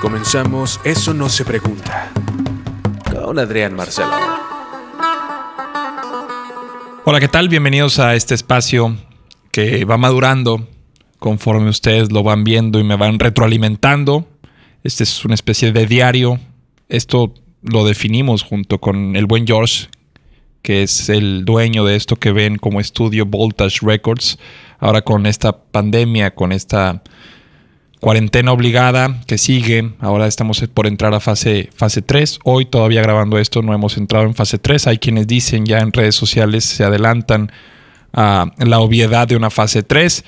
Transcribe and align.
Comenzamos 0.00 0.78
Eso 0.84 1.14
no 1.14 1.28
se 1.30 1.44
pregunta. 1.44 2.12
Con 3.10 3.38
Adrián 3.38 3.74
Marcelo. 3.74 4.10
Hola, 7.04 7.18
¿qué 7.18 7.28
tal? 7.28 7.48
Bienvenidos 7.48 7.98
a 7.98 8.14
este 8.14 8.34
espacio 8.34 8.94
que 9.50 9.86
va 9.86 9.96
madurando 9.96 10.68
conforme 11.18 11.70
ustedes 11.70 12.12
lo 12.12 12.22
van 12.22 12.44
viendo 12.44 12.78
y 12.78 12.84
me 12.84 12.96
van 12.96 13.18
retroalimentando. 13.18 14.28
Este 14.84 15.02
es 15.04 15.24
una 15.24 15.34
especie 15.34 15.72
de 15.72 15.86
diario. 15.86 16.40
Esto 16.90 17.32
lo 17.62 17.86
definimos 17.86 18.42
junto 18.42 18.78
con 18.78 19.16
el 19.16 19.24
buen 19.24 19.46
George, 19.46 19.88
que 20.60 20.82
es 20.82 21.08
el 21.08 21.46
dueño 21.46 21.86
de 21.86 21.96
esto 21.96 22.16
que 22.16 22.32
ven 22.32 22.58
como 22.58 22.80
estudio 22.80 23.24
Voltage 23.24 23.78
Records. 23.80 24.38
Ahora 24.78 25.00
con 25.00 25.24
esta 25.24 25.56
pandemia, 25.56 26.34
con 26.34 26.52
esta 26.52 27.02
cuarentena 28.00 28.52
obligada 28.52 29.22
que 29.26 29.38
sigue. 29.38 29.92
Ahora 30.00 30.26
estamos 30.26 30.62
por 30.72 30.86
entrar 30.86 31.14
a 31.14 31.20
fase, 31.20 31.70
fase 31.74 32.02
3. 32.02 32.40
Hoy 32.44 32.66
todavía 32.66 33.02
grabando 33.02 33.38
esto 33.38 33.62
no 33.62 33.74
hemos 33.74 33.96
entrado 33.96 34.26
en 34.26 34.34
fase 34.34 34.58
3. 34.58 34.86
Hay 34.86 34.98
quienes 34.98 35.26
dicen 35.26 35.66
ya 35.66 35.78
en 35.78 35.92
redes 35.92 36.14
sociales 36.14 36.64
se 36.64 36.84
adelantan 36.84 37.50
a 38.12 38.46
la 38.58 38.80
obviedad 38.80 39.28
de 39.28 39.36
una 39.36 39.50
fase 39.50 39.82
3 39.82 40.24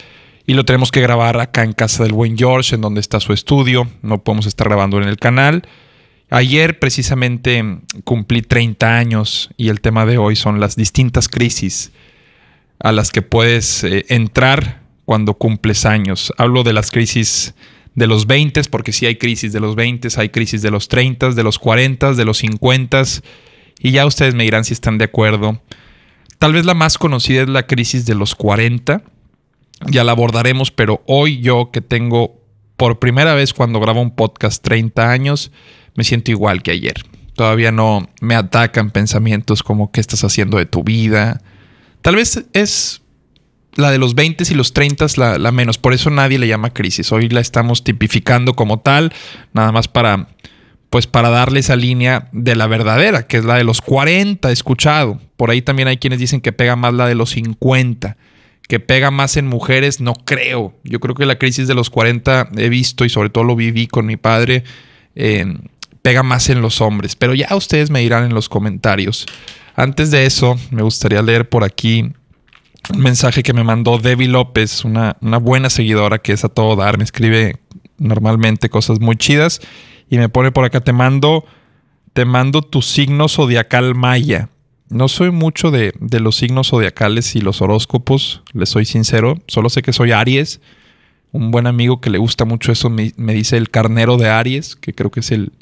y 0.46 0.54
lo 0.54 0.64
tenemos 0.64 0.91
que 0.91 1.00
grabar 1.00 1.38
acá 1.41 1.62
en 1.62 1.72
casa 1.72 2.02
del 2.02 2.12
buen 2.12 2.36
George, 2.36 2.74
en 2.74 2.80
donde 2.80 3.00
está 3.00 3.20
su 3.20 3.32
estudio. 3.32 3.86
No 4.02 4.22
podemos 4.22 4.46
estar 4.46 4.66
grabando 4.66 5.00
en 5.00 5.08
el 5.08 5.19
canal. 5.19 5.62
Ayer 6.30 6.78
precisamente 6.78 7.64
cumplí 8.05 8.42
30 8.42 8.98
años 8.98 9.50
y 9.56 9.69
el 9.69 9.80
tema 9.80 10.05
de 10.05 10.19
hoy 10.19 10.36
son 10.36 10.60
las 10.60 10.77
distintas 10.77 11.28
crisis 11.28 11.92
a 12.78 12.92
las 12.92 13.10
que 13.10 13.22
puedes 13.22 13.84
eh, 13.84 14.05
entrar 14.08 14.77
cuando 15.08 15.32
cumples 15.32 15.86
años. 15.86 16.34
Hablo 16.36 16.64
de 16.64 16.74
las 16.74 16.90
crisis 16.90 17.54
de 17.94 18.06
los 18.06 18.26
20, 18.26 18.64
porque 18.64 18.92
sí 18.92 19.06
hay 19.06 19.16
crisis 19.16 19.54
de 19.54 19.58
los 19.58 19.74
20, 19.74 20.06
hay 20.18 20.28
crisis 20.28 20.60
de 20.60 20.70
los 20.70 20.88
30, 20.88 21.30
de 21.30 21.42
los 21.42 21.58
40, 21.58 22.12
de 22.12 22.24
los 22.27 22.36
50, 22.36 23.05
y 23.80 23.92
ya 23.92 24.05
ustedes 24.05 24.34
me 24.34 24.44
dirán 24.44 24.66
si 24.66 24.74
están 24.74 24.98
de 24.98 25.06
acuerdo. 25.06 25.62
Tal 26.36 26.52
vez 26.52 26.66
la 26.66 26.74
más 26.74 26.98
conocida 26.98 27.41
es 27.41 27.48
la 27.48 27.66
crisis 27.66 28.05
de 28.05 28.16
los 28.16 28.34
40, 28.34 29.02
ya 29.86 30.05
la 30.05 30.12
abordaremos, 30.12 30.70
pero 30.72 31.02
hoy 31.06 31.40
yo 31.40 31.70
que 31.72 31.80
tengo 31.80 32.42
por 32.77 32.98
primera 32.98 33.33
vez 33.33 33.55
cuando 33.55 33.80
grabo 33.80 34.02
un 34.02 34.14
podcast 34.14 34.62
30 34.62 35.11
años, 35.11 35.52
me 35.94 36.05
siento 36.05 36.33
igual 36.33 36.62
que 36.62 36.72
ayer. 36.72 36.96
Todavía 37.34 37.72
no 37.72 38.11
me 38.20 38.34
atacan 38.34 38.90
pensamientos 38.90 39.62
como 39.62 39.90
qué 39.90 40.02
estás 40.02 40.22
haciendo 40.22 40.58
de 40.58 40.66
tu 40.66 40.84
vida. 40.84 41.40
Tal 42.02 42.16
vez 42.16 42.44
es 42.52 43.00
la 43.78 43.92
de 43.92 43.98
los 43.98 44.16
20 44.16 44.44
y 44.50 44.54
los 44.54 44.72
30 44.72 45.06
la, 45.38 45.52
menos. 45.52 45.78
Por 45.78 45.94
eso 45.94 46.10
nadie 46.10 46.38
le 46.38 46.48
llama 46.48 46.70
crisis. 46.70 47.12
Hoy 47.12 47.28
la 47.28 47.40
estamos 47.40 47.84
tipificando 47.84 48.54
como 48.54 48.80
tal, 48.80 49.12
nada 49.52 49.70
más 49.70 49.86
para, 49.86 50.26
pues 50.90 51.06
para 51.06 51.30
darle 51.30 51.60
esa 51.60 51.76
línea 51.76 52.28
de 52.32 52.56
la 52.56 52.66
verdadera, 52.66 53.28
que 53.28 53.36
es 53.36 53.44
la 53.44 53.54
de 53.54 53.62
los 53.62 53.80
40, 53.80 54.50
escuchado. 54.50 55.20
Por 55.36 55.50
ahí 55.50 55.62
también 55.62 55.86
hay 55.86 55.98
quienes 55.98 56.18
dicen 56.18 56.40
que 56.40 56.52
pega 56.52 56.74
más 56.74 56.92
la 56.92 57.06
de 57.06 57.14
los 57.14 57.30
50, 57.30 58.16
que 58.66 58.80
pega 58.80 59.12
más 59.12 59.36
en 59.36 59.46
mujeres, 59.46 60.00
no 60.00 60.14
creo. 60.14 60.74
Yo 60.82 60.98
creo 60.98 61.14
que 61.14 61.24
la 61.24 61.38
crisis 61.38 61.68
de 61.68 61.74
los 61.74 61.88
40 61.88 62.48
he 62.56 62.68
visto 62.68 63.04
y 63.04 63.08
sobre 63.08 63.30
todo 63.30 63.44
lo 63.44 63.54
viví 63.54 63.86
con 63.86 64.06
mi 64.06 64.16
padre, 64.16 64.64
pega 66.02 66.24
más 66.24 66.48
en 66.50 66.62
los 66.62 66.80
hombres. 66.80 67.14
Pero 67.14 67.32
ya 67.32 67.54
ustedes 67.54 67.90
me 67.90 68.00
dirán 68.00 68.24
en 68.24 68.34
los 68.34 68.48
comentarios. 68.48 69.24
Antes 69.76 70.10
de 70.10 70.26
eso, 70.26 70.58
me 70.72 70.82
gustaría 70.82 71.22
leer 71.22 71.48
por 71.48 71.62
aquí 71.62 72.10
un 72.91 73.00
mensaje 73.00 73.42
que 73.42 73.53
me 73.53 73.64
mandó 73.64 73.98
Debbie 73.98 74.28
López, 74.28 74.84
una, 74.84 75.17
buena 75.20 75.70
seguidora 75.70 76.19
que 76.19 76.33
es 76.33 76.44
a 76.44 76.48
todo 76.48 76.77
dar, 76.77 76.98
me 76.98 77.05
escribe 77.05 77.56
normalmente 77.98 78.69
cosas 78.69 79.00
muy 79.00 79.17
chidas 79.17 79.61
y 80.08 80.19
me 80.19 80.28
pone 80.28 80.53
por 80.53 80.64
acá, 80.64 80.80
te 80.80 80.92
mando, 80.92 81.45
te 82.12 82.25
mando 82.25 82.62
tu 82.62 82.83
signo 82.83 83.28
zodiacal 83.28 83.95
maya. 83.95 84.48
No 84.90 85.08
soy 85.08 85.30
mucho 85.30 85.70
de, 85.70 85.92
los 86.01 86.36
signos 86.36 86.68
zodiacales 86.68 87.36
y 87.36 87.40
los 87.40 87.61
horóscopos, 87.61 88.42
le 88.52 88.64
soy 88.64 88.86
sincero, 88.86 89.36
solo 89.46 89.68
sé 89.68 89.83
que 89.83 89.92
soy 89.92 90.12
Aries. 90.12 90.61
Un 91.30 91.51
buen 91.51 91.67
amigo 91.67 92.01
que 92.01 92.08
le 92.08 92.17
gusta 92.17 92.46
mucho 92.46 92.73
eso 92.73 92.89
me, 92.89 93.12
dice 93.17 93.58
el 93.58 93.68
carnero 93.68 94.17
de 94.17 94.30
Aries, 94.30 94.77
que 94.77 94.95
creo 94.95 95.11
que 95.11 95.20
es 95.20 95.30
el, 95.30 95.52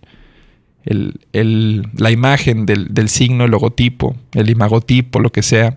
el, 0.84 1.88
la 1.96 2.12
imagen 2.12 2.66
del, 2.66 2.94
del 2.94 3.08
signo, 3.08 3.44
el 3.44 3.50
logotipo, 3.50 4.14
el 4.32 4.48
imagotipo, 4.48 5.18
lo 5.18 5.32
que 5.32 5.42
sea. 5.42 5.76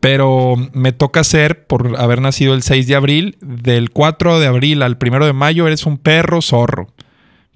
Pero 0.00 0.54
me 0.72 0.92
toca 0.92 1.24
ser, 1.24 1.66
por 1.66 1.98
haber 1.98 2.20
nacido 2.20 2.54
el 2.54 2.62
6 2.62 2.86
de 2.86 2.94
abril, 2.94 3.36
del 3.40 3.90
4 3.90 4.38
de 4.38 4.46
abril 4.46 4.82
al 4.82 4.96
1 5.00 5.26
de 5.26 5.32
mayo 5.32 5.66
eres 5.66 5.86
un 5.86 5.98
perro 5.98 6.40
zorro. 6.40 6.88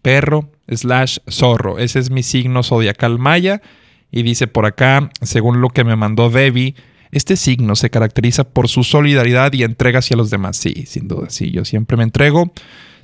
Perro 0.02 0.50
slash 0.68 1.18
zorro. 1.30 1.78
Ese 1.78 2.00
es 2.00 2.10
mi 2.10 2.22
signo 2.22 2.62
zodiacal 2.62 3.18
maya. 3.18 3.62
Y 4.10 4.22
dice 4.22 4.46
por 4.46 4.66
acá, 4.66 5.10
según 5.22 5.60
lo 5.60 5.70
que 5.70 5.84
me 5.84 5.96
mandó 5.96 6.28
Debbie, 6.30 6.74
este 7.12 7.36
signo 7.36 7.76
se 7.76 7.90
caracteriza 7.90 8.44
por 8.44 8.68
su 8.68 8.84
solidaridad 8.84 9.52
y 9.52 9.62
entrega 9.62 10.00
hacia 10.00 10.16
los 10.16 10.30
demás. 10.30 10.56
Sí, 10.56 10.84
sin 10.86 11.08
duda, 11.08 11.30
sí, 11.30 11.50
yo 11.50 11.64
siempre 11.64 11.96
me 11.96 12.02
entrego. 12.02 12.52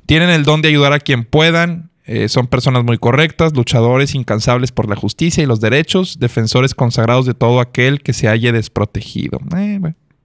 Tienen 0.06 0.30
el 0.30 0.44
don 0.44 0.62
de 0.62 0.68
ayudar 0.68 0.94
a 0.94 1.00
quien 1.00 1.24
puedan, 1.24 1.87
eh, 2.10 2.30
son 2.30 2.46
personas 2.46 2.84
muy 2.84 2.96
correctas, 2.96 3.52
luchadores 3.54 4.14
incansables 4.14 4.72
por 4.72 4.88
la 4.88 4.96
justicia 4.96 5.42
y 5.42 5.46
los 5.46 5.60
derechos, 5.60 6.18
defensores 6.18 6.74
consagrados 6.74 7.26
de 7.26 7.34
todo 7.34 7.60
aquel 7.60 8.00
que 8.00 8.14
se 8.14 8.28
halle 8.28 8.50
desprotegido. 8.50 9.38
Eh, 9.54 9.78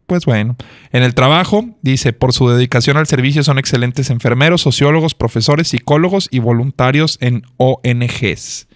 pues 0.05 0.25
bueno, 0.25 0.55
en 0.93 1.03
el 1.03 1.13
trabajo, 1.13 1.65
dice, 1.81 2.13
por 2.13 2.31
su 2.31 2.47
dedicación 2.47 2.95
al 2.95 3.05
servicio 3.05 3.43
son 3.43 3.59
excelentes 3.59 4.09
enfermeros, 4.11 4.61
sociólogos, 4.61 5.13
profesores, 5.13 5.67
psicólogos 5.67 6.29
y 6.31 6.39
voluntarios 6.39 7.17
en 7.19 7.43
ONGs. 7.57 8.69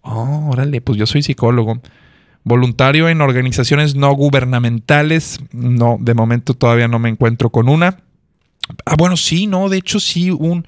Oh, 0.00 0.48
órale, 0.50 0.80
pues 0.80 0.96
yo 0.96 1.04
soy 1.04 1.22
psicólogo. 1.22 1.82
Voluntario 2.44 3.10
en 3.10 3.20
organizaciones 3.20 3.94
no 3.94 4.10
gubernamentales. 4.14 5.38
No, 5.52 5.98
de 6.00 6.14
momento 6.14 6.54
todavía 6.54 6.88
no 6.88 6.98
me 6.98 7.10
encuentro 7.10 7.50
con 7.50 7.68
una. 7.68 7.98
Ah, 8.86 8.94
bueno, 8.96 9.18
sí, 9.18 9.46
no, 9.46 9.68
de 9.68 9.76
hecho 9.76 10.00
sí, 10.00 10.30
un 10.30 10.66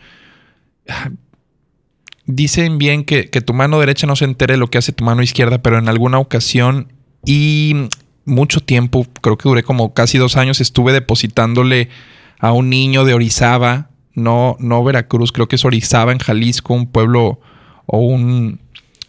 dicen 2.26 2.78
bien 2.78 3.04
que, 3.04 3.24
tu 3.26 3.52
mano 3.52 3.80
derecha 3.80 4.06
no 4.06 4.16
se 4.16 4.24
entere 4.24 4.56
lo 4.56 4.68
que 4.68 4.78
hace 4.78 4.92
tu 4.92 5.04
mano 5.04 5.22
izquierda, 5.22 5.58
pero 5.58 5.78
en 5.78 5.88
alguna 5.88 6.18
ocasión 6.18 6.92
y 7.24 7.88
mucho 8.24 8.60
tiempo, 8.60 9.06
creo 9.20 9.36
que 9.36 9.48
duré 9.48 9.62
como 9.62 9.94
casi 9.94 10.18
dos 10.18 10.36
años, 10.36 10.60
estuve 10.60 10.92
depositándole 10.92 11.88
a 12.38 12.52
un 12.52 12.70
niño 12.70 13.04
de 13.04 13.14
Orizaba, 13.14 13.90
no, 14.14 14.56
no 14.58 14.82
Veracruz, 14.84 15.32
creo 15.32 15.48
que 15.48 15.56
es 15.56 15.64
Orizaba 15.64 16.12
en 16.12 16.18
Jalisco, 16.18 16.74
un 16.74 16.86
pueblo 16.86 17.40
o 17.86 17.98
un 17.98 18.60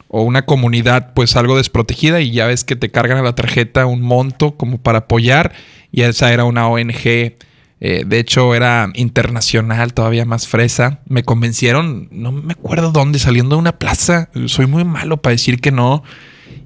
o 0.08 0.22
una 0.22 0.46
comunidad 0.46 1.14
pues 1.14 1.36
algo 1.36 1.58
desprotegida 1.58 2.22
y 2.22 2.32
ya 2.32 2.46
ves 2.46 2.64
que 2.64 2.76
te 2.76 2.90
cargan 2.90 3.18
a 3.18 3.22
la 3.22 3.36
tarjeta 3.36 3.86
un 3.86 4.02
monto 4.02 4.56
como 4.56 4.78
para 4.78 5.00
apoyar 5.00 5.52
y 5.92 6.03
esa 6.03 6.32
era 6.32 6.46
una 6.46 6.70
ONG 6.70 7.34
eh, 7.81 8.03
de 8.06 8.19
hecho, 8.19 8.56
era 8.56 8.90
internacional, 8.94 9.94
todavía 9.94 10.25
más 10.25 10.47
fresa. 10.47 11.02
Me 11.08 11.24
convencieron, 11.24 12.08
no 12.12 12.31
me 12.31 12.53
acuerdo 12.53 12.91
dónde, 12.91 13.19
saliendo 13.19 13.56
de 13.56 13.59
una 13.62 13.78
plaza. 13.78 14.30
Soy 14.47 14.66
muy 14.66 14.86
malo 14.86 15.18
para 15.18 15.31
decir 15.31 15.59
que 15.59 15.72
no. 15.72 16.03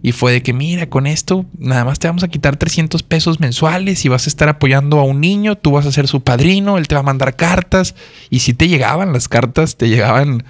Y 0.01 0.13
fue 0.13 0.31
de 0.31 0.43
que, 0.43 0.53
mira, 0.53 0.89
con 0.89 1.07
esto 1.07 1.45
nada 1.57 1.83
más 1.83 1.99
te 1.99 2.07
vamos 2.07 2.23
a 2.23 2.29
quitar 2.29 2.55
300 2.55 3.03
pesos 3.03 3.39
mensuales 3.39 4.05
y 4.05 4.09
vas 4.09 4.27
a 4.27 4.29
estar 4.29 4.47
apoyando 4.47 4.99
a 4.99 5.03
un 5.03 5.19
niño, 5.19 5.57
tú 5.57 5.71
vas 5.71 5.85
a 5.85 5.91
ser 5.91 6.07
su 6.07 6.21
padrino, 6.21 6.77
él 6.77 6.87
te 6.87 6.95
va 6.95 7.01
a 7.01 7.03
mandar 7.03 7.35
cartas. 7.35 7.95
Y 8.29 8.39
si 8.39 8.53
te 8.53 8.67
llegaban 8.67 9.11
las 9.11 9.27
cartas, 9.27 9.75
te 9.77 9.89
llegaban 9.89 10.43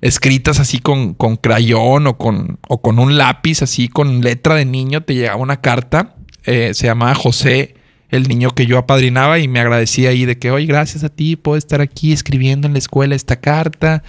escritas 0.00 0.60
así 0.60 0.78
con, 0.78 1.14
con 1.14 1.36
crayón 1.36 2.06
o 2.06 2.18
con, 2.18 2.58
o 2.68 2.82
con 2.82 2.98
un 2.98 3.16
lápiz, 3.16 3.62
así 3.62 3.88
con 3.88 4.20
letra 4.20 4.54
de 4.54 4.66
niño, 4.66 5.00
te 5.00 5.14
llegaba 5.14 5.42
una 5.42 5.60
carta. 5.60 6.14
Eh, 6.44 6.72
se 6.74 6.86
llamaba 6.86 7.14
José 7.14 7.73
el 8.16 8.28
niño 8.28 8.50
que 8.50 8.66
yo 8.66 8.78
apadrinaba 8.78 9.38
y 9.38 9.48
me 9.48 9.60
agradecía 9.60 10.10
ahí 10.10 10.24
de 10.24 10.38
que, 10.38 10.50
oye, 10.50 10.66
gracias 10.66 11.04
a 11.04 11.08
ti 11.08 11.36
puedo 11.36 11.56
estar 11.56 11.80
aquí 11.80 12.12
escribiendo 12.12 12.66
en 12.66 12.72
la 12.74 12.78
escuela 12.78 13.14
esta 13.14 13.36
carta 13.36 14.02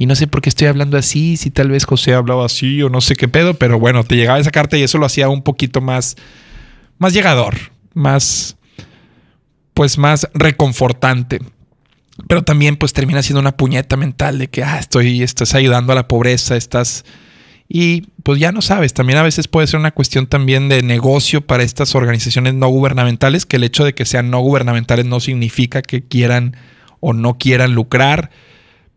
y 0.00 0.06
no 0.06 0.14
sé 0.14 0.26
por 0.26 0.40
qué 0.40 0.48
estoy 0.48 0.66
hablando 0.66 0.96
así, 0.96 1.36
si 1.36 1.50
tal 1.50 1.68
vez 1.68 1.84
José 1.84 2.14
hablaba 2.14 2.46
así 2.46 2.82
o 2.82 2.88
no 2.88 3.02
sé 3.02 3.16
qué 3.16 3.28
pedo, 3.28 3.52
pero 3.54 3.78
bueno, 3.78 4.02
te 4.02 4.16
llegaba 4.16 4.38
esa 4.38 4.50
carta 4.50 4.78
y 4.78 4.82
eso 4.82 4.96
lo 4.96 5.04
hacía 5.04 5.28
un 5.28 5.42
poquito 5.42 5.82
más, 5.82 6.16
más 6.96 7.12
llegador, 7.12 7.54
más, 7.92 8.56
pues 9.74 9.98
más 9.98 10.26
reconfortante. 10.32 11.40
Pero 12.28 12.42
también 12.42 12.76
pues 12.76 12.94
termina 12.94 13.22
siendo 13.22 13.40
una 13.40 13.58
puñeta 13.58 13.98
mental 13.98 14.38
de 14.38 14.48
que, 14.48 14.64
ah, 14.64 14.78
estoy, 14.78 15.22
estás 15.22 15.54
ayudando 15.54 15.92
a 15.92 15.96
la 15.96 16.08
pobreza, 16.08 16.56
estás 16.56 17.04
y 17.72 18.08
pues 18.24 18.40
ya 18.40 18.50
no 18.50 18.62
sabes, 18.62 18.94
también 18.94 19.20
a 19.20 19.22
veces 19.22 19.46
puede 19.46 19.68
ser 19.68 19.78
una 19.78 19.92
cuestión 19.92 20.26
también 20.26 20.68
de 20.68 20.82
negocio 20.82 21.40
para 21.40 21.62
estas 21.62 21.94
organizaciones 21.94 22.54
no 22.54 22.66
gubernamentales, 22.66 23.46
que 23.46 23.56
el 23.56 23.64
hecho 23.64 23.84
de 23.84 23.94
que 23.94 24.04
sean 24.04 24.28
no 24.28 24.40
gubernamentales 24.40 25.06
no 25.06 25.20
significa 25.20 25.80
que 25.80 26.02
quieran 26.02 26.56
o 26.98 27.12
no 27.12 27.38
quieran 27.38 27.72
lucrar, 27.72 28.32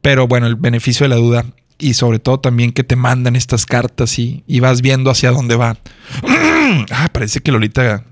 pero 0.02 0.28
bueno, 0.28 0.48
el 0.48 0.56
beneficio 0.56 1.04
de 1.04 1.10
la 1.10 1.18
duda 1.18 1.46
y 1.78 1.94
sobre 1.94 2.18
todo 2.18 2.40
también 2.40 2.72
que 2.72 2.84
te 2.84 2.96
mandan 2.96 3.36
estas 3.36 3.68
cartas 3.68 4.18
y, 4.18 4.44
vas 4.60 4.82
viendo 4.82 5.12
hacia 5.12 5.30
dónde 5.30 5.56
va. 5.56 5.78
ah, 6.90 7.10
parece 7.12 7.42
que 7.42 7.52
Lolita, 7.52 8.06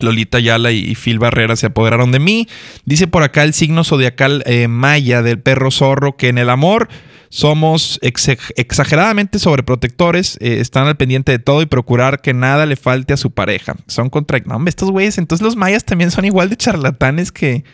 Lolita 0.00 0.40
Yala 0.40 0.72
y 0.72 0.96
Phil 0.96 1.20
Barrera 1.20 1.54
se 1.54 1.66
apoderaron 1.66 2.10
de 2.10 2.18
mí. 2.18 2.48
Dice 2.84 3.06
por 3.06 3.22
acá 3.22 3.44
el 3.44 3.54
signo 3.54 3.84
zodiacal 3.84 4.42
eh, 4.46 4.66
maya 4.66 5.22
del 5.22 5.38
perro 5.38 5.70
zorro 5.70 6.16
que 6.16 6.30
en 6.30 6.38
el 6.38 6.50
amor 6.50 6.88
Somos 7.34 7.98
exageradamente 8.00 9.40
sobreprotectores, 9.40 10.38
eh, 10.40 10.60
están 10.60 10.86
al 10.86 10.96
pendiente 10.96 11.32
de 11.32 11.40
todo 11.40 11.62
y 11.62 11.66
procurar 11.66 12.20
que 12.20 12.32
nada 12.32 12.64
le 12.64 12.76
falte 12.76 13.12
a 13.12 13.16
su 13.16 13.32
pareja. 13.32 13.74
Son 13.88 14.08
contra... 14.08 14.38
No, 14.46 14.54
hombre, 14.54 14.68
estos 14.68 14.92
güeyes, 14.92 15.18
entonces 15.18 15.44
los 15.44 15.56
mayas 15.56 15.84
también 15.84 16.12
son 16.12 16.26
igual 16.26 16.48
de 16.48 16.56
charlatanes 16.56 17.32
que, 17.32 17.64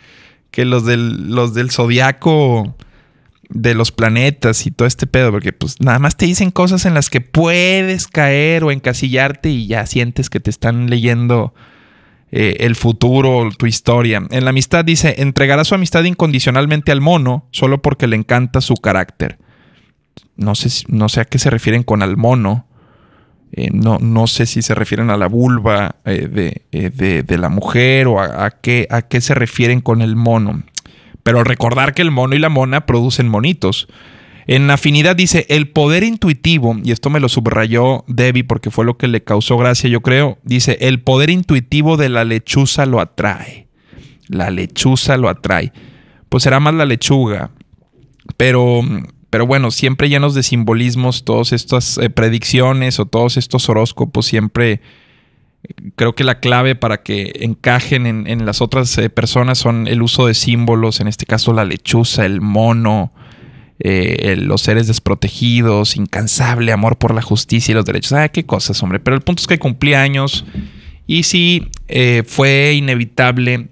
que 0.49 0.65
los 0.65 0.87
del, 0.87 1.69
zodiaco 1.69 2.75
de 3.49 3.75
los 3.75 3.91
planetas 3.91 4.65
y 4.65 4.71
todo 4.71 4.87
este 4.87 5.05
pedo, 5.05 5.29
porque 5.29 5.53
pues 5.53 5.79
nada 5.79 5.99
más 5.99 6.17
te 6.17 6.25
dicen 6.25 6.49
cosas 6.49 6.87
en 6.87 6.95
las 6.95 7.11
que 7.11 7.21
puedes 7.21 8.07
caer 8.07 8.63
o 8.63 8.71
encasillarte 8.71 9.51
y 9.51 9.67
ya 9.67 9.85
sientes 9.85 10.31
que 10.31 10.39
te 10.39 10.49
están 10.49 10.89
leyendo 10.89 11.53
eh, 12.31 12.57
el 12.61 12.75
futuro, 12.75 13.47
tu 13.55 13.67
historia. 13.67 14.23
En 14.31 14.43
la 14.43 14.49
amistad 14.49 14.83
dice, 14.83 15.17
entregará 15.19 15.65
su 15.65 15.75
amistad 15.75 16.03
incondicionalmente 16.03 16.91
al 16.91 16.99
mono 16.99 17.45
solo 17.51 17.83
porque 17.83 18.07
le 18.07 18.15
encanta 18.15 18.59
su 18.59 18.73
carácter. 18.73 19.37
No 20.35 20.55
sé, 20.55 20.85
no 20.87 21.09
sé 21.09 21.21
a 21.21 21.25
qué 21.25 21.39
se 21.39 21.49
refieren 21.49 21.83
con 21.83 22.01
al 22.01 22.17
mono. 22.17 22.65
Eh, 23.53 23.69
no, 23.71 23.97
no, 23.99 24.27
sé 24.27 24.45
si 24.45 24.61
se 24.61 24.73
refieren 24.73 25.09
a 25.09 25.17
la 25.17 25.27
vulva 25.27 25.97
eh, 26.05 26.61
de, 26.71 27.37
la 27.37 27.49
mujer 27.49 28.07
o 28.07 28.21
a, 28.21 28.49
qué, 28.49 28.87
a 28.89 29.01
qué 29.01 29.19
se 29.19 29.33
refieren 29.33 29.81
con 29.81 30.01
el 30.01 30.15
mono. 30.15 30.63
Pero 31.23 31.43
recordar 31.43 31.93
que 31.93 32.01
el 32.01 32.11
mono 32.11 32.35
y 32.35 32.39
la 32.39 32.49
mona 32.49 32.85
producen 32.85 33.27
monitos. 33.27 33.87
En 34.47 34.69
afinidad 34.71 35.15
dice, 35.15 35.45
el 35.49 35.69
poder 35.69 36.03
intuitivo, 36.03 36.75
y 36.83 36.91
esto 36.91 37.09
me 37.09 37.19
lo 37.19 37.29
subrayó 37.29 38.03
Debbie 38.07 38.43
porque 38.43 38.71
fue 38.71 38.85
lo 38.85 38.97
que 38.97 39.07
le 39.07 39.23
causó 39.23 39.57
gracia, 39.57 39.89
yo 39.89 40.01
creo, 40.01 40.39
dice, 40.43 40.77
el 40.81 41.01
poder 41.01 41.29
intuitivo 41.29 41.97
de 41.97 42.09
la 42.09 42.23
lechuza 42.23 42.85
lo 42.85 42.99
atrae. 42.99 43.67
La 44.27 44.49
lechuza 44.49 45.17
lo 45.17 45.29
atrae. 45.29 45.71
Pues 46.29 46.43
será 46.43 46.59
más 46.59 46.73
la 46.73 46.85
lechuga. 46.85 47.51
Pero, 48.37 48.81
pero 49.31 49.47
bueno, 49.47 49.71
siempre 49.71 50.09
llenos 50.09 50.35
de 50.35 50.43
simbolismos, 50.43 51.25
todas 51.25 51.51
estas 51.51 51.97
eh, 51.97 52.11
predicciones 52.11 52.99
o 52.99 53.05
todos 53.05 53.37
estos 53.37 53.67
horóscopos 53.67 54.27
siempre 54.27 54.81
creo 55.95 56.15
que 56.15 56.23
la 56.23 56.39
clave 56.39 56.75
para 56.75 57.03
que 57.03 57.31
encajen 57.41 58.27
en, 58.27 58.45
las 58.45 58.61
otras 58.61 58.97
eh, 58.97 59.09
personas 59.09 59.57
son 59.57 59.87
el 59.87 60.01
uso 60.01 60.27
de 60.27 60.33
símbolos, 60.33 60.99
en 60.99 61.07
este 61.07 61.25
caso 61.25 61.53
la 61.53 61.65
lechuza, 61.65 62.25
el 62.25 62.41
mono, 62.41 63.13
eh, 63.79 64.35
los 64.37 64.61
seres 64.61 64.87
desprotegidos, 64.87 65.95
incansable 65.95 66.71
amor 66.71 66.97
por 66.97 67.13
la 67.13 67.21
justicia 67.21 67.71
y 67.71 67.75
los 67.75 67.85
derechos. 67.85 68.13
Ah, 68.13 68.29
qué 68.29 68.45
cosas, 68.45 68.81
hombre. 68.83 68.99
Pero 68.99 69.15
el 69.15 69.21
punto 69.21 69.41
es 69.41 69.47
que 69.47 69.59
cumplí 69.59 69.93
años 69.93 70.45
y 71.07 71.23
sí 71.23 71.69
eh, 71.87 72.23
fue 72.25 72.73
inevitable, 72.73 73.69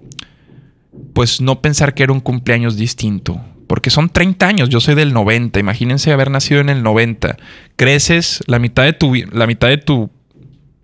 pues 1.12 1.40
no 1.40 1.60
pensar 1.60 1.94
que 1.94 2.02
era 2.02 2.12
un 2.12 2.20
cumpleaños 2.20 2.76
distinto. 2.76 3.40
Porque 3.70 3.90
son 3.90 4.08
30 4.08 4.48
años, 4.48 4.68
yo 4.68 4.80
soy 4.80 4.96
del 4.96 5.12
90, 5.12 5.60
imagínense 5.60 6.10
haber 6.10 6.28
nacido 6.28 6.60
en 6.60 6.70
el 6.70 6.82
90. 6.82 7.36
Creces, 7.76 8.42
la 8.48 8.58
mitad 8.58 8.82
de 8.82 8.94
tu, 8.94 9.14
la 9.30 9.46
mitad 9.46 9.68
de 9.68 9.78
tu 9.78 10.10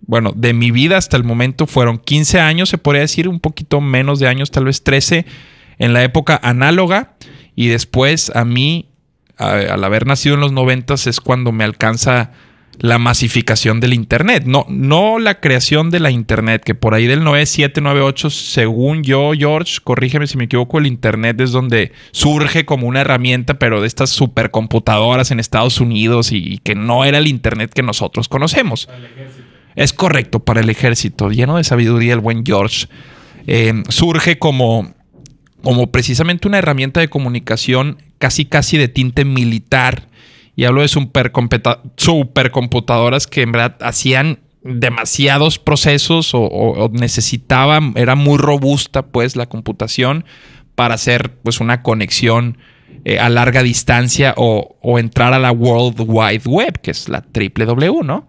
bueno, 0.03 0.31
de 0.33 0.53
mi 0.53 0.71
vida 0.71 0.95
hasta 0.95 1.17
el 1.17 1.25
momento 1.25 1.67
fueron 1.67 1.97
15 1.97 2.39
años, 2.39 2.69
se 2.69 2.77
podría 2.77 3.01
decir, 3.01 3.27
un 3.27 3.41
poquito 3.41 3.81
menos 3.81 4.19
de 4.19 4.29
años, 4.29 4.51
tal 4.51 4.63
vez 4.63 4.85
13, 4.85 5.25
en 5.79 5.91
la 5.91 6.01
época 6.01 6.39
análoga. 6.41 7.17
Y 7.57 7.67
después 7.67 8.31
a 8.33 8.45
mí, 8.45 8.87
al 9.35 9.83
haber 9.83 10.07
nacido 10.07 10.35
en 10.35 10.39
los 10.39 10.53
90 10.53 10.93
es 10.93 11.19
cuando 11.19 11.51
me 11.51 11.65
alcanza 11.65 12.31
la 12.79 12.99
masificación 12.99 13.79
del 13.79 13.93
Internet. 13.93 14.43
No, 14.45 14.65
no 14.69 15.19
la 15.19 15.39
creación 15.39 15.89
de 15.89 15.99
la 15.99 16.11
Internet, 16.11 16.63
que 16.63 16.75
por 16.75 16.93
ahí 16.93 17.07
del 17.07 17.23
97, 17.23 17.81
98, 17.81 18.29
según 18.29 19.03
yo, 19.03 19.31
George, 19.37 19.79
corrígeme 19.83 20.27
si 20.27 20.37
me 20.37 20.45
equivoco, 20.45 20.77
el 20.77 20.85
Internet 20.85 21.41
es 21.41 21.51
donde 21.51 21.91
surge 22.11 22.65
como 22.65 22.87
una 22.87 23.01
herramienta, 23.01 23.55
pero 23.55 23.81
de 23.81 23.87
estas 23.87 24.11
supercomputadoras 24.11 25.31
en 25.31 25.39
Estados 25.39 25.79
Unidos 25.79 26.31
y, 26.31 26.59
que 26.59 26.75
no 26.75 27.05
era 27.05 27.17
el 27.17 27.27
Internet 27.27 27.71
que 27.73 27.83
nosotros 27.83 28.27
conocemos. 28.27 28.87
Es 29.75 29.93
correcto 29.93 30.39
para 30.39 30.61
el 30.61 30.69
ejército, 30.69 31.29
lleno 31.29 31.57
de 31.57 31.63
sabiduría 31.63 32.13
el 32.13 32.19
buen 32.19 32.45
George. 32.45 32.87
Eh, 33.47 33.83
surge 33.89 34.37
como, 34.37 34.93
como 35.63 35.91
precisamente 35.91 36.47
una 36.47 36.57
herramienta 36.57 36.99
de 36.99 37.07
comunicación 37.07 38.01
casi 38.17 38.45
casi 38.45 38.77
de 38.77 38.87
tinte 38.87 39.25
militar. 39.25 40.07
Y 40.57 40.65
hablo 40.65 40.81
de 40.81 40.89
supercomputadoras 40.89 43.27
que 43.27 43.43
en 43.43 43.53
verdad 43.53 43.77
hacían 43.79 44.39
demasiados 44.63 45.59
procesos 45.59 46.31
o, 46.33 46.89
necesitaban, 46.91 47.93
era 47.95 48.15
muy 48.15 48.39
robusta 48.39 49.03
pues 49.03 49.35
la 49.35 49.45
computación 49.45 50.25
para 50.73 50.95
hacer 50.95 51.31
pues 51.43 51.59
una 51.59 51.83
conexión 51.83 52.57
eh, 53.05 53.19
a 53.19 53.29
larga 53.29 53.61
distancia 53.61 54.33
o, 54.35 54.97
entrar 54.97 55.33
a 55.33 55.39
la 55.39 55.51
World 55.51 55.97
Wide 55.99 56.47
Web, 56.47 56.81
que 56.81 56.89
es 56.89 57.07
la 57.07 57.21
triple 57.21 57.65
W, 57.65 58.01
¿no? 58.03 58.27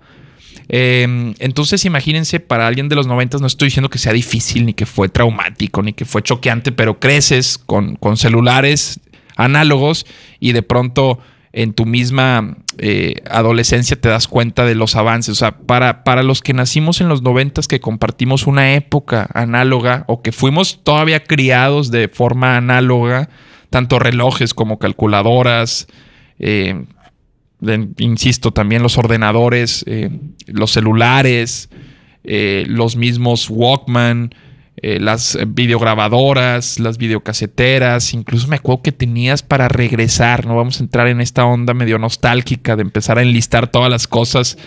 Em, 0.68 1.32
entonces, 1.38 1.86
imagínense, 1.86 2.40
para 2.40 2.66
alguien 2.66 2.90
de 2.90 2.96
los 2.96 3.06
90 3.06 3.38
no 3.38 3.46
estoy 3.46 3.68
diciendo 3.68 3.88
que 3.88 3.96
sea 3.96 4.12
difícil, 4.12 4.66
ni 4.66 4.74
que 4.74 4.84
fue 4.84 5.08
traumático, 5.08 5.82
ni 5.82 5.94
que 5.94 6.04
fue 6.04 6.22
choqueante, 6.22 6.72
pero 6.72 7.00
creces 7.00 7.56
con, 7.56 7.96
con 7.96 8.18
celulares 8.18 9.00
análogos 9.34 10.04
y 10.40 10.52
de 10.52 10.62
pronto 10.62 11.20
en 11.58 11.72
tu 11.72 11.86
misma 11.86 12.56
eh, 12.78 13.16
adolescencia 13.28 14.00
te 14.00 14.08
das 14.08 14.28
cuenta 14.28 14.64
de 14.64 14.76
los 14.76 14.94
avances. 14.94 15.32
O 15.32 15.34
sea, 15.34 15.58
para, 15.58 16.04
para 16.04 16.22
los 16.22 16.40
que 16.40 16.54
nacimos 16.54 17.00
en 17.00 17.08
los 17.08 17.20
90 17.22 17.62
que 17.68 17.80
compartimos 17.80 18.46
una 18.46 18.74
época 18.74 19.28
análoga 19.34 20.04
o 20.06 20.22
que 20.22 20.30
fuimos 20.30 20.84
todavía 20.84 21.24
criados 21.24 21.90
de 21.90 22.06
forma 22.06 22.56
análoga, 22.56 23.28
tanto 23.70 23.98
relojes 23.98 24.54
como 24.54 24.78
calculadoras, 24.78 25.88
eh, 26.38 26.84
insisto, 27.98 28.52
también 28.52 28.84
los 28.84 28.96
ordenadores, 28.96 29.84
eh, 29.88 30.10
los 30.46 30.70
celulares, 30.70 31.70
los 32.22 32.94
mismos 32.94 33.50
Walkman, 33.50 34.32
eh, 34.82 34.98
las 35.00 35.38
videograbadoras, 35.48 36.78
las 36.78 36.98
videocaseteras, 36.98 38.14
incluso 38.14 38.48
me 38.48 38.56
acuerdo 38.56 38.82
que 38.82 38.92
tenías 38.92 39.42
para 39.42 39.68
regresar, 39.68 40.46
no 40.46 40.56
vamos 40.56 40.80
a 40.80 40.84
entrar 40.84 41.08
en 41.08 41.20
esta 41.20 41.44
onda 41.44 41.74
medio 41.74 41.98
nostálgica 41.98 42.76
de 42.76 42.82
empezar 42.82 43.18
a 43.18 43.22
enlistar 43.22 43.68
todas 43.68 43.90
las 43.90 44.06
cosas. 44.06 44.58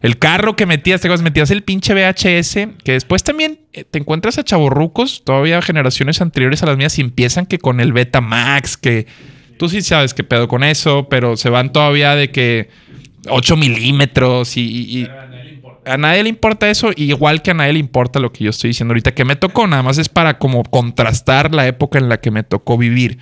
El 0.00 0.18
carro 0.18 0.54
que 0.54 0.66
metías, 0.66 1.00
te 1.00 1.08
metías 1.08 1.50
el 1.50 1.64
pinche 1.64 1.92
VHS, 1.92 2.68
que 2.84 2.92
después 2.92 3.24
también 3.24 3.60
te 3.72 3.98
encuentras 3.98 4.38
a 4.38 4.44
chavorrucos, 4.44 5.24
todavía 5.24 5.60
generaciones 5.60 6.20
anteriores 6.20 6.62
a 6.62 6.66
las 6.66 6.76
mías, 6.76 6.98
y 6.98 7.02
empiezan 7.02 7.46
que 7.46 7.58
con 7.58 7.80
el 7.80 7.92
Betamax, 7.92 8.76
que 8.76 9.06
Tú 9.58 9.68
sí 9.68 9.82
sabes 9.82 10.14
qué 10.14 10.24
pedo 10.24 10.48
con 10.48 10.62
eso, 10.62 11.08
pero 11.10 11.36
se 11.36 11.50
van 11.50 11.72
todavía 11.72 12.14
de 12.14 12.30
que 12.30 12.70
8 13.28 13.56
milímetros 13.56 14.56
y... 14.56 15.06
a, 15.88 15.96
nadie 15.96 16.22
le 16.22 16.28
importa 16.28 16.70
eso, 16.70 16.90
igual 16.96 17.42
que 17.42 17.50
a 17.50 17.54
nadie 17.54 17.72
le 17.72 17.78
importa 17.78 18.20
lo 18.20 18.32
que 18.32 18.44
yo 18.44 18.50
estoy 18.50 18.68
diciendo 18.68 18.92
ahorita, 18.92 19.14
que 19.14 19.24
me 19.24 19.36
tocó, 19.36 19.66
nada 19.66 19.82
más 19.82 19.98
es 19.98 20.08
para 20.08 20.38
como 20.38 20.62
contrastar 20.64 21.54
la 21.54 21.66
época 21.66 21.98
en 21.98 22.08
la 22.08 22.20
que 22.20 22.30
me 22.30 22.42
tocó 22.42 22.78
vivir. 22.78 23.18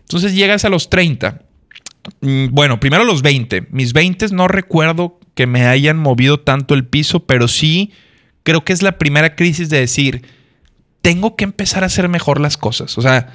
Entonces 0.00 0.34
llegas 0.34 0.64
a 0.64 0.68
los 0.68 0.90
30. 0.90 1.42
Mm, 2.20 2.46
bueno, 2.50 2.80
primero 2.80 3.04
los 3.04 3.22
20. 3.22 3.68
Mis 3.70 3.92
20 3.92 4.28
no 4.32 4.48
recuerdo 4.48 5.18
que 5.34 5.46
me 5.46 5.66
hayan 5.66 5.98
movido 5.98 6.40
tanto 6.40 6.74
el 6.74 6.86
piso, 6.86 7.26
pero 7.26 7.48
sí 7.48 7.92
creo 8.42 8.64
que 8.64 8.72
es 8.72 8.82
la 8.82 8.98
primera 8.98 9.36
crisis 9.36 9.68
de 9.68 9.80
decir, 9.80 10.22
tengo 11.02 11.36
que 11.36 11.44
empezar 11.44 11.82
a 11.82 11.86
hacer 11.86 12.08
mejor 12.08 12.40
las 12.40 12.56
cosas. 12.56 12.96
O 12.98 13.02
sea, 13.02 13.32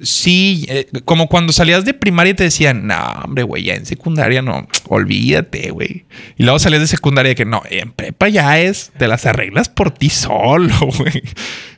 sí, 0.00 0.66
eh, 0.68 0.86
como 1.04 1.28
cuando 1.28 1.52
salías 1.52 1.84
de 1.84 1.94
primaria 1.94 2.34
te 2.34 2.44
decían, 2.44 2.86
no, 2.86 2.96
hombre, 3.24 3.42
güey, 3.42 3.64
ya 3.64 3.74
en 3.74 3.86
secundaria 3.86 4.42
no, 4.42 4.66
olvídate, 4.88 5.70
güey. 5.70 6.04
Y 6.36 6.44
luego 6.44 6.58
salías 6.58 6.82
de 6.82 6.86
secundaria 6.86 7.34
que 7.34 7.44
no, 7.44 7.62
en 7.68 7.92
prepa 7.92 8.28
ya 8.28 8.58
es, 8.58 8.92
te 8.96 9.08
las 9.08 9.26
arreglas 9.26 9.68
por 9.68 9.90
ti 9.90 10.10
solo, 10.10 10.74
güey. 10.98 11.22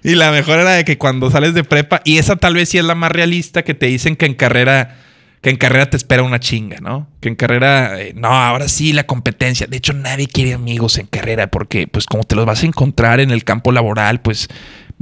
Y 0.03 0.15
la 0.15 0.31
mejor 0.31 0.59
era 0.59 0.73
de 0.73 0.85
que 0.85 0.99
cuando 0.99 1.31
sales 1.31 1.55
de 1.55 1.65
prepa, 1.65 2.03
y 2.05 2.19
esa 2.19 2.37
tal 2.37 2.55
vez 2.55 2.69
sí 2.69 2.79
es 2.79 2.85
la 2.85 2.95
más 2.95 3.11
realista, 3.11 3.63
que 3.63 3.75
te 3.75 3.87
dicen 3.87 4.17
que 4.17 4.27
en 4.27 4.35
carrera, 4.35 4.99
que 5.41 5.51
en 5.51 5.57
carrera 5.57 5.91
te 5.91 5.97
espera 5.97 6.23
una 6.23 6.41
chinga, 6.41 6.79
¿no? 6.81 7.09
Que 7.21 7.29
en 7.29 7.35
carrera, 7.35 8.01
eh, 8.01 8.13
no, 8.15 8.29
ahora 8.29 8.69
sí 8.69 8.93
la 8.93 9.05
competencia. 9.05 9.67
De 9.67 9.79
hecho, 9.79 9.93
nadie 9.93 10.27
quiere 10.27 10.55
amigos 10.55 10.99
en 10.99 11.07
carrera 11.07 11.49
porque, 11.49 11.87
pues, 11.87 12.07
como 12.07 12.25
te 12.25 12.37
los 12.37 12.47
vas 12.47 12.63
a 12.63 12.67
encontrar 12.67 13.21
en 13.21 13.31
el 13.31 13.45
campo 13.45 13.73
laboral, 13.73 14.21
pues 14.21 14.49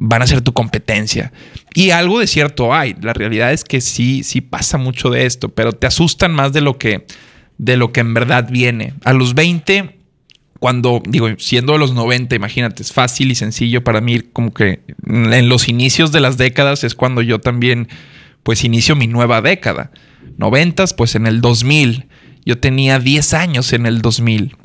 van 0.05 0.21
a 0.21 0.27
ser 0.27 0.41
tu 0.41 0.53
competencia. 0.53 1.33
Y 1.75 1.91
algo 1.91 2.19
de 2.19 2.27
cierto 2.27 2.75
hay. 2.75 2.97
La 3.01 3.13
realidad 3.13 3.53
es 3.53 3.63
que 3.63 3.81
sí, 3.81 4.25
sí 4.25 4.41
pasa 4.41 4.77
mucho 4.77 5.11
de 5.11 5.27
esto, 5.27 5.49
pero 5.49 5.73
te 5.73 5.87
asustan 5.87 6.33
más 6.33 6.53
de 6.53 6.61
lo 6.61 6.77
que, 6.77 7.07
de 7.59 7.77
lo 7.77 7.93
que 7.93 8.01
en 8.01 8.13
verdad 8.13 8.49
viene. 8.51 8.95
A 9.05 9.13
los 9.13 9.35
20, 9.35 9.97
cuando, 10.59 11.01
digo, 11.07 11.29
siendo 11.39 11.75
de 11.75 11.79
los 11.79 11.95
90, 11.95 12.35
imagínate, 12.35 12.83
es 12.83 12.93
fácil 12.93 13.31
y 13.31 13.37
sencillo 13.37 13.85
para 13.85 14.01
mí, 14.01 14.21
como 14.21 14.53
que 14.53 14.81
en 15.07 15.49
los 15.49 15.69
inicios 15.69 16.11
de 16.11 16.21
las 16.21 16.37
décadas 16.37 16.83
es 16.83 16.97
cuando 16.97 17.23
yo 17.23 17.39
también, 17.39 17.89
pues, 18.43 18.65
inicio 18.65 18.97
mi 18.97 19.07
nueva 19.07 19.41
década. 19.41 19.93
90, 20.37 20.85
pues 20.97 21.15
en 21.15 21.29
el 21.29 21.41
2000. 21.41 22.09
Yo 22.45 22.59
tenía 22.59 22.99
10 22.99 23.35
años 23.35 23.73
en 23.73 23.87
el 23.87 24.03
2000. 24.03 24.57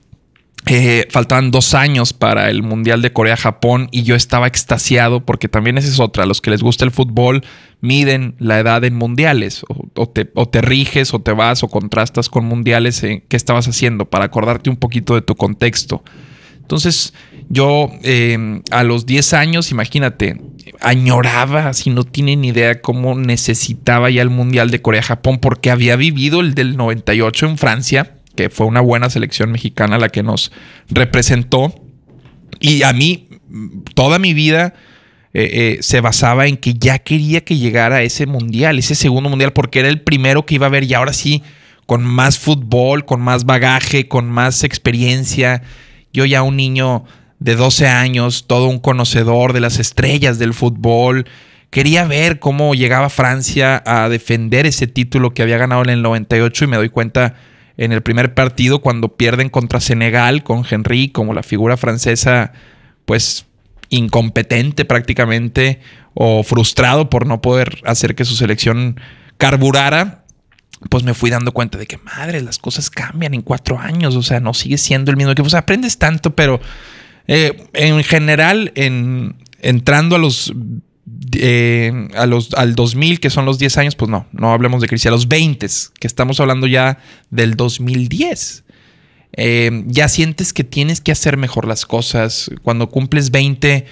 Eh, 0.65 1.07
faltaban 1.09 1.51
dos 1.51 1.73
años 1.73 2.11
para 2.11 2.49
el 2.49 2.61
Mundial 2.61 3.01
de 3.01 3.13
Corea-Japón 3.13 3.87
y 3.91 4.03
yo 4.03 4.15
estaba 4.15 4.47
extasiado 4.47 5.25
porque 5.25 5.47
también 5.47 5.77
esa 5.77 5.87
es 5.87 5.99
otra. 5.99 6.25
Los 6.25 6.41
que 6.41 6.49
les 6.49 6.61
gusta 6.61 6.83
el 6.83 6.91
fútbol 6.91 7.45
miden 7.79 8.35
la 8.39 8.59
edad 8.59 8.83
en 8.83 8.95
mundiales 8.95 9.63
o, 9.69 10.09
te, 10.09 10.61
riges 10.61 11.13
o 11.13 11.19
te 11.19 11.31
vas 11.31 11.63
o 11.63 11.69
contrastas 11.69 12.27
con 12.27 12.45
mundiales. 12.45 13.01
¿Qué 13.01 13.23
estabas 13.29 13.67
haciendo? 13.67 14.05
Para 14.05 14.25
acordarte 14.25 14.69
un 14.69 14.75
poquito 14.75 15.15
de 15.15 15.21
tu 15.21 15.35
contexto. 15.35 16.03
Entonces 16.59 17.13
yo 17.47 17.89
em, 18.03 18.61
a 18.71 18.83
los 18.83 19.05
10 19.05 19.33
años, 19.33 19.71
imagínate, 19.71 20.41
añoraba, 20.81 21.71
si 21.73 21.91
no 21.91 22.03
tienen 22.03 22.43
idea 22.43 22.81
cómo 22.81 23.15
necesitaba 23.15 24.09
ya 24.09 24.21
el 24.21 24.29
Mundial 24.29 24.69
de 24.69 24.81
Corea-Japón 24.81 25.39
porque 25.39 25.71
había 25.71 25.95
vivido 25.95 26.41
el 26.41 26.55
del 26.55 26.75
98 26.75 27.45
en 27.45 27.57
Francia 27.57 28.13
que 28.37 28.49
fue 28.49 28.67
una 28.67 28.79
buena 28.79 29.09
selección 29.09 29.51
mexicana 29.51 29.97
la 29.97 30.07
que 30.07 30.23
nos 30.23 30.53
representó. 30.89 31.75
Y 32.61 32.83
a 32.83 32.93
mí, 32.93 33.27
toda 33.93 34.19
mi 34.19 34.33
vida 34.33 34.73
eh, 35.33 35.49
eh, 35.51 35.77
se 35.81 35.99
basaba 35.99 36.47
en 36.47 36.55
que 36.55 36.75
ya 36.75 36.99
quería 36.99 37.43
que 37.43 37.57
llegara 37.57 38.01
ese 38.03 38.25
mundial, 38.25 38.79
ese 38.79 38.95
segundo 38.95 39.29
mundial, 39.29 39.51
porque 39.51 39.79
era 39.79 39.89
el 39.89 40.01
primero 40.01 40.45
que 40.45 40.55
iba 40.55 40.67
a 40.67 40.69
ver 40.69 40.85
y 40.85 40.93
ahora 40.93 41.11
sí, 41.11 41.43
con 41.85 42.03
más 42.05 42.39
fútbol, 42.39 43.05
con 43.05 43.21
más 43.21 43.45
bagaje, 43.45 44.07
con 44.07 44.29
más 44.29 44.63
experiencia. 44.63 45.63
Yo 46.13 46.25
ya 46.25 46.43
un 46.43 46.55
niño 46.55 47.03
de 47.39 47.55
12 47.55 47.87
años, 47.87 48.45
todo 48.47 48.67
un 48.67 48.79
conocedor 48.79 49.53
de 49.53 49.61
las 49.61 49.79
estrellas 49.79 50.39
del 50.39 50.53
fútbol. 50.53 51.25
Quería 51.69 52.05
ver 52.05 52.39
cómo 52.39 52.75
llegaba 52.75 53.09
Francia 53.09 53.83
a 53.85 54.09
defender 54.09 54.65
ese 54.65 54.87
título 54.87 55.33
que 55.33 55.43
había 55.43 55.57
ganado 55.57 55.81
en 55.83 55.89
el 55.89 56.01
98 56.01 56.63
y 56.63 56.67
me 56.67 56.77
doy 56.77 56.89
cuenta 56.89 57.35
en 57.77 57.91
el 57.91 58.01
primer 58.01 58.33
partido 58.33 58.79
cuando 58.79 59.15
pierden 59.15 59.49
contra 59.49 59.79
Senegal 59.79 60.43
con 60.43 60.65
Henry 60.69 61.09
como 61.09 61.33
la 61.33 61.43
figura 61.43 61.77
francesa, 61.77 62.53
pues 63.05 63.45
incompetente 63.89 64.83
prácticamente 64.83 65.79
o 66.13 66.43
frustrado 66.43 67.09
por 67.09 67.25
no 67.25 67.41
poder 67.41 67.79
hacer 67.85 68.15
que 68.15 68.25
su 68.25 68.35
selección 68.35 68.99
carburara, 69.37 70.25
pues 70.89 71.03
me 71.03 71.13
fui 71.13 71.29
dando 71.29 71.51
cuenta 71.51 71.77
de 71.77 71.85
que, 71.85 71.97
madre, 71.97 72.41
las 72.41 72.57
cosas 72.57 72.89
cambian 72.89 73.33
en 73.33 73.41
cuatro 73.43 73.79
años, 73.79 74.15
o 74.15 74.23
sea, 74.23 74.39
no 74.39 74.53
sigue 74.53 74.77
siendo 74.77 75.11
el 75.11 75.17
mismo 75.17 75.31
equipo, 75.31 75.47
o 75.47 75.49
sea, 75.49 75.59
aprendes 75.59 75.97
tanto, 75.97 76.35
pero 76.35 76.59
eh, 77.27 77.69
en 77.73 78.03
general, 78.03 78.71
en, 78.75 79.35
entrando 79.61 80.15
a 80.15 80.19
los 80.19 80.53
eh, 81.35 82.09
a 82.15 82.25
los, 82.25 82.53
al 82.53 82.75
2000, 82.75 83.19
que 83.19 83.29
son 83.29 83.45
los 83.45 83.59
10 83.59 83.77
años, 83.77 83.95
pues 83.95 84.09
no, 84.09 84.27
no 84.31 84.51
hablemos 84.51 84.81
de 84.81 84.87
crisis. 84.87 85.07
A 85.07 85.11
los 85.11 85.27
20, 85.27 85.67
que 85.99 86.07
estamos 86.07 86.39
hablando 86.39 86.67
ya 86.67 86.99
del 87.29 87.55
2010. 87.55 88.63
Eh, 89.33 89.83
ya 89.87 90.07
sientes 90.09 90.51
que 90.53 90.63
tienes 90.63 90.99
que 90.99 91.11
hacer 91.11 91.37
mejor 91.37 91.67
las 91.67 91.85
cosas. 91.85 92.51
Cuando 92.61 92.89
cumples 92.89 93.31
20, 93.31 93.85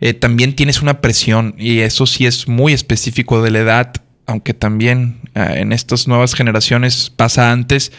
eh, 0.00 0.14
también 0.14 0.54
tienes 0.54 0.82
una 0.82 1.00
presión 1.00 1.54
y 1.58 1.80
eso 1.80 2.06
sí 2.06 2.26
es 2.26 2.48
muy 2.48 2.72
específico 2.72 3.42
de 3.42 3.50
la 3.50 3.60
edad, 3.60 3.92
aunque 4.26 4.54
también 4.54 5.20
en 5.34 5.72
estas 5.72 6.06
nuevas 6.08 6.34
generaciones 6.34 7.10
pasa 7.10 7.50
antes. 7.52 7.92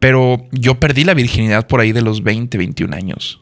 Pero 0.00 0.48
yo 0.50 0.80
perdí 0.80 1.04
la 1.04 1.14
virginidad 1.14 1.66
por 1.66 1.80
ahí 1.80 1.92
de 1.92 2.02
los 2.02 2.22
20, 2.22 2.58
21 2.58 2.94
años. 2.94 3.40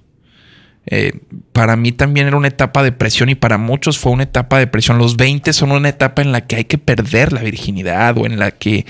Eh, 0.86 1.12
para 1.52 1.76
mí 1.76 1.92
también 1.92 2.26
era 2.26 2.36
una 2.36 2.48
etapa 2.48 2.82
de 2.82 2.92
presión 2.92 3.28
y 3.28 3.34
para 3.34 3.58
muchos 3.58 3.98
fue 3.98 4.12
una 4.12 4.24
etapa 4.24 4.58
de 4.58 4.66
presión. 4.66 4.98
Los 4.98 5.16
20 5.16 5.52
son 5.52 5.72
una 5.72 5.88
etapa 5.88 6.22
en 6.22 6.32
la 6.32 6.46
que 6.46 6.56
hay 6.56 6.64
que 6.64 6.78
perder 6.78 7.32
la 7.32 7.42
virginidad 7.42 8.16
o 8.18 8.26
en 8.26 8.38
la 8.38 8.50
que 8.50 8.86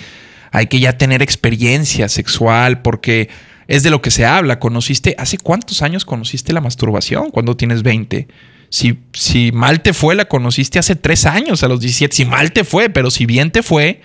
hay 0.53 0.67
que 0.67 0.81
ya 0.81 0.97
tener 0.97 1.23
experiencia 1.23 2.09
sexual 2.09 2.83
porque 2.83 3.29
es 3.67 3.83
de 3.83 3.91
lo 3.91 4.03
que 4.03 4.11
se 4.11 4.25
habla. 4.25 4.59
¿Conociste? 4.59 5.15
¿Hace 5.19 5.39
cuántos 5.39 5.83
años 5.83 6.05
conociste 6.05 6.53
la 6.53 6.61
masturbación 6.61 7.31
cuando 7.31 7.57
tienes 7.57 7.83
20? 7.83 8.29
Si, 8.69 8.99
si 9.13 9.51
mal 9.53 9.83
te 9.83 9.93
fue, 9.93 10.15
la 10.15 10.27
conociste 10.27 10.79
hace 10.79 10.95
tres 10.95 11.27
años, 11.27 11.65
a 11.65 11.69
los 11.69 11.81
17. 11.81 12.15
Si 12.15 12.25
mal 12.25 12.53
te 12.53 12.65
fue, 12.65 12.89
pero 12.89 13.11
si 13.11 13.27
bien 13.27 13.51
te 13.51 13.63
fue, 13.65 14.01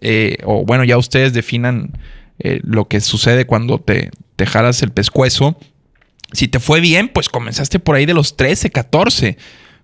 eh, 0.00 0.38
o 0.44 0.64
bueno, 0.64 0.84
ya 0.84 0.96
ustedes 0.96 1.32
definan 1.32 1.92
eh, 2.38 2.60
lo 2.62 2.86
que 2.86 3.00
sucede 3.00 3.44
cuando 3.44 3.80
te, 3.80 4.10
te 4.36 4.44
el 4.82 4.90
pescuezo 4.92 5.58
si 6.32 6.48
te 6.48 6.60
fue 6.60 6.80
bien, 6.80 7.08
pues 7.08 7.28
comenzaste 7.28 7.78
por 7.78 7.96
ahí 7.96 8.06
de 8.06 8.14
los 8.14 8.36
13, 8.36 8.70
14. 8.70 9.38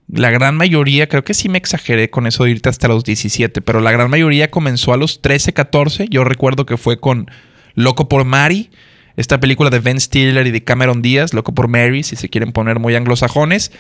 La 0.09 0.31
gran 0.31 0.57
mayoría, 0.57 1.09
creo 1.09 1.25
que 1.25 1.33
sí 1.33 1.49
me 1.49 1.57
exageré 1.59 2.11
con 2.11 2.27
eso 2.27 2.45
de 2.45 2.51
irte 2.51 2.69
hasta 2.69 2.89
los 2.89 3.05
17, 3.05 3.63
pero 3.63 3.81
la 3.81 3.91
gran 3.91 4.11
mayoría 4.11 4.51
comenzó 4.51 4.93
a 4.93 4.99
los 4.99 5.23
13, 5.23 5.55
14. 5.55 6.09
Yo 6.11 6.25
recuerdo 6.25 6.67
que 6.67 6.77
fue 6.77 7.01
con 7.01 7.31
Loco 7.75 8.09
por 8.09 8.25
Mary, 8.25 8.71
esta 9.17 9.41
película 9.41 9.71
de 9.71 9.79
Ben 9.79 10.01
Stiller 10.01 10.47
y 10.47 10.51
de 10.51 10.63
Cameron 10.63 11.01
Díaz, 11.01 11.33
Loco 11.33 11.55
por 11.55 11.69
Mary, 11.69 12.03
si 12.03 12.17
se 12.17 12.29
quieren 12.29 12.53
poner 12.53 12.79
muy 12.79 12.95
anglosajones. 12.95 13.73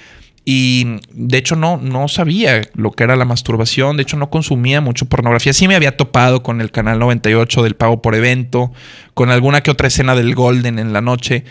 Y 0.47 0.99
de 1.13 1.39
hecho 1.39 1.57
no, 1.57 1.79
no 1.79 2.07
sabía 2.07 2.63
lo 2.75 2.93
que 2.93 3.05
era 3.05 3.17
la 3.17 3.25
masturbación, 3.25 3.97
de 3.97 4.03
hecho 4.03 4.19
no 4.19 4.29
consumía 4.29 4.83
mucho 4.83 5.07
pornografía. 5.07 5.55
Sí 5.55 5.69
me 5.69 5.75
había 5.75 5.97
topado 5.97 6.43
con 6.43 6.61
el 6.61 6.71
canal 6.71 6.99
98 6.99 7.63
del 7.63 7.77
pago 7.77 8.03
por 8.03 8.15
evento, 8.15 8.73
con 9.15 9.31
alguna 9.31 9.63
que 9.63 9.71
otra 9.71 9.89
escena 9.89 10.15
del 10.15 10.35
Golden 10.35 10.79
en 10.79 10.93
la 10.93 11.01
noche, 11.01 11.45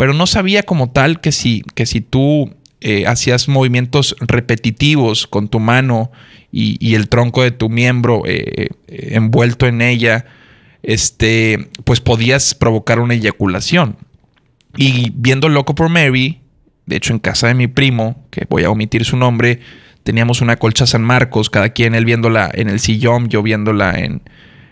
pero 0.00 0.14
no 0.14 0.26
sabía 0.26 0.62
como 0.62 0.90
tal 0.92 1.20
que 1.20 1.30
si, 1.30 1.62
que 1.74 1.84
si 1.84 2.00
tú 2.00 2.54
eh, 2.80 3.06
hacías 3.06 3.48
movimientos 3.48 4.16
repetitivos 4.18 5.26
con 5.26 5.48
tu 5.48 5.60
mano 5.60 6.10
y, 6.50 6.94
el 6.94 7.10
tronco 7.10 7.42
de 7.42 7.50
tu 7.50 7.68
miembro 7.68 8.22
eh, 8.24 8.68
eh, 8.88 9.08
envuelto 9.10 9.66
en 9.66 9.82
ella, 9.82 10.24
este, 10.82 11.68
pues 11.84 12.00
podías 12.00 12.54
provocar 12.54 12.98
una 12.98 13.12
eyaculación. 13.12 13.98
Y 14.74 15.12
viendo 15.14 15.50
Loco 15.50 15.74
por 15.74 15.90
Mary, 15.90 16.40
de 16.86 16.96
hecho 16.96 17.12
en 17.12 17.18
casa 17.18 17.48
de 17.48 17.54
mi 17.54 17.66
primo, 17.66 18.24
que 18.30 18.46
voy 18.48 18.64
a 18.64 18.70
omitir 18.70 19.04
su 19.04 19.18
nombre, 19.18 19.60
teníamos 20.02 20.40
una 20.40 20.56
colcha 20.56 20.86
San 20.86 21.02
Marcos, 21.02 21.50
cada 21.50 21.74
quien 21.74 21.94
él 21.94 22.06
viéndola 22.06 22.50
en 22.54 22.70
el 22.70 22.80
sillón, 22.80 23.28
yo 23.28 23.42
viéndola 23.42 23.98
en, 23.98 24.22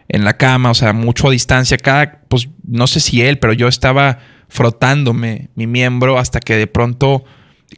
en 0.09 0.25
la 0.25 0.39
cama, 0.39 0.71
o 0.71 0.75
sea, 0.75 0.95
mucho 0.95 1.29
a 1.29 1.33
distancia, 1.33 1.77
cada, 1.77 2.23
pues 2.29 2.49
no 2.67 2.87
sé 2.87 3.01
si 3.01 3.21
él, 3.21 3.39
pero 3.39 3.53
yo 3.53 3.69
estaba 3.69 4.21
frotándome 4.49 5.49
mi 5.55 5.67
miembro 5.67 6.19
hasta 6.19 6.41
que 6.41 6.57
de 6.57 6.67
pronto 6.67 7.25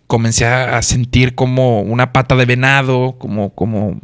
comencé 0.07 0.47
a 0.47 0.81
sentir 0.83 1.35
como 1.35 1.81
una 1.81 2.13
pata 2.13 2.37
de 2.37 2.47
venado, 2.47 3.17
como, 3.19 3.51
como, 3.55 4.01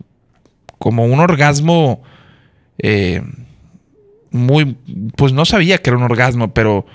como 0.78 1.04
un 1.04 1.20
orgasmo 1.20 2.02
eh, 2.78 3.22
muy, 4.30 4.76
pues 5.16 5.32
no 5.32 5.44
sabía 5.44 5.78
que 5.78 5.90
era 5.90 5.96
un 5.96 6.02
orgasmo, 6.02 6.52
pero, 6.52 6.86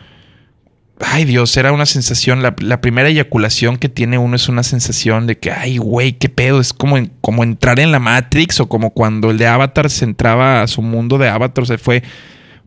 ay 1.00 1.26
Dios, 1.26 1.56
era 1.58 1.72
una 1.72 1.86
sensación, 1.86 2.44
la, 2.44 2.82
primera 2.82 3.10
eyaculación 3.10 3.78
que 3.78 3.90
tiene 3.90 4.18
uno 4.18 4.36
es 4.36 4.48
una 4.48 4.64
sensación 4.64 5.28
de 5.28 5.40
que, 5.40 5.52
ay 5.52 5.78
güey, 5.78 6.14
qué 6.14 6.30
pedo, 6.30 6.60
es 6.60 6.74
como, 6.74 6.98
como 7.22 7.44
entrar 7.44 7.80
en 7.80 7.92
la 7.92 8.00
Matrix 8.00 8.60
o 8.60 8.70
como 8.70 8.92
cuando 8.92 9.32
el 9.32 9.38
de 9.38 9.48
Avatar 9.48 9.90
se 9.90 10.06
entraba 10.06 10.62
a 10.62 10.68
su 10.68 10.82
mundo 10.82 11.18
de 11.18 11.30
Avatar, 11.30 11.66
se 11.66 11.78
fue 11.78 12.04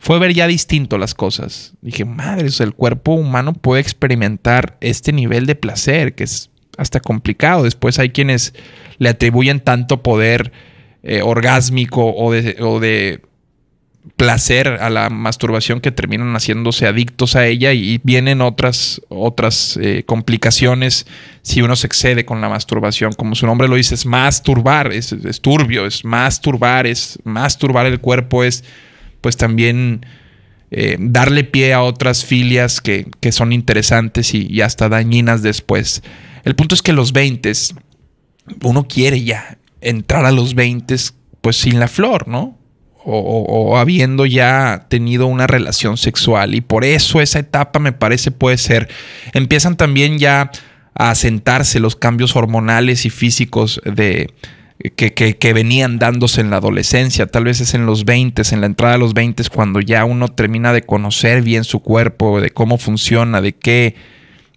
fue 0.04 0.18
ver 0.18 0.34
ya 0.34 0.46
distinto 0.46 0.99
las 0.99 1.14
cosas. 1.14 1.73
Dije, 1.80 2.04
madre, 2.04 2.49
el 2.58 2.75
cuerpo 2.75 3.14
humano 3.14 3.54
puede 3.54 3.80
experimentar 3.80 4.76
este 4.82 5.14
nivel 5.14 5.46
de 5.46 5.54
placer, 5.54 6.14
que 6.14 6.25
es 6.25 6.50
hasta 6.76 7.00
complicado. 7.00 7.62
Después 7.62 7.99
hay 7.99 8.11
quienes 8.11 8.52
le 8.99 9.08
atribuyen 9.08 9.61
tanto 9.61 10.02
poder 10.02 10.52
eh, 11.02 11.23
orgásmico 11.23 12.14
o 12.14 12.32
de, 12.32 13.23
placer 14.16 14.68
a 14.68 14.90
la 14.90 15.08
masturbación 15.08 15.80
que 15.80 15.90
terminan 15.90 16.34
haciéndose 16.34 16.87
adictos 16.87 17.34
a 17.34 17.46
ella 17.46 17.73
y 17.73 17.99
vienen 18.04 18.42
otras, 18.42 19.00
otras 19.08 19.78
eh, 19.80 20.02
complicaciones 20.04 21.06
si 21.40 21.62
uno 21.62 21.76
se 21.76 21.87
excede 21.87 22.26
con 22.26 22.42
la 22.42 22.50
masturbación. 22.50 23.14
Como 23.14 23.34
su 23.34 23.46
nombre 23.46 23.68
lo 23.68 23.76
dice, 23.76 23.94
es 23.94 24.04
masturbar, 24.04 24.92
es, 24.92 25.12
es 25.12 25.40
turbio, 25.40 25.87
es 25.87 26.04
masturbar, 26.04 26.87
es 26.87 27.18
masturbar 27.25 27.87
el 27.87 28.00
cuerpo, 28.00 28.44
es 28.44 28.64
pues 29.25 29.38
también 29.38 30.04
eh, 30.71 30.99
darle 31.00 31.45
pie 31.45 31.73
a 31.73 31.81
otras 31.81 32.26
filias 32.26 32.83
que, 32.83 33.07
son 33.33 33.54
interesantes 33.54 34.35
y, 34.35 34.61
hasta 34.61 34.90
dañinas 34.90 35.40
después. 35.40 36.02
El 36.45 36.54
punto 36.54 36.75
es 36.75 36.83
que 36.83 36.93
los 36.93 37.14
20, 37.14 37.50
uno 38.64 38.87
quiere 38.87 39.25
ya 39.25 39.57
entrar 39.81 40.26
a 40.26 40.31
los 40.31 40.54
20 40.54 40.95
pues 41.40 41.57
sin 41.57 41.81
la 41.81 41.88
flor, 41.88 42.28
¿no? 42.28 42.59
O, 43.07 43.78
habiendo 43.78 44.26
ya 44.26 44.88
tenido 44.90 45.26
una 45.26 45.47
relación 45.47 45.97
sexual. 45.97 46.54
Y 46.54 46.61
por 46.61 46.85
eso 46.85 47.23
esa 47.23 47.38
etapa 47.38 47.78
me 47.78 47.93
parece 47.93 48.31
puede 48.31 48.59
ser. 48.59 48.90
Empiezan 49.33 49.78
también 49.78 50.19
ya 50.19 50.50
a 50.93 51.09
asentarse 51.09 51.81
los 51.81 51.97
cambios 51.97 52.37
hormonales 52.37 53.07
y 53.07 53.11
físicos 53.11 53.81
de, 53.87 54.35
que, 54.78 55.52
venían 55.54 55.99
dándose 55.99 56.40
en 56.40 56.50
la 56.50 56.57
adolescencia, 56.57 57.26
tal 57.26 57.45
vez 57.45 57.61
es 57.61 57.75
en 57.75 57.87
los 57.87 58.04
20, 58.04 58.43
en 58.50 58.61
la 58.61 58.66
entrada 58.66 58.95
de 58.95 58.99
los 58.99 59.14
20, 59.14 59.45
cuando 59.49 59.81
ya 59.81 60.04
uno 60.04 60.28
termina 60.28 60.73
de 60.73 60.83
conocer 60.83 61.43
bien 61.43 61.64
su 61.64 61.81
cuerpo, 61.81 62.40
de 62.40 62.50
cómo 62.50 62.76
funciona, 62.76 63.40
de 63.40 63.52
qué, 63.52 63.95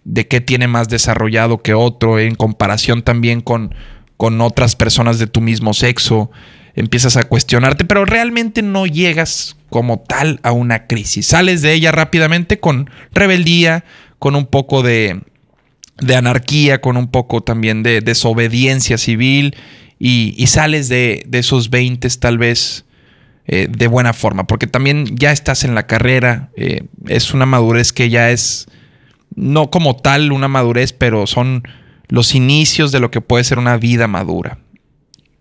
de 0.04 0.26
qué 0.26 0.40
tiene 0.40 0.66
más 0.66 0.88
desarrollado 0.88 1.62
que 1.62 1.74
otro, 1.74 2.18
en 2.18 2.34
comparación 2.34 3.02
también 3.02 3.40
con, 3.40 3.74
con 4.16 4.40
otras 4.40 4.74
personas 4.74 5.18
de 5.18 5.28
tu 5.28 5.40
mismo 5.40 5.72
sexo, 5.72 6.30
empiezas 6.74 7.16
a 7.16 7.22
cuestionarte, 7.22 7.84
pero 7.84 8.04
realmente 8.04 8.62
no 8.62 8.86
llegas 8.86 9.56
como 9.70 10.00
tal 10.00 10.40
a 10.42 10.52
una 10.52 10.86
crisis. 10.86 11.26
Sales 11.26 11.62
de 11.62 11.74
ella 11.74 11.92
rápidamente 11.92 12.58
con 12.58 12.90
rebeldía, 13.12 13.84
con 14.18 14.34
un 14.34 14.46
poco 14.46 14.82
de, 14.82 15.20
de 16.00 16.16
anarquía, 16.16 16.80
con 16.80 16.96
un 16.96 17.08
poco 17.08 17.40
también 17.40 17.82
de 17.82 18.00
desobediencia 18.00 18.98
civil 18.98 19.54
y, 19.98 20.46
sales 20.46 20.88
de, 20.88 21.26
esos 21.32 21.70
20 21.70 22.08
tal 22.20 22.38
vez 22.38 22.84
eh, 23.46 23.68
de 23.70 23.86
buena 23.88 24.12
forma, 24.12 24.46
porque 24.46 24.66
también 24.66 25.16
ya 25.16 25.32
estás 25.32 25.64
en 25.64 25.74
la 25.74 25.86
carrera, 25.86 26.50
eh, 26.56 26.82
es 27.06 27.34
una 27.34 27.46
madurez 27.46 27.92
que 27.92 28.10
ya 28.10 28.30
es, 28.30 28.68
no 29.34 29.70
como 29.70 29.96
tal 29.96 30.32
una 30.32 30.48
madurez, 30.48 30.92
pero 30.92 31.26
son 31.26 31.66
los 32.08 32.34
inicios 32.34 32.92
de 32.92 33.00
lo 33.00 33.10
que 33.10 33.20
puede 33.20 33.44
ser 33.44 33.58
una 33.58 33.76
vida 33.76 34.06
madura. 34.06 34.58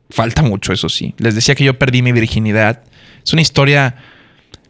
Falta 0.09 0.41
mucho, 0.41 0.73
eso 0.73 0.89
sí. 0.89 1.13
Les 1.17 1.35
decía 1.35 1.55
que 1.55 1.65
yo 1.65 1.77
perdí 1.77 2.01
mi 2.01 2.13
virginidad. 2.13 2.83
Es 3.25 3.33
una 3.33 3.41
historia, 3.41 3.95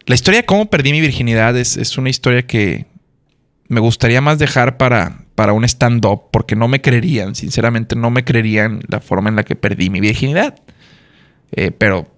la 0.06 0.14
historia 0.14 0.40
de 0.40 0.46
cómo 0.46 0.68
perdí 0.68 0.90
mi 0.90 1.00
virginidad 1.00 1.56
es, 1.56 1.76
es 1.76 1.96
una 1.96 2.10
historia 2.10 2.46
que 2.46 2.86
me 3.68 3.80
gustaría 3.80 4.20
más 4.20 4.38
dejar 4.38 4.76
para, 4.78 5.24
para 5.38 5.52
un 5.52 5.62
stand-up 5.62 6.32
porque 6.32 6.56
no 6.56 6.66
me 6.66 6.80
creerían, 6.80 7.36
sinceramente 7.36 7.94
no 7.94 8.10
me 8.10 8.24
creerían 8.24 8.80
la 8.88 8.98
forma 8.98 9.28
en 9.28 9.36
la 9.36 9.44
que 9.44 9.54
perdí 9.54 9.88
mi 9.88 10.00
virginidad. 10.00 10.56
Eh, 11.52 11.70
pero 11.70 12.08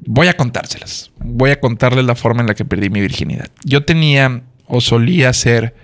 voy 0.00 0.26
a 0.26 0.36
contárselas. 0.36 1.12
Voy 1.20 1.50
a 1.50 1.60
contarles 1.60 2.04
la 2.04 2.16
forma 2.16 2.40
en 2.40 2.48
la 2.48 2.56
que 2.56 2.64
perdí 2.64 2.90
mi 2.90 3.00
virginidad. 3.00 3.46
Yo 3.64 3.84
tenía 3.84 4.42
o 4.66 4.80
solía 4.80 5.28
hacer 5.28 5.76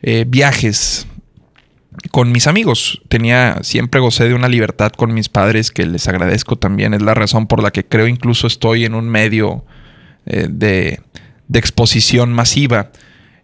eh, 0.00 0.24
viajes 0.26 1.06
con 2.12 2.32
mis 2.32 2.46
amigos. 2.46 3.02
Tenía, 3.08 3.58
siempre 3.60 4.00
gocé 4.00 4.26
de 4.26 4.32
una 4.32 4.48
libertad 4.48 4.92
con 4.92 5.12
mis 5.12 5.28
padres 5.28 5.70
que 5.70 5.84
les 5.84 6.08
agradezco 6.08 6.56
también. 6.56 6.94
Es 6.94 7.02
la 7.02 7.12
razón 7.12 7.46
por 7.46 7.62
la 7.62 7.72
que 7.72 7.84
creo 7.84 8.08
incluso 8.08 8.46
estoy 8.46 8.86
en 8.86 8.94
un 8.94 9.10
medio 9.10 9.66
eh, 10.24 10.46
de, 10.48 10.98
exposición 11.52 12.32
masiva. 12.32 12.90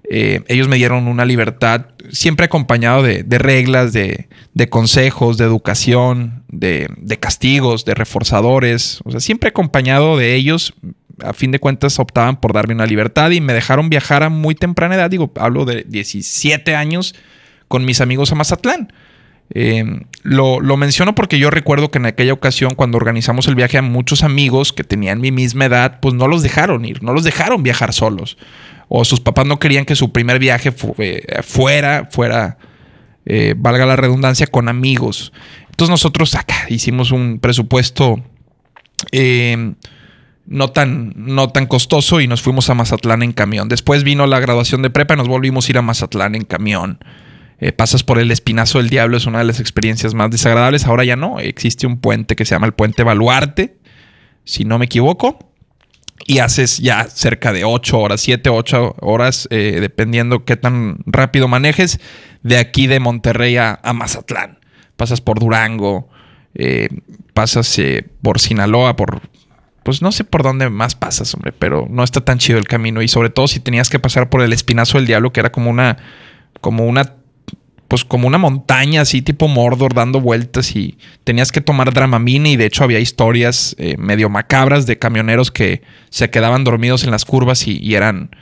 Ellos 0.08 0.68
me 0.68 0.76
dieron 0.76 1.06
una 1.06 1.26
libertad 1.26 1.91
siempre 2.10 2.46
acompañado 2.46 3.02
de, 3.02 3.38
reglas, 3.38 3.92
de, 3.92 4.28
consejos, 4.68 5.38
de 5.38 5.44
educación, 5.44 6.44
de, 6.48 6.88
castigos, 7.20 7.84
de 7.84 7.94
reforzadores. 7.94 9.00
O 9.04 9.10
sea, 9.10 9.20
siempre 9.20 9.50
acompañado 9.50 10.16
de 10.16 10.34
ellos. 10.34 10.74
A 11.22 11.34
fin 11.34 11.52
de 11.52 11.60
cuentas 11.60 11.98
optaban 11.98 12.40
por 12.40 12.52
darme 12.52 12.74
una 12.74 12.86
libertad 12.86 13.30
y 13.30 13.40
me 13.40 13.52
dejaron 13.52 13.90
viajar 13.90 14.22
a 14.22 14.28
muy 14.28 14.54
temprana 14.54 14.94
edad. 14.94 15.10
Digo, 15.10 15.30
hablo 15.36 15.64
de 15.64 15.84
17 15.86 16.74
años 16.74 17.14
con 17.68 17.84
mis 17.84 18.00
amigos 18.00 18.32
a 18.32 18.34
Mazatlán. 18.34 18.92
Eh, 19.54 19.84
lo, 20.22 20.60
lo, 20.60 20.78
menciono 20.78 21.14
porque 21.14 21.38
yo 21.38 21.50
recuerdo 21.50 21.90
que 21.90 21.98
en 21.98 22.06
aquella 22.06 22.32
ocasión, 22.32 22.74
cuando 22.74 22.96
organizamos 22.96 23.46
el 23.48 23.54
viaje 23.54 23.76
a 23.76 23.82
muchos 23.82 24.24
amigos 24.24 24.72
que 24.72 24.82
tenían 24.82 25.20
mi 25.20 25.30
misma 25.30 25.66
edad, 25.66 26.00
pues 26.00 26.14
no 26.14 26.26
los 26.26 26.42
dejaron 26.42 26.86
ir, 26.86 27.02
no 27.02 27.12
los 27.12 27.22
dejaron 27.22 27.62
viajar 27.62 27.92
solos 27.92 28.38
o 28.94 29.06
sus 29.06 29.20
papás 29.20 29.46
no 29.46 29.58
querían 29.58 29.86
que 29.86 29.96
su 29.96 30.12
primer 30.12 30.38
viaje 30.38 30.70
eh, 30.98 31.22
fuera, 31.42 32.08
fuera, 32.10 32.58
eh, 33.24 33.54
valga 33.56 33.86
la 33.86 33.96
redundancia, 33.96 34.46
con 34.46 34.68
amigos. 34.68 35.32
Entonces 35.70 35.88
nosotros 35.88 36.34
acá 36.34 36.66
hicimos 36.68 37.10
un 37.10 37.38
presupuesto 37.38 38.22
eh, 39.10 39.72
no, 40.44 40.68
tan, 40.68 41.14
no 41.16 41.48
tan 41.48 41.66
costoso 41.66 42.20
y 42.20 42.26
nos 42.26 42.42
fuimos 42.42 42.68
a 42.68 42.74
Mazatlán 42.74 43.22
en 43.22 43.32
camión. 43.32 43.70
Después 43.70 44.04
vino 44.04 44.26
la 44.26 44.40
graduación 44.40 44.82
de 44.82 44.90
prepa 44.90 45.14
y 45.14 45.16
nos 45.16 45.28
volvimos 45.28 45.66
a 45.66 45.72
ir 45.72 45.78
a 45.78 45.82
Mazatlán 45.82 46.34
en 46.34 46.44
camión. 46.44 46.98
pasas 47.78 48.02
por 48.02 48.18
el 48.18 48.30
Espinazo 48.30 48.76
del 48.76 48.90
Diablo, 48.90 49.16
es 49.16 49.24
una 49.24 49.38
de 49.38 49.44
las 49.44 49.58
experiencias 49.58 50.12
más 50.12 50.30
desagradables. 50.30 50.84
Ahora 50.84 51.04
ya 51.04 51.16
no, 51.16 51.40
existe 51.40 51.86
un 51.86 51.96
puente 51.98 52.36
que 52.36 52.44
se 52.44 52.54
llama 52.54 52.66
el 52.66 52.74
Puente 52.74 53.04
Baluarte, 53.04 53.78
si 54.44 54.66
no 54.66 54.78
me 54.78 54.84
equivoco 54.84 55.51
y 56.26 56.38
haces 56.38 56.78
ya 56.78 57.04
cerca 57.04 57.52
de 57.52 57.64
8 57.64 57.98
horas, 57.98 58.20
7, 58.20 58.50
8 58.50 58.96
horas, 59.00 59.48
eh, 59.50 59.78
dependiendo 59.80 60.44
qué 60.44 60.56
tan 60.56 60.98
rápido 61.06 61.48
manejes, 61.48 62.00
de 62.42 62.58
aquí 62.58 62.86
de 62.86 63.00
Monterrey 63.00 63.56
a, 63.56 63.80
Mazatlán. 63.94 64.58
Pasas 64.96 65.20
por 65.20 65.40
Durango, 65.40 66.08
eh, 66.54 66.88
pasas 67.34 67.78
eh, 67.78 68.08
por 68.22 68.40
Sinaloa, 68.40 68.96
por... 68.96 69.20
Pues 69.84 70.00
no 70.00 70.12
sé 70.12 70.22
por 70.22 70.44
dónde 70.44 70.70
más 70.70 70.94
pasas, 70.94 71.34
hombre, 71.34 71.50
pero 71.50 71.88
no 71.90 72.04
está 72.04 72.20
tan 72.20 72.38
chido 72.38 72.56
el 72.56 72.68
camino. 72.68 73.02
Y 73.02 73.08
sobre 73.08 73.30
todo 73.30 73.48
si 73.48 73.58
tenías 73.58 73.90
que 73.90 73.98
pasar 73.98 74.30
por 74.30 74.40
el 74.40 74.52
Espinazo 74.52 74.98
del 74.98 75.08
Diablo, 75.08 75.32
que 75.32 75.40
era 75.40 75.50
como 75.50 75.70
una, 75.70 75.96
como 76.60 76.86
una 76.86 77.16
pues 77.92 78.06
como 78.06 78.26
una 78.26 78.38
montaña 78.38 79.02
así 79.02 79.20
tipo 79.20 79.48
Mordor 79.48 79.92
dando 79.92 80.18
vueltas 80.18 80.74
y 80.76 80.96
tenías 81.24 81.52
que 81.52 81.60
tomar 81.60 81.92
Dramamine 81.92 82.52
y 82.52 82.56
de 82.56 82.64
hecho 82.64 82.84
había 82.84 82.98
historias 82.98 83.76
eh, 83.78 83.98
medio 83.98 84.30
macabras 84.30 84.86
de 84.86 84.98
camioneros 84.98 85.50
que 85.50 85.82
se 86.08 86.30
quedaban 86.30 86.64
dormidos 86.64 87.04
en 87.04 87.10
las 87.10 87.26
curvas 87.26 87.68
y, 87.68 87.94
eran 87.94 88.34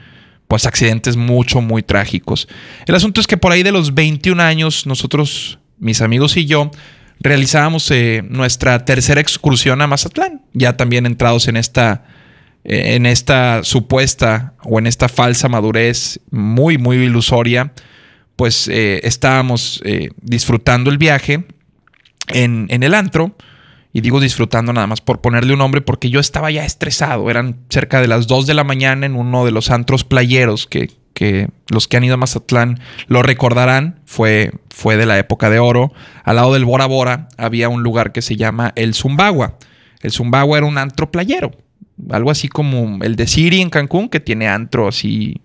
pues 0.46 0.66
accidentes 0.66 1.16
mucho 1.16 1.60
muy 1.62 1.82
trágicos. 1.82 2.46
El 2.86 2.94
asunto 2.94 3.20
es 3.20 3.26
que 3.26 3.38
por 3.38 3.50
ahí 3.50 3.64
de 3.64 3.72
los 3.72 3.92
21 3.92 4.40
años 4.40 4.86
nosotros, 4.86 5.58
mis 5.80 6.00
amigos 6.00 6.36
y 6.36 6.46
yo, 6.46 6.70
realizábamos 7.18 7.90
eh, 7.90 8.22
nuestra 8.28 8.84
tercera 8.84 9.20
excursión 9.20 9.82
a 9.82 9.88
Mazatlán, 9.88 10.42
ya 10.52 10.76
también 10.76 11.06
entrados 11.06 11.48
en 11.48 11.56
esta 11.56 12.04
eh, 12.62 12.94
en 12.94 13.04
esta 13.04 13.64
supuesta 13.64 14.54
o 14.62 14.78
en 14.78 14.86
esta 14.86 15.08
falsa 15.08 15.48
madurez 15.48 16.20
muy 16.30 16.78
muy 16.78 16.98
ilusoria 16.98 17.72
pues 18.40 18.68
eh, 18.68 19.02
estábamos 19.02 19.82
eh, 19.84 20.12
disfrutando 20.22 20.88
el 20.88 20.96
viaje 20.96 21.44
en, 22.28 22.68
el 22.70 22.94
antro. 22.94 23.36
Y 23.92 24.00
digo 24.00 24.18
disfrutando 24.18 24.72
nada 24.72 24.86
más 24.86 25.02
por 25.02 25.20
ponerle 25.20 25.52
un 25.52 25.58
nombre 25.58 25.82
porque 25.82 26.08
yo 26.08 26.20
estaba 26.20 26.50
ya 26.50 26.64
estresado. 26.64 27.28
Eran 27.28 27.58
cerca 27.68 28.00
de 28.00 28.08
las 28.08 28.26
2 28.28 28.46
de 28.46 28.54
la 28.54 28.64
mañana 28.64 29.04
en 29.04 29.14
uno 29.14 29.44
de 29.44 29.50
los 29.50 29.70
antros 29.70 30.04
playeros 30.04 30.66
que, 30.66 30.88
los 31.68 31.86
que 31.86 31.98
han 31.98 32.04
ido 32.04 32.14
a 32.14 32.16
Mazatlán 32.16 32.80
lo 33.08 33.22
recordarán. 33.22 34.00
Fue, 34.06 34.52
de 34.82 35.04
la 35.04 35.18
época 35.18 35.50
de 35.50 35.58
oro. 35.58 35.92
Al 36.24 36.36
lado 36.36 36.54
del 36.54 36.64
Bora 36.64 36.86
Bora 36.86 37.28
había 37.36 37.68
un 37.68 37.82
lugar 37.82 38.10
que 38.10 38.22
se 38.22 38.36
llama 38.36 38.72
El 38.74 38.94
Zumbagua. 38.94 39.58
El 40.00 40.12
Zumbagua 40.12 40.56
era 40.56 40.66
un 40.66 40.78
antro 40.78 41.10
playero. 41.10 41.50
Algo 42.08 42.30
así 42.30 42.48
como 42.48 43.04
el 43.04 43.16
de 43.16 43.26
Siri 43.26 43.60
en 43.60 43.68
Cancún, 43.68 44.08
que 44.08 44.20
tiene 44.20 44.48
antro 44.48 44.88
así 44.88 45.42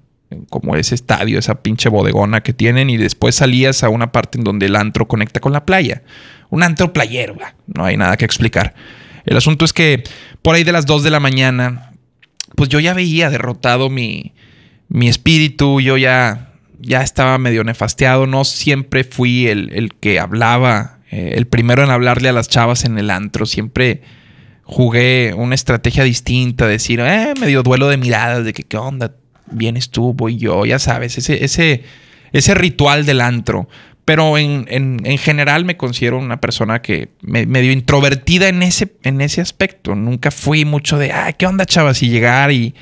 como 0.50 0.76
ese 0.76 0.96
estadio, 0.96 1.40
esa 1.40 1.62
pinche 1.62 1.90
bodegona 1.90 2.42
que 2.42 2.54
tienen 2.54 2.90
y 2.90 2.98
después 2.98 3.36
salías 3.36 3.84
a 3.84 3.90
una 3.90 4.12
parte 4.12 4.38
en 4.38 4.44
donde 4.44 4.66
el 4.66 4.76
antro 4.76 5.08
conecta 5.08 5.40
con 5.40 5.54
la 5.54 5.66
playa. 5.66 6.04
Un 6.50 6.64
antro 6.64 6.94
playero, 6.94 7.36
no 7.68 7.86
hay 7.86 7.98
nada 7.98 8.18
que 8.18 8.26
explicar. 8.26 8.74
El 9.26 9.38
asunto 9.38 9.66
es 9.66 9.74
que 9.74 10.04
por 10.42 10.56
ahí 10.56 10.64
de 10.64 10.72
las 10.72 10.86
2 10.86 11.04
de 11.04 11.12
la 11.12 11.20
mañana, 11.20 11.92
pues 12.56 12.70
yo 12.70 12.80
ya 12.80 12.94
veía 12.94 13.30
derrotado 13.30 13.90
mi, 13.90 14.34
mi 14.88 15.08
espíritu, 15.08 15.82
yo 15.82 15.98
ya, 15.98 16.54
ya 16.80 17.02
estaba 17.02 17.38
medio 17.38 17.64
nefasteado, 17.64 18.28
no 18.28 18.46
siempre 18.46 19.04
fui 19.04 19.48
el, 19.48 19.94
que 20.00 20.20
hablaba, 20.20 21.00
eh, 21.12 21.34
el 21.36 21.48
primero 21.48 21.84
en 21.84 21.90
hablarle 21.90 22.30
a 22.30 22.34
las 22.34 22.50
chavas 22.50 22.86
en 22.86 22.98
el 22.98 23.10
antro, 23.10 23.46
siempre 23.46 24.02
jugué 24.64 25.34
una 25.36 25.56
estrategia 25.56 26.04
distinta, 26.04 26.68
decir, 26.68 27.00
eh, 27.00 27.34
medio 27.40 27.64
duelo 27.64 27.88
de 27.88 27.98
miradas, 27.98 28.46
de 28.46 28.54
que 28.54 28.64
qué 28.64 28.78
onda, 28.78 29.16
vienes 29.52 29.90
tú, 29.90 30.14
voy 30.14 30.38
yo, 30.38 30.66
ya 30.66 30.80
sabes, 30.80 31.18
ese, 31.18 31.44
ese, 31.44 31.84
ese 32.32 32.54
ritual 32.54 33.06
del 33.06 33.22
antro. 33.22 33.68
Pero 34.06 34.38
en, 34.38 35.18
general 35.18 35.66
me 35.66 35.78
considero 35.78 36.20
una 36.20 36.40
persona 36.40 36.80
que 36.82 37.10
me, 37.22 37.48
medio 37.48 37.72
introvertida 37.72 38.48
en 38.48 38.62
ese, 38.62 38.96
en 39.02 39.20
ese 39.20 39.42
aspecto. 39.42 39.96
Nunca 39.96 40.30
fui 40.30 40.64
mucho 40.64 41.00
de, 41.00 41.12
ah, 41.12 41.34
¿qué 41.34 41.48
onda, 41.48 41.66
chavas? 41.66 42.04
Y 42.04 42.10
llegar 42.10 42.52
y, 42.52 42.76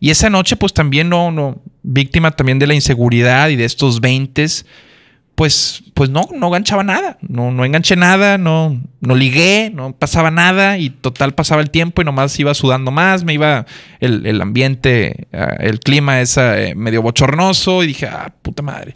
y 0.00 0.10
esa 0.10 0.30
noche, 0.30 0.56
pues 0.56 0.74
también 0.74 1.08
no, 1.08 1.30
no, 1.30 1.62
víctima 1.82 2.32
también 2.32 2.58
de 2.58 2.66
la 2.66 2.74
inseguridad 2.74 3.50
y 3.50 3.56
de 3.56 3.64
estos 3.64 4.00
veintes 4.00 4.66
pues, 5.34 5.82
pues 5.94 6.10
no, 6.10 6.28
no 6.32 6.50
ganchaba 6.50 6.84
nada, 6.84 7.18
no, 7.20 7.50
no 7.50 7.64
enganché 7.64 7.96
nada, 7.96 8.38
no, 8.38 8.80
no 9.00 9.14
ligué, 9.16 9.70
no 9.74 9.92
pasaba 9.92 10.30
nada 10.30 10.78
y 10.78 10.90
total 10.90 11.34
pasaba 11.34 11.60
el 11.60 11.70
tiempo 11.70 12.02
y 12.02 12.04
nomás 12.04 12.38
iba 12.38 12.54
sudando 12.54 12.90
más, 12.90 13.24
me 13.24 13.34
iba 13.34 13.66
el, 14.00 14.40
ambiente, 14.40 15.26
ah, 15.32 15.56
el 15.58 15.80
clima 15.80 16.20
es 16.20 16.36
eh, 16.36 16.74
medio 16.76 17.02
bochornoso 17.02 17.82
y 17.82 17.88
dije, 17.88 18.06
ah, 18.06 18.32
puta 18.42 18.62
madre. 18.62 18.94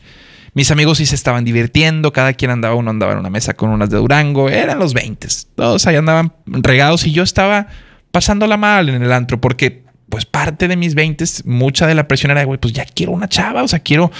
Mis 0.54 0.70
amigos 0.70 0.98
sí 0.98 1.06
se 1.06 1.14
estaban 1.14 1.44
divirtiendo, 1.44 2.12
cada 2.12 2.32
quien 2.32 2.50
andaba, 2.50 2.74
uno 2.74 2.90
andaba 2.90 3.12
en 3.12 3.18
una 3.18 3.30
mesa 3.30 3.54
con 3.54 3.70
unas 3.70 3.90
de 3.90 3.96
Durango, 3.96 4.48
eran 4.48 4.78
los 4.78 4.94
20, 4.94 5.28
todos 5.56 5.86
ahí 5.86 5.96
andaban 5.96 6.32
regados 6.46 7.06
y 7.06 7.12
yo 7.12 7.22
estaba 7.22 7.66
pasándola 8.12 8.56
mal 8.56 8.88
en 8.88 9.02
el 9.02 9.12
antro 9.12 9.40
porque 9.40 9.84
pues 10.08 10.24
parte 10.24 10.68
de 10.68 10.76
mis 10.76 10.94
20, 10.94 11.24
mucha 11.44 11.86
de 11.86 11.94
la 11.94 12.08
presión 12.08 12.30
era, 12.30 12.44
güey, 12.44 12.58
pues 12.58 12.72
ya 12.72 12.84
quiero 12.84 13.12
una 13.12 13.28
chava, 13.28 13.62
o 13.62 13.68
sea, 13.68 13.80
quiero 13.80 14.10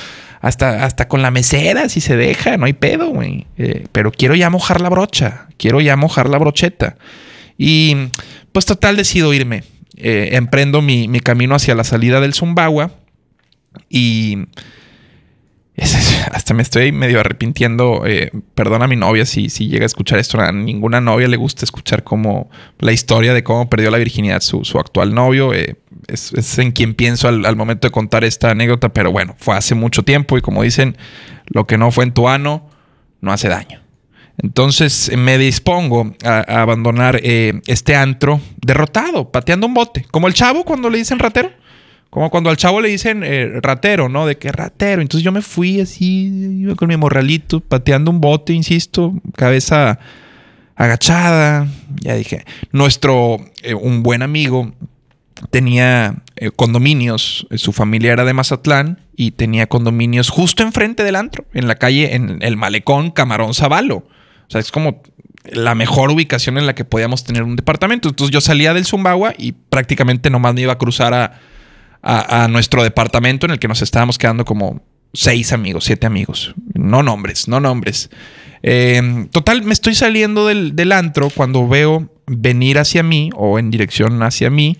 hasta, 0.40 0.84
hasta 0.84 1.08
con 1.08 1.22
la 1.22 1.30
mesera, 1.30 1.88
si 1.88 2.00
se 2.00 2.16
deja, 2.16 2.56
no 2.56 2.66
hay 2.66 2.72
pedo, 2.72 3.08
güey. 3.08 3.46
Eh, 3.56 3.86
pero 3.92 4.12
quiero 4.12 4.34
ya 4.34 4.50
mojar 4.50 4.80
la 4.80 4.88
brocha, 4.88 5.48
quiero 5.56 5.80
ya 5.80 5.96
mojar 5.96 6.28
la 6.28 6.38
brocheta. 6.38 6.96
Y 7.56 7.96
pues 8.52 8.66
total 8.66 8.96
decido 8.96 9.34
irme. 9.34 9.64
Eh, 9.96 10.30
emprendo 10.36 10.80
mi, 10.80 11.08
camino 11.20 11.56
hacia 11.56 11.74
la 11.74 11.82
salida 11.82 12.20
del 12.20 12.32
Zumbagua 12.32 12.92
y 13.88 14.38
hasta 16.32 16.54
me 16.54 16.62
estoy 16.62 16.92
medio 16.92 17.18
arrepintiendo. 17.18 18.04
Eh, 18.06 18.30
perdona 18.54 18.84
a 18.84 18.88
mi 18.88 18.94
novia 18.94 19.26
si, 19.26 19.48
si 19.50 19.66
llega 19.66 19.84
a 19.84 19.86
escuchar 19.86 20.20
esto. 20.20 20.40
A 20.40 20.52
ninguna 20.52 21.00
novia 21.00 21.26
le 21.26 21.36
gusta 21.36 21.64
escuchar 21.64 22.04
como 22.04 22.48
la 22.78 22.92
historia 22.92 23.34
de 23.34 23.42
cómo 23.42 23.68
perdió 23.68 23.90
la 23.90 23.98
virginidad 23.98 24.40
su, 24.40 24.64
su 24.64 24.78
actual 24.78 25.14
novio. 25.14 25.52
Es, 26.06 26.58
en 26.58 26.72
quien 26.72 26.94
pienso 26.94 27.28
al, 27.28 27.56
momento 27.56 27.88
de 27.88 27.92
contar 27.92 28.24
esta 28.24 28.50
anécdota, 28.50 28.90
pero 28.90 29.10
bueno, 29.12 29.34
fue 29.38 29.56
hace 29.56 29.74
mucho 29.74 30.02
tiempo 30.04 30.38
y 30.38 30.40
como 30.40 30.62
dicen, 30.62 30.96
lo 31.46 31.66
que 31.66 31.78
no 31.78 31.90
fue 31.90 32.04
en 32.04 32.12
tu 32.12 32.28
ano 32.28 32.68
no 33.20 33.32
hace 33.32 33.48
daño. 33.48 33.80
Entonces 34.40 35.10
me 35.16 35.36
dispongo 35.36 36.14
a, 36.24 36.40
abandonar 36.62 37.20
eh, 37.22 37.60
este 37.66 37.96
antro 37.96 38.40
derrotado, 38.60 39.30
pateando 39.30 39.66
un 39.66 39.74
bote, 39.74 40.06
como 40.10 40.28
el 40.28 40.34
chavo 40.34 40.64
cuando 40.64 40.90
le 40.90 40.98
dicen 40.98 41.18
ratero. 41.18 41.50
Como 42.10 42.30
cuando 42.30 42.48
al 42.48 42.56
chavo 42.56 42.80
le 42.80 42.88
dicen 42.88 43.22
eh, 43.22 43.60
ratero, 43.60 44.08
¿no? 44.08 44.24
De 44.24 44.38
que 44.38 44.50
ratero. 44.50 45.02
Entonces 45.02 45.22
yo 45.22 45.30
me 45.30 45.42
fui 45.42 45.80
así, 45.80 46.56
iba 46.60 46.74
con 46.74 46.88
mi 46.88 46.96
morralito, 46.96 47.60
pateando 47.60 48.10
un 48.10 48.20
bote, 48.20 48.54
insisto, 48.54 49.12
cabeza 49.36 49.98
agachada. 50.74 51.68
Ya 52.00 52.14
dije, 52.14 52.44
nuestro, 52.72 53.36
eh, 53.62 53.74
un 53.74 54.02
buen 54.02 54.22
amigo, 54.22 54.72
tenía 55.50 56.22
eh, 56.36 56.50
condominios, 56.50 57.46
su 57.56 57.72
familia 57.72 58.12
era 58.12 58.24
de 58.24 58.32
Mazatlán 58.32 59.00
y 59.16 59.32
tenía 59.32 59.66
condominios 59.66 60.30
justo 60.30 60.62
enfrente 60.62 61.04
del 61.04 61.16
antro, 61.16 61.44
en 61.54 61.68
la 61.68 61.76
calle, 61.76 62.14
en 62.14 62.38
el 62.42 62.56
malecón 62.56 63.10
Camarón 63.10 63.54
Zavalo. 63.54 63.96
O 63.96 64.50
sea, 64.50 64.60
es 64.60 64.70
como 64.70 65.02
la 65.44 65.74
mejor 65.74 66.10
ubicación 66.10 66.58
en 66.58 66.66
la 66.66 66.74
que 66.74 66.84
podíamos 66.84 67.24
tener 67.24 67.42
un 67.42 67.56
departamento. 67.56 68.08
Entonces 68.08 68.32
yo 68.32 68.40
salía 68.40 68.74
del 68.74 68.84
Zumbagua 68.84 69.34
y 69.36 69.52
prácticamente 69.52 70.30
nomás 70.30 70.54
me 70.54 70.62
iba 70.62 70.72
a 70.72 70.78
cruzar 70.78 71.14
a 71.14 71.40
a, 72.02 72.48
nuestro 72.48 72.82
departamento 72.82 73.46
en 73.46 73.52
el 73.52 73.58
que 73.58 73.68
nos 73.68 73.82
estábamos 73.82 74.18
quedando 74.18 74.44
como 74.44 74.82
seis 75.12 75.52
amigos, 75.52 75.84
siete 75.84 76.06
amigos. 76.06 76.54
No 76.74 77.02
nombres, 77.02 77.48
no 77.48 77.60
nombres. 77.60 78.10
Eh, 78.62 79.26
total, 79.30 79.62
me 79.62 79.72
estoy 79.72 79.94
saliendo 79.94 80.46
del, 80.46 80.92
antro 80.92 81.30
cuando 81.30 81.66
veo 81.68 82.10
venir 82.26 82.78
hacia 82.78 83.02
mí 83.02 83.30
o 83.34 83.58
en 83.58 83.70
dirección 83.70 84.22
hacia 84.22 84.50
mí 84.50 84.78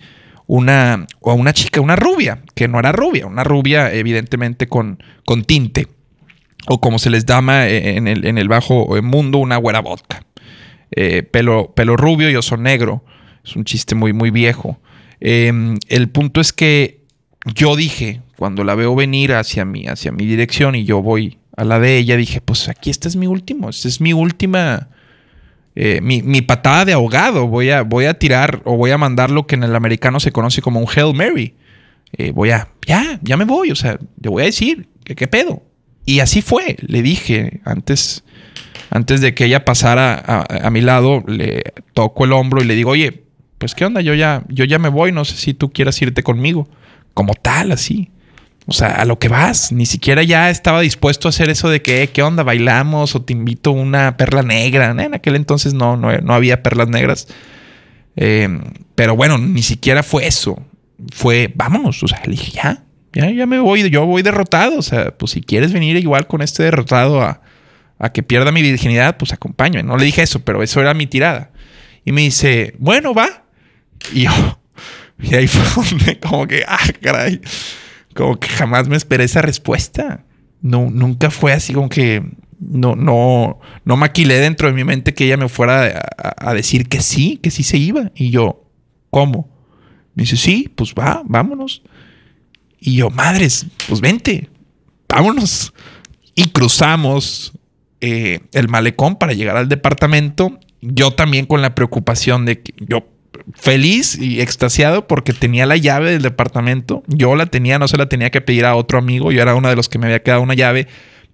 una, 0.49 1.07
o 1.21 1.35
una 1.35 1.53
chica, 1.53 1.81
una 1.81 1.95
rubia, 1.95 2.43
que 2.57 2.67
no 2.67 2.81
era 2.81 2.91
rubia, 2.91 3.27
una 3.27 3.45
rubia 3.45 3.93
evidentemente 3.93 4.67
con, 4.67 5.01
con 5.25 5.45
tinte, 5.45 5.87
o 6.67 6.81
como 6.81 6.99
se 6.99 7.11
les 7.11 7.25
llama 7.25 7.69
en 7.69 8.09
el, 8.09 8.27
en 8.27 8.37
el 8.37 8.49
bajo 8.49 9.01
mundo, 9.03 9.39
una 9.39 9.57
güera 9.57 9.81
vodka. 9.81 10.25
Eh, 10.91 11.23
pelo, 11.23 11.73
pelo 11.75 11.97
rubio 11.97 12.31
y 12.31 12.37
oso 12.37 12.57
negro. 12.57 13.05
Es 13.45 13.57
un 13.57 13.65
chiste 13.65 13.95
muy, 13.95 14.13
muy 14.13 14.31
viejo. 14.31 14.81
Eh, 15.21 15.53
el 15.89 16.09
punto 16.09 16.41
es 16.41 16.53
que 16.53 17.05
yo 17.55 17.77
dije, 17.77 18.23
cuando 18.37 18.65
la 18.65 18.75
veo 18.75 18.95
venir 18.95 19.33
hacia 19.35 19.65
mí, 19.65 19.87
hacia 19.87 20.13
mi 20.13 20.27
dirección 20.27 20.75
y 20.75 20.85
yo 20.85 21.03
voy 21.03 21.39
a 21.57 21.65
la 21.65 21.79
de 21.79 21.99
ella, 21.99 22.17
dije, 22.17 22.41
pues 22.41 22.69
aquí 22.69 22.91
este 22.91 23.09
es 23.09 23.17
mi 23.17 23.27
último, 23.27 23.69
esta 23.69 23.89
es 23.89 24.01
mi 24.01 24.13
última, 24.13 24.89
eh, 25.81 26.01
mi, 26.01 26.43
patada 26.43 26.85
de 26.85 26.93
ahogado, 26.93 27.47
voy 27.47 27.71
a, 27.71 28.15
tirar 28.15 28.63
o 28.65 28.77
voy 28.77 28.91
a 28.91 28.99
mandar 28.99 29.31
lo 29.31 29.47
que 29.47 29.55
en 29.55 29.63
el 29.63 29.77
americano 29.77 30.19
se 30.19 30.33
conoce 30.33 30.61
como 30.61 30.81
un 30.81 30.87
Hail 30.93 31.15
Mary. 31.15 31.55
Eh, 32.15 32.33
voy 32.33 32.51
a, 32.51 32.67
ya, 32.85 33.21
ya 33.23 33.37
me 33.37 33.45
voy, 33.45 33.71
o 33.71 33.77
sea, 33.77 33.97
le 34.21 34.29
voy 34.29 34.43
a 34.43 34.47
decir, 34.47 34.89
qué 35.05 35.29
pedo? 35.29 35.63
Y 36.05 36.19
así 36.19 36.43
fue, 36.43 36.79
le 36.81 37.01
dije 37.01 37.61
antes, 37.65 38.25
antes 38.91 39.21
de 39.21 39.35
que 39.35 39.45
ella 39.45 39.65
pasara 39.65 40.15
a, 40.15 40.67
a, 40.67 40.71
mi 40.71 40.81
lado, 40.81 41.23
le 41.29 41.63
toco 41.95 42.25
el 42.25 42.33
hombro 42.33 42.61
y 42.61 42.67
le 42.67 42.75
digo, 42.75 42.91
oye, 42.91 43.23
pues 43.59 43.77
qué 43.77 43.85
onda, 43.85 44.01
yo 44.01 44.15
ya, 44.15 44.43
yo 44.49 44.65
ya 44.65 44.81
me 44.81 44.89
voy, 44.89 45.13
no 45.13 45.25
sé 45.25 45.37
si 45.37 45.55
tú 45.55 45.71
quieras 45.71 46.03
irte 46.03 46.25
conmigo 46.25 46.69
como 47.15 47.35
tal, 47.35 47.71
así. 47.71 48.11
O 48.71 48.75
sea, 48.75 48.89
a 48.89 49.07
lo 49.07 49.19
que 49.19 49.29
vas. 49.29 49.73
Ni 49.73 49.87
siquiera 49.87 50.23
ya 50.23 50.51
estaba 50.51 50.83
dispuesto 50.83 51.27
a 51.27 51.31
hacer 51.31 51.49
eso 51.49 51.71
de 51.71 51.81
que, 51.81 52.11
¿qué 52.11 52.23
onda? 52.23 52.43
¿Bailamos? 52.43 53.15
O 53.15 53.23
te 53.23 53.33
invito 53.33 53.73
una 53.73 54.19
perla 54.19 54.43
negra. 54.43 54.91
En 54.91 55.15
aquel 55.15 55.37
entonces 55.37 55.73
no, 55.73 55.97
no, 55.97 56.35
había 56.35 56.63
perlas 56.63 56.89
negras. 56.89 57.29
Em, 58.15 58.61
pero 58.95 59.17
bueno, 59.17 59.39
ni 59.39 59.63
siquiera 59.63 60.03
fue 60.03 60.27
eso. 60.27 60.63
Fue, 61.11 61.51
vámonos. 61.55 62.03
O 62.03 62.09
sea, 62.09 62.21
le 62.27 62.33
dije, 62.33 62.51
ya, 62.51 62.85
ya, 63.15 63.31
ya 63.31 63.47
me 63.47 63.59
voy. 63.59 63.89
Yo 63.89 64.05
voy 64.05 64.21
derrotado. 64.21 64.77
O 64.79 64.83
sea, 64.83 65.17
pues 65.17 65.33
si 65.33 65.41
quieres 65.41 65.73
venir 65.73 65.97
igual 65.97 66.27
con 66.27 66.43
este 66.43 66.65
derrotado 66.65 67.23
a, 67.23 67.41
a 67.99 68.13
que 68.13 68.23
pierda 68.23 68.53
mi 68.53 68.61
virginidad, 68.61 69.17
pues 69.17 69.33
acompáñame. 69.33 69.83
No 69.83 69.97
le 69.97 70.05
dije 70.05 70.21
eso, 70.21 70.41
pero 70.41 70.63
eso 70.63 70.79
era 70.83 70.93
mi 70.93 71.07
tirada. 71.07 71.53
Y 72.05 72.13
me 72.13 72.21
dice, 72.21 72.75
bueno, 72.79 73.15
va. 73.15 73.45
Y 74.13 74.25
yo, 74.25 74.61
y 75.23 75.35
ahí 75.35 75.47
fue 75.47 75.63
donde 75.91 76.21
como 76.21 76.47
que, 76.47 76.65
ah, 76.69 76.87
caray, 77.01 77.41
como 78.15 78.39
que 78.39 78.49
jamás 78.49 78.89
me 78.89 78.97
esperé 78.97 79.25
esa 79.25 79.43
respuesta. 79.43 80.25
No, 80.61 80.91
nunca 80.91 81.31
fue 81.31 81.53
así 81.53 81.73
como 81.73 81.89
que 81.89 82.23
no, 82.59 82.97
no, 82.97 83.61
no 83.85 83.97
maquilé 83.97 84.41
dentro 84.41 84.69
de 84.69 84.75
mi 84.75 84.85
mente 84.85 85.15
que 85.15 85.25
ella 85.25 85.37
me 85.37 85.49
fuera 85.49 86.11
a, 86.17 86.55
decir 86.55 86.89
que 86.89 87.01
sí, 87.01 87.39
que 87.43 87.51
sí 87.51 87.63
se 87.63 87.79
iba. 87.79 88.11
Y 88.15 88.31
yo, 88.31 88.65
¿cómo? 89.11 89.49
Me 90.15 90.23
dice, 90.25 90.37
sí, 90.37 90.71
pues 90.75 90.95
va, 90.95 91.23
vámonos. 91.25 91.83
Y 92.81 92.97
yo, 92.97 93.11
madres, 93.11 93.67
pues 93.89 94.01
vente, 94.01 94.49
vámonos. 95.09 95.73
Y 96.35 96.51
cruzamos 96.51 97.53
eh, 98.01 98.41
el 98.53 98.69
malecón 98.69 99.17
para 99.17 99.33
llegar 99.33 99.57
al 99.57 99.69
departamento. 99.69 100.59
Yo 100.81 101.13
también 101.13 101.47
con 101.47 101.63
la 101.63 101.75
preocupación 101.75 102.45
de 102.45 102.63
que 102.63 102.75
yo 102.81 103.07
feliz 103.55 104.19
y 104.19 104.41
extasiado 104.41 105.07
porque 105.07 105.33
tenía 105.33 105.67
la 105.67 105.77
llave 105.77 106.13
del 106.13 106.23
departamento. 106.23 107.03
Yo 107.07 107.35
la 107.37 107.47
tenía, 107.47 107.79
no 107.79 107.89
se 107.89 107.97
la 107.97 108.09
tenía 108.09 108.31
que 108.31 108.41
pedir 108.41 108.65
a 108.65 108.75
otro 108.75 108.99
amigo. 108.99 109.33
Yo 109.33 109.43
era 109.43 109.55
uno 109.55 109.69
de 109.69 109.77
los 109.77 109.89
que 109.89 109.99
me 109.99 110.07
había 110.07 110.23
quedado 110.23 110.43
una 110.43 110.55
llave. 110.55 110.87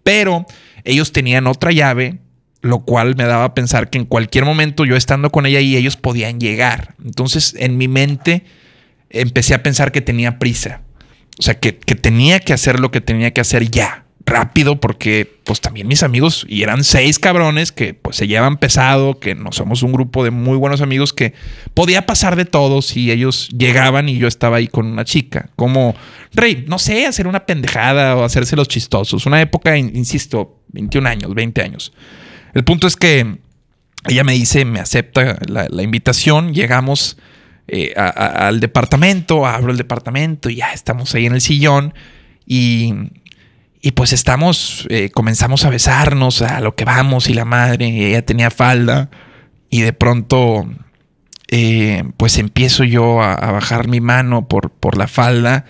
Pero 0.03 0.47
ellos 0.85 1.13
tenían 1.13 1.47
otra 1.47 1.73
llave, 1.73 2.19
lo 2.61 2.81
cual 2.81 3.17
me 3.17 3.25
daba 3.25 3.45
a 3.45 3.55
pensar 3.55 3.91
que 3.91 3.99
en 3.99 4.05
cualquier 4.05 4.45
momento 4.45 4.85
yo 4.85 4.97
estando 4.97 5.31
con 5.31 5.47
ella 5.47 5.61
y 5.61 5.77
ellos 5.77 5.97
podían 5.97 6.41
llegar. 6.41 6.95
Entonces 7.05 7.55
en 7.59 7.77
mi 7.77 7.89
mente 7.89 8.45
empecé 9.11 9.55
a 9.55 9.63
pensar 9.63 9.93
que 9.93 10.01
tenía 10.01 10.39
prisa. 10.39 10.83
O 11.39 11.43
sea, 11.43 11.59
que, 11.59 11.77
que 11.79 11.97
tenía 11.97 12.39
que 12.39 12.53
hacer 12.53 12.79
lo 12.79 12.91
que 12.91 13.01
tenía 13.01 13.33
que 13.33 13.41
hacer 13.41 13.69
ya 13.69 14.04
rápido 14.27 14.81
porque 14.81 15.41
pues 15.45 15.61
también 15.61 15.87
mis 15.87 16.03
amigos, 16.03 16.47
y 16.49 16.63
eran 16.63 16.85
seis 16.85 17.19
cabrones 17.19 17.73
que 17.73 17.95
pues 17.95 18.17
se 18.17 18.27
llevan 18.27 18.57
pesado, 18.57 19.19
que 19.21 19.35
no 19.35 19.53
somos 19.53 19.83
un 19.83 19.93
grupo 19.93 20.25
de 20.25 20.31
muy 20.31 20.57
buenos 20.57 20.81
amigos 20.81 21.13
que 21.13 21.35
podía 21.75 22.07
pasar 22.07 22.35
de 22.37 22.45
todo 22.47 22.81
si 22.81 23.11
ellos 23.11 23.49
llegaban 23.51 24.09
y 24.09 24.17
yo 24.17 24.27
estaba 24.27 24.57
ahí 24.57 24.69
con 24.69 24.87
una 24.87 25.05
chica. 25.05 25.51
Como, 25.57 25.95
Rey, 26.33 26.65
no 26.67 26.79
sé, 26.79 27.07
hacer 27.07 27.27
una 27.27 27.45
pendejada 27.45 28.17
o 28.17 28.25
hacerse 28.25 28.57
los 28.57 28.69
chistosos. 28.69 29.27
Una 29.27 29.41
época, 29.41 29.77
insisto, 29.77 30.61
21 30.69 31.09
años, 31.09 31.35
20 31.35 31.63
años. 31.63 31.93
El 32.55 32.65
punto 32.65 32.87
es 32.87 32.97
que 32.97 33.39
ella 34.09 34.25
me 34.25 34.33
dice, 34.33 34.65
me 34.65 34.81
acepta 34.81 35.39
la, 35.47 35.83
invitación, 35.83 36.55
llegamos 36.55 37.19
eh, 37.69 37.93
al 37.97 38.61
departamento, 38.61 39.47
abro 39.47 39.71
el 39.71 39.79
departamento 39.79 40.49
y 40.49 40.57
ya 40.57 40.73
estamos 40.73 41.15
ahí 41.15 41.27
en 41.27 41.35
el 41.35 41.41
sillón 41.41 41.95
y 42.47 42.93
y 43.87 43.91
pues 43.93 44.15
estamos, 44.15 44.87
eh, 44.89 45.11
comenzamos 45.11 45.67
a 45.67 45.69
besarnos 45.69 46.41
a 46.41 46.61
lo 46.61 46.75
que 46.75 46.87
vamos 46.87 47.29
y 47.29 47.35
la 47.35 47.45
madre, 47.45 47.87
ella 47.87 48.25
tenía 48.25 48.51
falda 48.51 49.11
y 49.69 49.83
de 49.83 49.93
pronto 49.93 50.67
eh, 51.51 52.03
pues 52.17 52.39
empiezo 52.39 52.85
yo 52.85 53.21
a, 53.21 53.37
bajar 53.53 53.87
mi 53.87 54.01
mano 54.01 54.49
por, 54.49 54.71
por 54.71 54.97
la 54.97 55.07
falda 55.07 55.67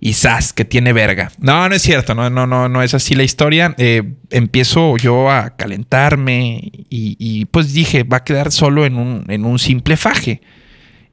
y 0.00 0.14
¡zas! 0.14 0.52
que 0.52 0.64
tiene 0.64 0.92
verga. 0.92 1.30
No, 1.38 1.68
no 1.68 1.76
es 1.76 1.82
cierto, 1.82 2.16
no, 2.16 2.28
no, 2.28 2.48
no, 2.48 2.68
no 2.68 2.82
es 2.82 2.92
así 2.92 3.14
la 3.14 3.22
historia. 3.22 3.72
Eh, 3.78 4.02
empiezo 4.30 4.96
yo 4.96 5.30
a 5.30 5.50
calentarme 5.50 6.72
y, 6.90 7.44
pues 7.52 7.72
dije, 7.72 8.02
va 8.02 8.16
a 8.16 8.24
quedar 8.24 8.50
solo 8.50 8.84
en 8.84 8.96
un, 8.96 9.26
en 9.28 9.44
un 9.44 9.60
simple 9.60 9.96
faje. 9.96 10.40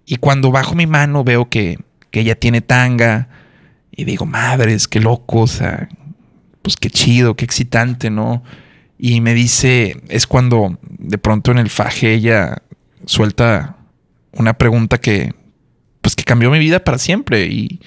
Y 0.08 0.16
cuando 0.16 0.50
bajo 0.50 0.74
mi 0.74 0.88
mano 0.88 1.24
veo 1.24 1.50
que, 1.50 1.78
que 2.10 2.22
ella 2.22 2.34
tiene 2.34 2.62
tanga 2.62 3.30
y 3.92 4.06
digo, 4.06 4.26
madres, 4.26 4.88
qué 4.88 5.00
loco, 5.00 5.42
o 5.42 5.48
sea, 5.48 5.88
pues 6.62 6.78
qué 6.78 6.90
chido, 6.90 7.36
qué 7.36 7.46
excitante, 7.46 8.10
¿no? 8.10 8.44
Y 8.98 9.22
me 9.22 9.34
dice, 9.34 10.02
es 10.10 10.28
cuando 10.28 10.78
de 10.82 11.18
pronto 11.18 11.52
en 11.52 11.58
el 11.58 11.70
faje 11.70 12.14
ella 12.14 12.62
suelta 13.06 13.78
una 14.32 14.54
pregunta 14.54 15.00
que, 15.00 15.34
pues 16.02 16.16
que 16.16 16.24
cambió 16.24 16.52
mi 16.52 16.60
vida 16.60 16.84
para 16.84 16.98
siempre. 16.98 17.48
Y, 17.48 17.82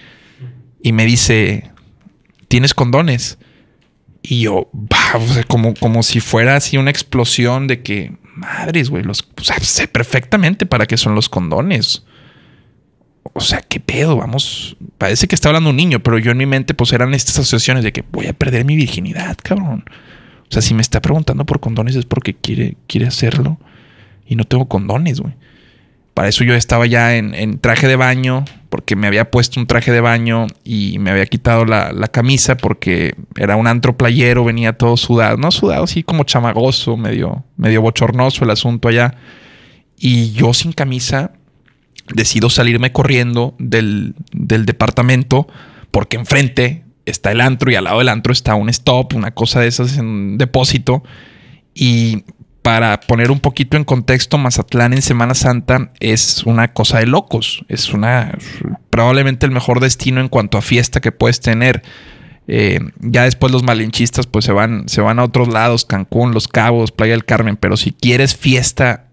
y 0.82 0.92
me 0.92 1.06
dice, 1.06 1.70
¿tienes 2.48 2.74
condones? 2.74 3.38
Y 4.22 4.40
yo, 4.40 4.70
como, 5.46 5.74
como 5.74 6.02
si 6.02 6.20
fuera 6.20 6.56
así 6.56 6.76
una 6.76 6.90
explosión 6.90 7.66
de 7.66 7.82
que, 7.82 8.16
madres, 8.34 8.90
güey, 8.90 9.04
los, 9.04 9.28
sé 9.62 9.86
perfectamente 9.86 10.66
para 10.66 10.86
qué 10.86 10.96
son 10.96 11.14
los 11.14 11.28
condones 11.28 12.04
o 13.32 13.40
sea, 13.40 13.60
¿qué 13.60 13.80
pedo? 13.80 14.16
Vamos, 14.16 14.76
parece 14.98 15.26
que 15.26 15.34
está 15.34 15.48
hablando 15.48 15.70
un 15.70 15.76
niño, 15.76 16.00
pero 16.00 16.18
yo 16.18 16.30
en 16.30 16.38
mi 16.38 16.46
mente 16.46 16.74
pues 16.74 16.92
eran 16.92 17.14
estas 17.14 17.38
asociaciones 17.38 17.82
de 17.82 17.92
que 17.92 18.04
voy 18.12 18.26
a 18.26 18.32
perder 18.32 18.64
mi 18.64 18.76
virginidad, 18.76 19.36
cabrón. 19.42 19.84
O 20.42 20.52
sea, 20.52 20.62
si 20.62 20.74
me 20.74 20.82
está 20.82 21.00
preguntando 21.00 21.44
por 21.44 21.60
condones 21.60 21.96
es 21.96 22.04
porque 22.04 22.34
quiere, 22.34 22.76
quiere 22.86 23.06
hacerlo 23.06 23.58
y 24.26 24.36
no 24.36 24.44
tengo 24.44 24.66
condones, 24.66 25.20
güey. 25.20 25.34
Para 26.12 26.28
eso 26.28 26.44
yo 26.44 26.54
estaba 26.54 26.86
ya 26.86 27.16
en, 27.16 27.58
traje 27.58 27.88
de 27.88 27.96
baño, 27.96 28.44
porque 28.68 28.94
me 28.94 29.08
había 29.08 29.32
puesto 29.32 29.58
un 29.58 29.66
traje 29.66 29.90
de 29.90 30.00
baño 30.00 30.46
y 30.62 31.00
me 31.00 31.10
había 31.10 31.26
quitado 31.26 31.64
la, 31.64 31.92
camisa 32.12 32.56
porque 32.56 33.16
era 33.36 33.56
un 33.56 33.66
antro 33.66 33.96
playero, 33.96 34.44
venía 34.44 34.74
todo 34.74 34.96
sudado, 34.96 35.36
no 35.38 35.50
sudado, 35.50 35.82
así 35.84 36.04
como 36.04 36.22
chamagoso, 36.22 36.96
medio, 36.96 37.42
medio 37.56 37.82
bochornoso 37.82 38.44
el 38.44 38.50
asunto 38.50 38.86
allá. 38.86 39.16
Y 39.98 40.30
yo 40.32 40.54
sin 40.54 40.72
camisa 40.72 41.32
decido 42.12 42.50
salirme 42.50 42.92
corriendo 42.92 43.54
del, 43.58 44.14
del 44.32 44.66
departamento, 44.66 45.46
porque 45.90 46.16
enfrente 46.16 46.84
está 47.06 47.32
el 47.32 47.40
antro 47.40 47.70
y 47.70 47.74
al 47.74 47.84
lado 47.84 47.98
del 47.98 48.08
antro 48.08 48.32
está 48.32 48.54
un 48.54 48.68
stop, 48.68 49.14
una 49.14 49.32
cosa 49.32 49.60
de 49.60 49.68
esas 49.68 49.96
en 49.98 50.38
depósito. 50.38 51.02
Y 51.74 52.24
para 52.62 53.00
poner 53.00 53.30
un 53.30 53.40
poquito 53.40 53.76
en 53.76 53.84
contexto, 53.84 54.38
Mazatlán 54.38 54.94
en 54.94 55.02
Semana 55.02 55.34
Santa 55.34 55.92
es 56.00 56.44
una 56.44 56.72
cosa 56.72 56.98
de 56.98 57.06
locos. 57.06 57.64
Es 57.68 57.92
una 57.92 58.38
probablemente 58.90 59.44
el 59.44 59.52
mejor 59.52 59.80
destino 59.80 60.20
en 60.20 60.28
cuanto 60.28 60.56
a 60.56 60.62
fiesta 60.62 61.00
que 61.00 61.12
puedes 61.12 61.40
tener. 61.40 61.82
Eh, 62.46 62.80
ya 63.00 63.24
después 63.24 63.52
los 63.52 63.62
malinchistas 63.62 64.26
pues 64.26 64.44
se 64.44 64.52
van, 64.52 64.88
se 64.88 65.00
van 65.00 65.18
a 65.18 65.24
otros 65.24 65.48
lados, 65.48 65.84
Cancún, 65.84 66.32
Los 66.32 66.48
Cabos, 66.48 66.92
Playa 66.92 67.12
del 67.12 67.24
Carmen, 67.24 67.56
pero 67.56 67.76
si 67.76 67.92
quieres 67.92 68.36
fiesta 68.36 69.08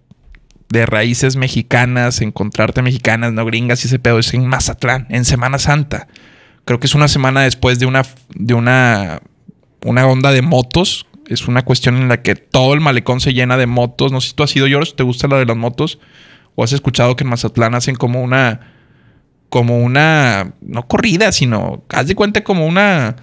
de 0.72 0.86
raíces 0.86 1.36
mexicanas, 1.36 2.22
encontrarte 2.22 2.82
mexicanas, 2.82 3.34
no 3.34 3.46
gringas 3.46 3.84
y 3.84 3.88
ese 3.88 4.00
pedo 4.00 4.20
es 4.20 4.34
en 4.34 4.48
Mazatlán, 4.48 5.06
en 5.10 5.26
Semana 5.26 5.60
Santa. 5.60 6.08
Creo 6.66 6.80
que 6.80 6.88
es 6.88 6.96
una 6.96 7.08
semana 7.08 7.42
después 7.42 7.80
de 7.80 7.86
una, 7.86 8.04
de 8.34 8.54
una, 8.54 9.22
una 9.84 10.08
onda 10.08 10.32
de 10.32 10.42
motos. 10.42 11.08
Es 11.28 11.48
una 11.48 11.64
cuestión 11.64 11.98
en 11.98 12.08
la 12.08 12.22
que 12.22 12.36
todo 12.36 12.74
el 12.74 12.82
malecón 12.82 13.20
se 13.20 13.34
llena 13.34 13.58
de 13.58 13.68
motos. 13.68 14.12
No 14.12 14.22
sé 14.22 14.30
si 14.30 14.34
tú 14.36 14.44
has 14.44 14.56
ido, 14.56 14.68
George, 14.68 14.94
¿te 14.96 15.04
gusta 15.04 15.28
la 15.28 15.38
de 15.38 15.46
las 15.46 15.58
motos? 15.58 16.00
¿O 16.56 16.64
has 16.64 16.72
escuchado 16.72 17.16
que 17.16 17.24
en 17.24 17.30
Mazatlán 17.30 17.76
hacen 17.76 17.96
como 17.96 18.22
una, 18.22 18.72
como 19.50 19.80
una, 19.80 20.54
no 20.62 20.88
corrida, 20.88 21.32
sino, 21.32 21.84
haz 21.90 22.08
de 22.08 22.16
cuenta 22.16 22.44
como 22.44 22.66
una 22.66 23.16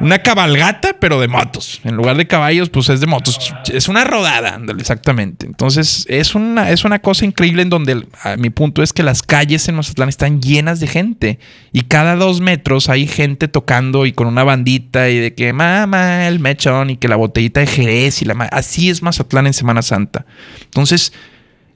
una 0.00 0.18
cabalgata, 0.20 0.96
pero 0.98 1.20
de 1.20 1.28
motos. 1.28 1.80
En 1.84 1.94
lugar 1.94 2.16
de 2.16 2.26
caballos, 2.26 2.70
pues 2.70 2.88
es 2.88 3.00
de 3.00 3.06
motos. 3.06 3.54
Es 3.70 3.86
una 3.88 4.02
rodada, 4.04 4.58
exactamente. 4.78 5.44
Entonces, 5.44 6.06
es 6.08 6.34
una, 6.34 6.70
es 6.70 6.84
una 6.84 7.00
cosa 7.00 7.26
increíble 7.26 7.62
en 7.62 7.68
donde 7.68 8.06
mi 8.38 8.48
punto 8.48 8.82
es 8.82 8.94
que 8.94 9.02
las 9.02 9.22
calles 9.22 9.68
en 9.68 9.74
Mazatlán 9.74 10.08
están 10.08 10.40
llenas 10.40 10.80
de 10.80 10.86
gente. 10.86 11.38
Y 11.70 11.82
cada 11.82 12.16
dos 12.16 12.40
metros 12.40 12.88
hay 12.88 13.06
gente 13.06 13.46
tocando 13.46 14.06
y 14.06 14.12
con 14.12 14.26
una 14.26 14.42
bandita 14.42 15.10
y 15.10 15.18
de 15.18 15.34
que 15.34 15.52
mamá, 15.52 16.26
el 16.28 16.40
mechón 16.40 16.88
y 16.88 16.96
que 16.96 17.08
la 17.08 17.16
botellita 17.16 17.60
de 17.60 17.66
Jerez 17.66 18.22
y 18.22 18.24
la 18.24 18.34
así 18.52 18.88
es 18.88 19.02
Mazatlán 19.02 19.46
en 19.46 19.52
Semana 19.52 19.82
Santa. 19.82 20.24
Entonces, 20.64 21.12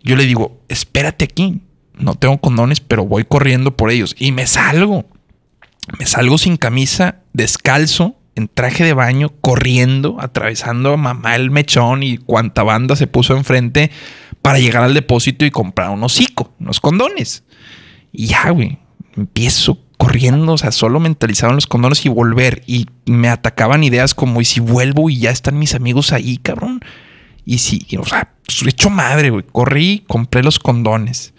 yo 0.02 0.16
le 0.16 0.24
digo, 0.24 0.62
espérate 0.68 1.26
aquí. 1.26 1.60
No 1.98 2.14
tengo 2.14 2.38
condones, 2.38 2.80
pero 2.80 3.06
voy 3.06 3.24
corriendo 3.24 3.76
por 3.76 3.90
ellos. 3.90 4.14
Y 4.18 4.32
me 4.32 4.46
salgo 4.46 5.06
me 5.98 6.06
salgo 6.06 6.36
sin 6.36 6.56
camisa, 6.56 7.20
descalzo, 7.37 8.16
en 8.35 8.49
traje 8.49 8.85
de 8.85 8.92
baño, 8.92 9.33
corriendo, 9.40 10.16
atravesando 10.20 10.92
a 10.92 10.96
mamá 10.96 11.37
el 11.37 11.51
mechón 11.51 12.03
y 12.03 12.18
cuanta 12.18 12.62
banda 12.62 12.96
se 12.96 13.07
puso 13.07 13.37
enfrente 13.37 13.90
para 14.42 14.59
llegar 14.59 14.83
al 14.83 14.94
depósito 14.94 15.44
y 15.44 15.51
comprar 15.51 15.90
un 15.90 16.05
hocico, 16.05 16.53
unos 16.61 16.81
condones. 16.81 17.44
Y 18.12 18.27
ya, 18.27 18.51
güey, 18.51 18.79
empiezo 19.16 19.81
corriendo, 19.96 20.53
o 20.53 20.59
sea, 20.59 20.72
solo 20.72 21.01
mentalizado 21.01 21.51
en 21.51 21.57
los 21.57 21.66
condones 21.66 22.05
y 22.05 22.09
volver. 22.09 22.62
Y 22.66 22.87
me 23.07 23.29
atacaban 23.29 23.85
ideas 23.85 24.14
como, 24.14 24.40
¿y 24.40 24.44
si 24.44 24.61
vuelvo 24.61 25.11
y 25.11 25.18
ya 25.18 25.31
están 25.31 25.59
mis 25.59 25.75
amigos 25.75 26.12
ahí, 26.12 26.37
cabrón? 26.38 26.81
Y 27.44 27.59
si, 27.59 27.87
o 27.99 28.05
sea, 28.05 28.33
pues, 28.44 28.62
hecho 28.66 28.90
madre, 28.90 29.31
güey. 29.31 29.44
Corrí, 29.51 30.05
compré 30.07 30.42
los 30.42 30.59
condones. 30.59 31.35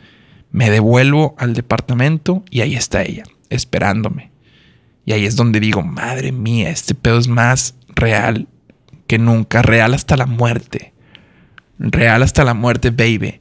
Me 0.52 0.70
devuelvo 0.70 1.36
al 1.38 1.54
departamento 1.54 2.44
y 2.50 2.62
ahí 2.62 2.76
está 2.76 3.04
ella, 3.04 3.24
esperándome. 3.50 4.32
Y 5.08 5.13
ahí 5.13 5.26
es 5.26 5.38
donde 5.38 5.62
digo, 5.62 5.84
madre 5.84 6.34
mía, 6.34 6.70
este 6.70 6.93
pedo 6.93 7.17
es 7.17 7.30
más 7.30 7.76
real 7.88 8.50
que 9.08 9.17
nunca, 9.17 9.62
real 9.62 9.93
hasta 9.93 10.17
la 10.17 10.26
muerte. 10.26 10.93
Real 11.80 12.24
hasta 12.24 12.43
la 12.43 12.54
muerte, 12.54 12.89
baby. 12.89 13.39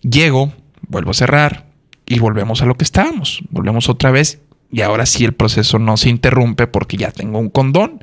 Llego, 0.00 0.54
vuelvo 0.88 1.10
a 1.10 1.14
cerrar 1.14 1.66
y 2.06 2.20
volvemos 2.20 2.62
a 2.62 2.64
lo 2.64 2.76
que 2.76 2.84
estábamos. 2.84 3.44
Volvemos 3.50 3.90
otra 3.90 4.12
vez 4.12 4.40
y 4.72 4.80
ahora 4.80 5.04
sí 5.04 5.26
el 5.26 5.34
proceso 5.34 5.78
no 5.78 5.98
se 5.98 6.08
interrumpe 6.08 6.66
porque 6.68 6.96
ya 6.96 7.10
tengo 7.10 7.38
un 7.38 7.50
condón. 7.50 8.02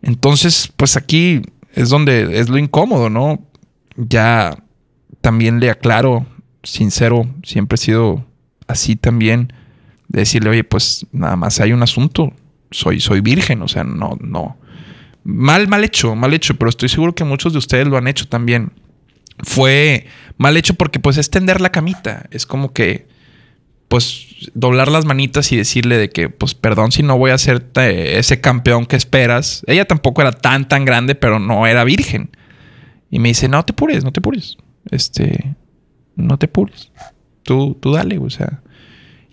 Entonces, 0.00 0.72
pues 0.76 0.96
aquí 0.96 1.42
es 1.72 1.88
donde 1.88 2.38
es 2.38 2.48
lo 2.48 2.58
incómodo, 2.58 3.10
¿no? 3.10 3.44
Ya 3.96 4.62
también 5.20 5.58
le 5.58 5.68
aclaro, 5.68 6.26
sincero, 6.62 7.26
siempre 7.42 7.74
he 7.74 7.78
sido 7.78 8.24
así 8.68 8.94
también 8.94 9.52
decirle, 10.14 10.50
oye, 10.50 10.64
pues 10.64 11.06
nada 11.12 11.36
más 11.36 11.60
hay 11.60 11.72
un 11.72 11.82
asunto, 11.82 12.32
soy, 12.70 13.00
soy 13.00 13.20
virgen, 13.20 13.62
o 13.62 13.68
sea, 13.68 13.84
no, 13.84 14.16
no. 14.20 14.58
Mal, 15.24 15.68
mal 15.68 15.84
hecho, 15.84 16.14
mal 16.14 16.34
hecho, 16.34 16.54
pero 16.56 16.68
estoy 16.68 16.88
seguro 16.88 17.14
que 17.14 17.24
muchos 17.24 17.52
de 17.52 17.58
ustedes 17.58 17.86
lo 17.86 17.96
han 17.96 18.08
hecho 18.08 18.28
también. 18.28 18.72
Fue 19.42 20.06
mal 20.36 20.56
hecho 20.56 20.74
porque 20.74 21.00
pues 21.00 21.16
es 21.16 21.30
tender 21.30 21.60
la 21.60 21.70
camita, 21.70 22.26
es 22.30 22.46
como 22.46 22.72
que 22.72 23.06
pues 23.88 24.50
doblar 24.54 24.90
las 24.90 25.04
manitas 25.04 25.52
y 25.52 25.56
decirle 25.56 25.96
de 25.98 26.10
que 26.10 26.28
pues 26.28 26.54
perdón 26.54 26.92
si 26.92 27.02
no 27.02 27.16
voy 27.16 27.30
a 27.30 27.38
ser 27.38 27.66
ese 27.76 28.40
campeón 28.40 28.86
que 28.86 28.96
esperas. 28.96 29.62
Ella 29.66 29.84
tampoco 29.84 30.20
era 30.22 30.32
tan 30.32 30.68
tan 30.68 30.84
grande, 30.84 31.14
pero 31.14 31.38
no 31.38 31.66
era 31.66 31.84
virgen. 31.84 32.30
Y 33.10 33.18
me 33.18 33.28
dice, 33.28 33.48
"No 33.48 33.64
te 33.64 33.72
pures, 33.72 34.04
no 34.04 34.12
te 34.12 34.20
pures. 34.20 34.56
Este, 34.90 35.54
no 36.16 36.38
te 36.38 36.48
pures. 36.48 36.90
Tú 37.42 37.76
tú 37.80 37.92
dale, 37.92 38.18
o 38.18 38.30
sea, 38.30 38.62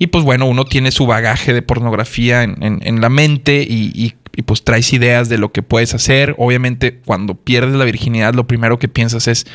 y 0.02 0.08
pues 0.08 0.24
bueno, 0.24 0.48
uno 0.48 0.66
tiene 0.66 0.92
su 0.92 1.06
bagaje 1.06 1.54
de 1.54 1.62
pornografía 1.62 2.42
en, 2.42 3.02
la 3.02 3.10
mente 3.10 3.64
y, 3.70 4.16
pues 4.48 4.64
traes 4.64 4.92
ideas 4.94 5.30
de 5.30 5.38
lo 5.38 5.52
que 5.52 5.62
puedes 5.62 5.94
hacer. 5.94 6.34
Obviamente 6.40 7.02
cuando 7.06 7.36
pierdes 7.36 7.76
la 7.76 7.86
virginidad 7.86 8.34
lo 8.34 8.48
primero 8.48 8.80
que 8.80 8.88
piensas 8.88 9.28
es 9.28 9.46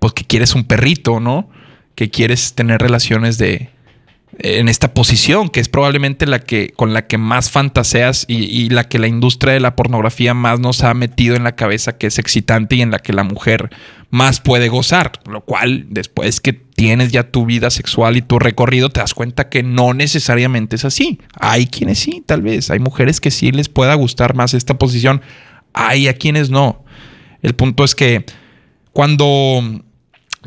pues 0.00 0.12
que 0.12 0.24
quieres 0.24 0.56
un 0.56 0.64
perrito, 0.64 1.20
¿no? 1.20 1.48
Que 1.94 2.10
quieres 2.10 2.56
tener 2.56 2.80
relaciones 2.80 3.38
de, 3.38 3.70
en 4.40 4.68
esta 4.68 4.94
posición, 4.94 5.48
que 5.48 5.60
es 5.60 5.68
probablemente 5.68 6.26
la 6.26 6.40
que 6.40 6.72
con 6.74 6.92
la 6.92 7.06
que 7.06 7.16
más 7.16 7.52
fantaseas 7.52 8.24
y, 8.26 8.46
y, 8.46 8.70
la 8.70 8.88
que 8.88 8.98
la 8.98 9.06
industria 9.06 9.52
de 9.52 9.60
la 9.60 9.76
pornografía 9.76 10.34
más 10.34 10.58
nos 10.58 10.82
ha 10.82 10.92
metido 10.94 11.36
en 11.36 11.44
la 11.44 11.54
cabeza 11.54 11.96
que 11.96 12.08
es 12.08 12.18
excitante 12.18 12.74
y 12.74 12.82
en 12.82 12.90
la 12.90 12.98
que 12.98 13.12
la 13.12 13.22
mujer 13.22 13.70
más 14.14 14.40
puede 14.40 14.68
gozar, 14.68 15.10
lo 15.28 15.40
cual 15.40 15.86
después 15.90 16.40
que 16.40 16.52
tienes 16.52 17.10
ya 17.10 17.32
tu 17.32 17.46
vida 17.46 17.68
sexual 17.70 18.16
y 18.16 18.22
tu 18.22 18.38
recorrido 18.38 18.88
te 18.88 19.00
das 19.00 19.12
cuenta 19.12 19.48
que 19.48 19.64
no 19.64 19.92
necesariamente 19.92 20.76
es 20.76 20.84
así. 20.84 21.18
Hay 21.40 21.66
quienes 21.66 21.98
sí, 21.98 22.22
tal 22.24 22.40
vez, 22.40 22.70
hay 22.70 22.78
mujeres 22.78 23.20
que 23.20 23.32
sí 23.32 23.50
les 23.50 23.68
pueda 23.68 23.92
gustar 23.94 24.36
más 24.36 24.54
esta 24.54 24.78
posición, 24.78 25.20
hay 25.72 26.06
a 26.06 26.14
quienes 26.14 26.48
no. 26.48 26.84
El 27.42 27.56
punto 27.56 27.82
es 27.82 27.96
que 27.96 28.24
cuando 28.92 29.82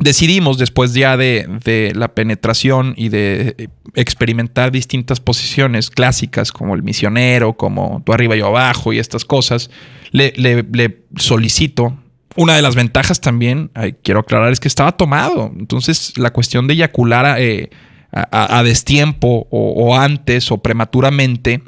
decidimos 0.00 0.56
después 0.56 0.94
ya 0.94 1.18
de, 1.18 1.92
la 1.94 2.08
penetración 2.14 2.94
y 2.96 3.10
de 3.10 3.68
experimentar 3.94 4.72
distintas 4.72 5.20
posiciones 5.20 5.90
clásicas 5.90 6.52
como 6.52 6.74
el 6.74 6.82
misionero, 6.82 7.52
como 7.52 8.02
tú 8.06 8.14
arriba 8.14 8.34
y 8.34 8.38
yo 8.38 8.46
abajo 8.46 8.94
y 8.94 8.98
estas 8.98 9.26
cosas, 9.26 9.68
le, 10.10 10.32
le 10.38 11.02
solicito 11.16 11.98
una 12.36 12.54
de 12.54 12.62
las 12.62 12.76
ventajas 12.76 13.20
también, 13.20 13.70
quiero 14.02 14.20
aclarar, 14.20 14.52
es 14.52 14.60
que 14.60 14.68
estaba 14.68 14.92
tomado. 14.92 15.52
Entonces, 15.58 16.16
la 16.18 16.32
cuestión 16.32 16.66
de 16.66 16.74
eyacular 16.74 17.40
eh, 17.40 17.70
a, 18.12 18.62
destiempo 18.62 19.46
o, 19.50 19.96
antes 19.96 20.50
o 20.50 20.58
prematuramente 20.58 21.62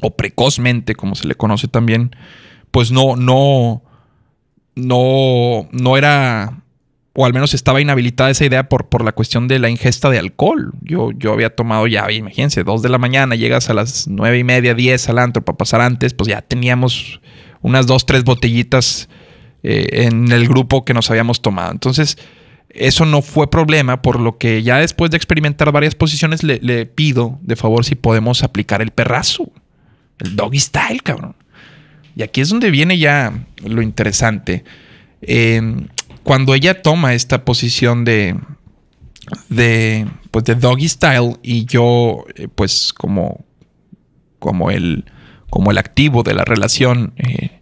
o 0.00 0.16
precozmente, 0.16 0.94
como 0.94 1.14
se 1.14 1.28
le 1.28 1.34
conoce 1.34 1.68
también, 1.68 2.14
pues 2.70 2.90
no, 2.90 3.16
no, 3.16 3.82
no, 4.74 5.68
no 5.70 5.96
era, 5.96 6.62
o 7.14 7.24
al 7.24 7.32
menos 7.32 7.54
estaba 7.54 7.80
inhabilitada 7.80 8.30
esa 8.30 8.44
idea 8.44 8.68
por, 8.68 8.88
por 8.88 9.04
la 9.04 9.12
cuestión 9.12 9.46
de 9.46 9.60
la 9.60 9.70
ingesta 9.70 10.10
de 10.10 10.18
alcohol. 10.18 10.72
Yo, 10.82 11.12
yo 11.12 11.32
había 11.32 11.54
tomado 11.54 11.86
ya, 11.86 12.10
imagínense, 12.10 12.64
dos 12.64 12.82
de 12.82 12.88
la 12.88 12.98
mañana, 12.98 13.36
llegas 13.36 13.70
a 13.70 13.74
las 13.74 14.08
nueve 14.08 14.38
y 14.38 14.44
media, 14.44 14.74
diez 14.74 15.08
al 15.08 15.18
antro 15.18 15.44
para 15.44 15.56
pasar 15.56 15.80
antes, 15.80 16.14
pues 16.14 16.28
ya 16.28 16.42
teníamos 16.42 17.20
unas 17.60 17.86
dos, 17.86 18.04
tres 18.04 18.24
botellitas 18.24 19.08
eh, 19.62 20.04
en 20.04 20.32
el 20.32 20.48
grupo 20.48 20.84
que 20.84 20.94
nos 20.94 21.10
habíamos 21.10 21.40
tomado. 21.40 21.72
Entonces, 21.72 22.18
eso 22.74 23.04
no 23.04 23.22
fue 23.22 23.50
problema, 23.50 24.02
por 24.02 24.18
lo 24.18 24.38
que 24.38 24.62
ya 24.62 24.78
después 24.78 25.10
de 25.10 25.16
experimentar 25.16 25.70
varias 25.72 25.94
posiciones, 25.94 26.42
le, 26.42 26.86
pido 26.86 27.38
de 27.42 27.56
favor 27.56 27.84
si 27.84 27.94
podemos 27.94 28.42
aplicar 28.42 28.80
el 28.80 28.90
perrazo, 28.90 29.50
el 30.18 30.36
doggy 30.36 30.58
style, 30.58 31.02
cabrón. 31.02 31.36
Y 32.16 32.22
aquí 32.22 32.40
es 32.40 32.48
donde 32.48 32.70
viene 32.70 32.98
ya 32.98 33.32
lo 33.64 33.82
interesante. 33.82 34.64
Em, 35.20 35.88
cuando 36.22 36.54
ella 36.54 36.82
toma 36.82 37.14
esta 37.14 37.44
posición 37.44 38.04
de, 38.04 38.36
de, 39.48 40.06
pues 40.30 40.44
de 40.44 40.54
doggy 40.54 40.88
style 40.88 41.36
y 41.42 41.66
yo, 41.66 42.24
eh, 42.36 42.48
pues 42.54 42.92
como, 42.92 43.44
como, 44.38 44.70
el, 44.70 45.04
como 45.50 45.70
el 45.70 45.78
activo 45.78 46.22
de 46.22 46.34
la 46.34 46.44
relación, 46.44 47.12
eh, 47.16 47.61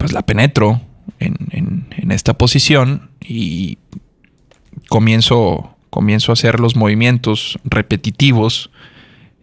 pues 0.00 0.12
la 0.12 0.22
penetro 0.22 0.80
en, 1.18 1.86
esta 2.10 2.32
posición 2.34 3.10
y 3.20 3.78
comienzo, 4.88 5.76
comienzo 5.90 6.32
a 6.32 6.34
hacer 6.34 6.58
los 6.58 6.74
movimientos 6.74 7.58
repetitivos, 7.64 8.70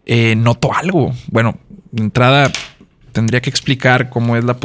eh, 0.05 0.35
noto 0.35 0.73
algo. 0.73 1.13
Bueno, 1.27 1.59
de 1.91 2.03
entrada 2.03 2.51
tendría 3.13 3.39
que 3.39 3.51
explicar 3.51 4.09
cómo 4.09 4.35
es 4.35 4.43
la, 4.43 4.57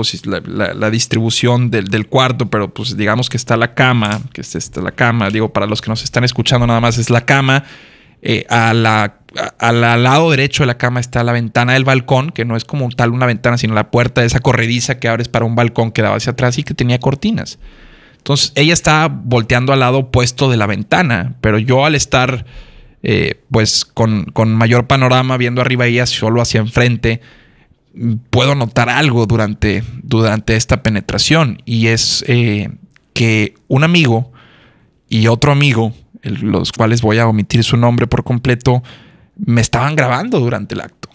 la, 0.75 0.91
distribución 0.91 1.71
del, 1.71 2.07
cuarto, 2.09 2.47
pero 2.47 2.73
pues 2.73 2.97
digamos 2.97 3.29
que 3.29 3.37
está 3.37 3.59
la 3.59 3.75
cama, 3.75 4.23
que 4.33 4.41
es 4.41 4.57
esta 4.57 4.81
la 4.81 4.93
cama, 4.93 5.29
digo, 5.29 5.53
para 5.53 5.67
los 5.67 5.83
que 5.83 5.91
nos 5.91 6.03
están 6.03 6.25
escuchando 6.25 6.67
nada 6.67 6.81
más 6.81 6.97
es 6.97 7.11
la 7.11 7.27
cama, 7.27 7.65
Eh, 8.25 8.47
a 8.49 8.73
la, 8.73 9.19
al 9.59 9.81
lado 9.81 10.31
derecho 10.31 10.63
de 10.63 10.69
la 10.69 10.79
cama 10.79 11.01
está 11.01 11.25
la 11.25 11.33
ventana 11.33 11.73
del 11.73 11.85
balcón, 11.85 12.31
que 12.31 12.45
no 12.45 12.57
es 12.57 12.65
como 12.65 12.89
tal 12.91 13.11
una 13.11 13.27
ventana, 13.27 13.59
sino 13.59 13.75
la 13.75 13.91
puerta 13.91 14.21
de 14.21 14.29
esa 14.29 14.41
corrediza 14.41 15.01
que 15.01 15.09
abres 15.09 15.29
para 15.29 15.45
un 15.45 15.57
balcón 15.57 15.91
que 15.91 16.03
daba 16.03 16.17
hacia 16.17 16.33
atrás 16.33 16.57
y 16.59 16.63
que 16.63 16.75
tenía 16.75 16.99
cortinas. 17.01 17.59
Entonces 18.19 18.53
ella 18.55 18.73
estaba 18.73 19.09
volteando 19.09 19.73
al 19.73 19.81
lado 19.81 19.99
opuesto 19.99 20.49
de 20.49 20.57
la 20.57 20.67
ventana, 20.67 21.35
pero 21.41 21.59
yo 21.59 21.85
al 21.85 21.97
estar 21.97 22.45
eh, 23.03 23.41
pues 23.51 23.85
con, 23.85 24.31
mayor 24.55 24.87
panorama 24.87 25.37
viendo 25.37 25.61
arriba 25.61 25.87
ella 25.87 26.07
solo 26.07 26.41
hacia 26.41 26.61
enfrente, 26.61 27.21
puedo 28.31 28.55
notar 28.55 28.89
algo 28.89 29.27
durante, 29.27 29.83
durante 30.05 30.55
esta 30.55 30.85
penetración 30.85 31.61
y 31.65 31.89
es 31.89 32.25
eh, 32.29 32.71
que 33.13 33.55
un 33.67 33.83
amigo 33.83 34.33
y 35.09 35.27
otro 35.27 35.51
amigo, 35.51 35.93
los 36.23 36.73
cuales 36.73 37.03
voy 37.03 37.19
a 37.19 37.27
omitir 37.27 37.65
su 37.65 37.77
nombre 37.77 38.07
por 38.07 38.25
completo, 38.25 38.83
me 39.37 39.61
estaban 39.61 39.97
grabando 39.97 40.41
durante 40.41 40.75
el 40.75 40.81
acto. 40.81 41.09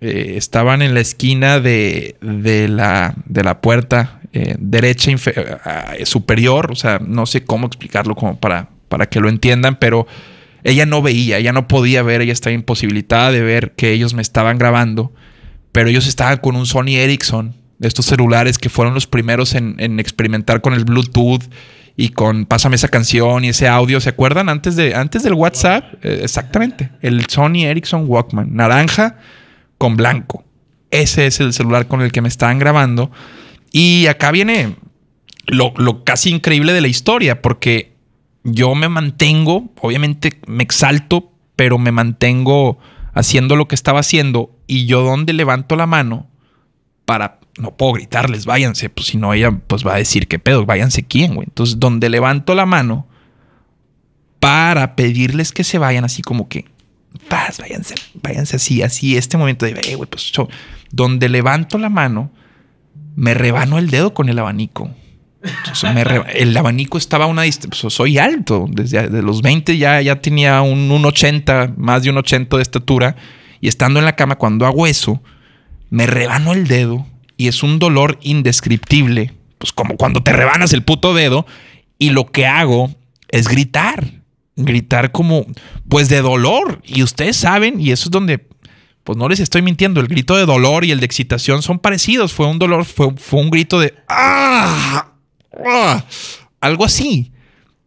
Eh, 0.00 0.34
estaban 0.36 0.82
en 0.82 0.94
la 0.94 1.00
esquina 1.00 1.60
de, 1.60 2.16
la, 2.20 3.14
de 3.26 3.44
la 3.44 3.60
puerta 3.60 4.20
eh, 4.32 4.56
derecha 4.58 5.10
eh, 5.10 6.06
superior, 6.06 6.70
o 6.72 6.76
sea, 6.76 6.98
no 6.98 7.26
sé 7.26 7.44
cómo 7.44 7.66
explicarlo 7.66 8.14
como 8.14 8.38
para, 8.38 8.70
para 8.88 9.06
que 9.06 9.20
lo 9.20 9.28
entiendan, 9.28 9.76
pero 9.78 10.06
ella 10.64 10.86
no 10.86 11.02
veía, 11.02 11.38
ella 11.38 11.52
no 11.52 11.68
podía 11.68 12.02
ver, 12.02 12.20
ella 12.20 12.32
estaba 12.32 12.54
imposibilitada 12.54 13.32
de 13.32 13.42
ver 13.42 13.72
que 13.72 13.92
ellos 13.92 14.14
me 14.14 14.22
estaban 14.22 14.58
grabando, 14.58 15.12
pero 15.72 15.88
ellos 15.88 16.06
estaban 16.06 16.38
con 16.38 16.56
un 16.56 16.66
Sony 16.66 16.96
Ericsson, 16.96 17.54
de 17.80 17.88
estos 17.88 18.06
celulares 18.06 18.58
que 18.58 18.68
fueron 18.68 18.92
los 18.92 19.06
primeros 19.06 19.54
en, 19.54 19.98
experimentar 19.98 20.60
con 20.60 20.74
el 20.74 20.84
Bluetooth 20.84 21.42
y 22.00 22.08
con 22.08 22.46
pásame 22.46 22.76
esa 22.76 22.88
canción 22.88 23.44
y 23.44 23.50
ese 23.50 23.68
audio, 23.68 24.00
¿se 24.00 24.08
acuerdan? 24.08 24.48
Antes, 24.48 24.74
de, 24.74 24.94
antes 24.94 25.22
del 25.22 25.34
WhatsApp, 25.34 26.02
eh, 26.02 26.20
exactamente, 26.22 26.90
el 27.02 27.26
Sony 27.26 27.66
Ericsson 27.66 28.06
Walkman, 28.08 28.56
naranja 28.56 29.18
con 29.76 29.98
blanco. 29.98 30.42
Ese 30.90 31.26
es 31.26 31.40
el 31.40 31.52
celular 31.52 31.88
con 31.88 32.00
el 32.00 32.10
que 32.10 32.22
me 32.22 32.28
estaban 32.28 32.58
grabando. 32.58 33.10
Y 33.70 34.06
acá 34.06 34.30
viene 34.30 34.76
lo, 35.46 35.74
casi 36.02 36.30
increíble 36.30 36.72
de 36.72 36.80
la 36.80 36.88
historia, 36.88 37.42
porque 37.42 37.92
yo 38.44 38.74
me 38.74 38.88
mantengo, 38.88 39.70
obviamente 39.82 40.40
me 40.46 40.62
exalto, 40.62 41.30
pero 41.54 41.76
me 41.76 41.92
mantengo 41.92 42.78
haciendo 43.12 43.56
lo 43.56 43.68
que 43.68 43.74
estaba 43.74 44.00
haciendo 44.00 44.56
y 44.66 44.86
yo 44.86 45.02
donde 45.02 45.34
levanto 45.34 45.76
la 45.76 45.84
mano 45.84 46.30
para, 47.04 47.39
no 47.58 47.76
puedo 47.76 47.94
gritarles, 47.94 48.46
váyanse, 48.46 48.88
pues 48.88 49.08
si 49.08 49.16
no 49.16 49.32
ella 49.34 49.50
pues 49.50 49.86
va 49.86 49.94
a 49.94 49.98
decir 49.98 50.28
qué 50.28 50.38
pedo, 50.38 50.66
váyanse 50.66 51.02
quién, 51.04 51.34
güey. 51.34 51.46
Entonces 51.48 51.78
donde 51.78 52.08
levanto 52.08 52.54
la 52.54 52.66
mano 52.66 53.06
para 54.38 54.96
pedirles 54.96 55.52
que 55.52 55.64
se 55.64 55.78
vayan 55.78 56.04
así 56.04 56.22
como 56.22 56.48
que, 56.48 56.64
paz, 57.28 57.58
váyanse, 57.58 57.94
váyanse 58.22 58.56
así, 58.56 58.82
así, 58.82 59.16
este 59.16 59.36
momento 59.36 59.66
de, 59.66 59.74
güey, 59.74 60.08
pues 60.08 60.32
yo, 60.32 60.48
donde 60.90 61.28
levanto 61.28 61.78
la 61.78 61.90
mano 61.90 62.30
me 63.16 63.34
rebanó 63.34 63.78
el 63.78 63.90
dedo 63.90 64.14
con 64.14 64.28
el 64.28 64.38
abanico. 64.38 64.90
el 66.34 66.56
abanico 66.56 66.96
estaba 66.96 67.24
a 67.24 67.28
una 67.28 67.42
distancia, 67.42 67.82
pues, 67.82 67.94
soy 67.94 68.18
alto, 68.18 68.66
desde 68.70 69.22
los 69.22 69.42
20 69.42 69.76
ya, 69.76 70.00
ya 70.00 70.20
tenía 70.20 70.62
un, 70.62 70.90
un 70.90 71.04
80, 71.04 71.74
más 71.76 72.02
de 72.02 72.10
un 72.10 72.16
80 72.16 72.56
de 72.56 72.62
estatura, 72.62 73.16
y 73.60 73.68
estando 73.68 73.98
en 73.98 74.06
la 74.06 74.16
cama 74.16 74.36
cuando 74.36 74.64
hago 74.66 74.86
eso, 74.86 75.22
me 75.90 76.06
rebanó 76.06 76.52
el 76.52 76.66
dedo 76.66 77.06
y 77.40 77.48
es 77.48 77.62
un 77.62 77.78
dolor 77.78 78.18
indescriptible, 78.20 79.32
pues 79.56 79.72
como 79.72 79.96
cuando 79.96 80.22
te 80.22 80.30
rebanas 80.30 80.74
el 80.74 80.82
puto 80.82 81.14
dedo, 81.14 81.46
y 81.98 82.10
lo 82.10 82.30
que 82.30 82.44
hago 82.44 82.94
es 83.28 83.48
gritar, 83.48 84.12
gritar 84.56 85.10
como, 85.10 85.46
pues 85.88 86.10
de 86.10 86.20
dolor, 86.20 86.82
y 86.84 87.02
ustedes 87.02 87.38
saben, 87.38 87.80
y 87.80 87.92
eso 87.92 88.08
es 88.08 88.10
donde 88.10 88.46
pues 89.04 89.16
no 89.16 89.26
les 89.26 89.40
estoy 89.40 89.62
mintiendo, 89.62 90.02
el 90.02 90.08
grito 90.08 90.36
de 90.36 90.44
dolor 90.44 90.84
y 90.84 90.90
el 90.90 91.00
de 91.00 91.06
excitación 91.06 91.62
son 91.62 91.78
parecidos. 91.78 92.34
Fue 92.34 92.46
un 92.46 92.58
dolor, 92.58 92.84
fue, 92.84 93.08
un 93.32 93.48
grito 93.48 93.80
de 93.80 93.94
¡Ah! 94.06 95.14
¡Ah! 95.66 96.04
algo 96.60 96.84
así. 96.84 97.32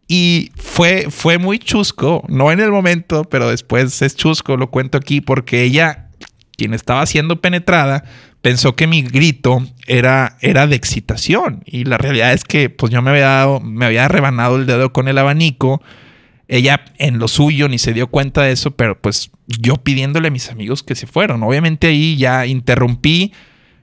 Y 0.08 0.50
fue, 0.56 1.06
fue 1.10 1.38
muy 1.38 1.60
chusco, 1.60 2.24
no 2.26 2.50
en 2.50 2.58
el 2.58 2.72
momento, 2.72 3.22
pero 3.22 3.48
después 3.48 4.02
es 4.02 4.16
chusco, 4.16 4.56
lo 4.56 4.72
cuento 4.72 4.98
aquí, 4.98 5.20
porque 5.20 5.62
ella, 5.62 6.10
quien 6.56 6.74
estaba 6.74 7.06
siendo 7.06 7.40
penetrada, 7.40 8.02
pensó 8.44 8.76
que 8.76 8.86
mi 8.86 9.00
grito 9.00 9.66
era, 9.86 10.36
era 10.42 10.66
de 10.66 10.76
excitación. 10.76 11.62
Y 11.64 11.84
la 11.84 11.96
realidad 11.96 12.34
es 12.34 12.44
que 12.44 12.68
pues 12.68 12.92
yo 12.92 13.00
me 13.00 13.08
había 13.08 13.28
dado, 13.28 13.60
me 13.60 13.86
había 13.86 14.06
rebanado 14.06 14.56
el 14.56 14.66
dedo 14.66 14.92
con 14.92 15.08
el 15.08 15.16
abanico 15.16 15.80
ella 16.46 16.84
en 16.98 17.18
lo 17.18 17.26
suyo 17.26 17.70
ni 17.70 17.78
se 17.78 17.94
dio 17.94 18.08
cuenta 18.08 18.42
de 18.42 18.52
eso, 18.52 18.72
pero 18.72 19.00
pues 19.00 19.30
yo 19.46 19.76
pidiéndole 19.76 20.28
a 20.28 20.30
mis 20.30 20.50
amigos 20.50 20.82
que 20.82 20.94
se 20.94 21.06
fueron. 21.06 21.42
Obviamente 21.42 21.86
ahí 21.86 22.18
ya 22.18 22.44
interrumpí 22.44 23.32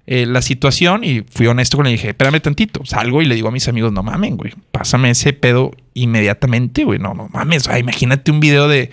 eh, 0.06 0.28
la 0.28 0.43
situación 0.43 1.04
y 1.04 1.21
fui 1.28 1.47
honesto 1.47 1.76
con 1.76 1.88
y 1.88 1.93
dije, 1.93 2.10
espérame 2.10 2.39
tantito, 2.39 2.86
salgo 2.86 3.24
y 3.24 3.26
le 3.26 3.34
digo 3.34 3.47
a 3.47 3.52
mis 3.52 3.67
amigos, 3.67 3.91
no 3.91 4.04
mamen, 4.04 4.38
güey, 4.38 4.54
pásame 4.71 5.10
ese 5.10 5.34
pedo 5.34 5.71
inmediatamente, 5.95 6.84
güey, 6.84 7.00
no, 7.00 7.15
no 7.15 7.30
mames, 7.30 7.67
imagínate 7.80 8.30
un 8.30 8.39
video 8.39 8.67
de, 8.67 8.91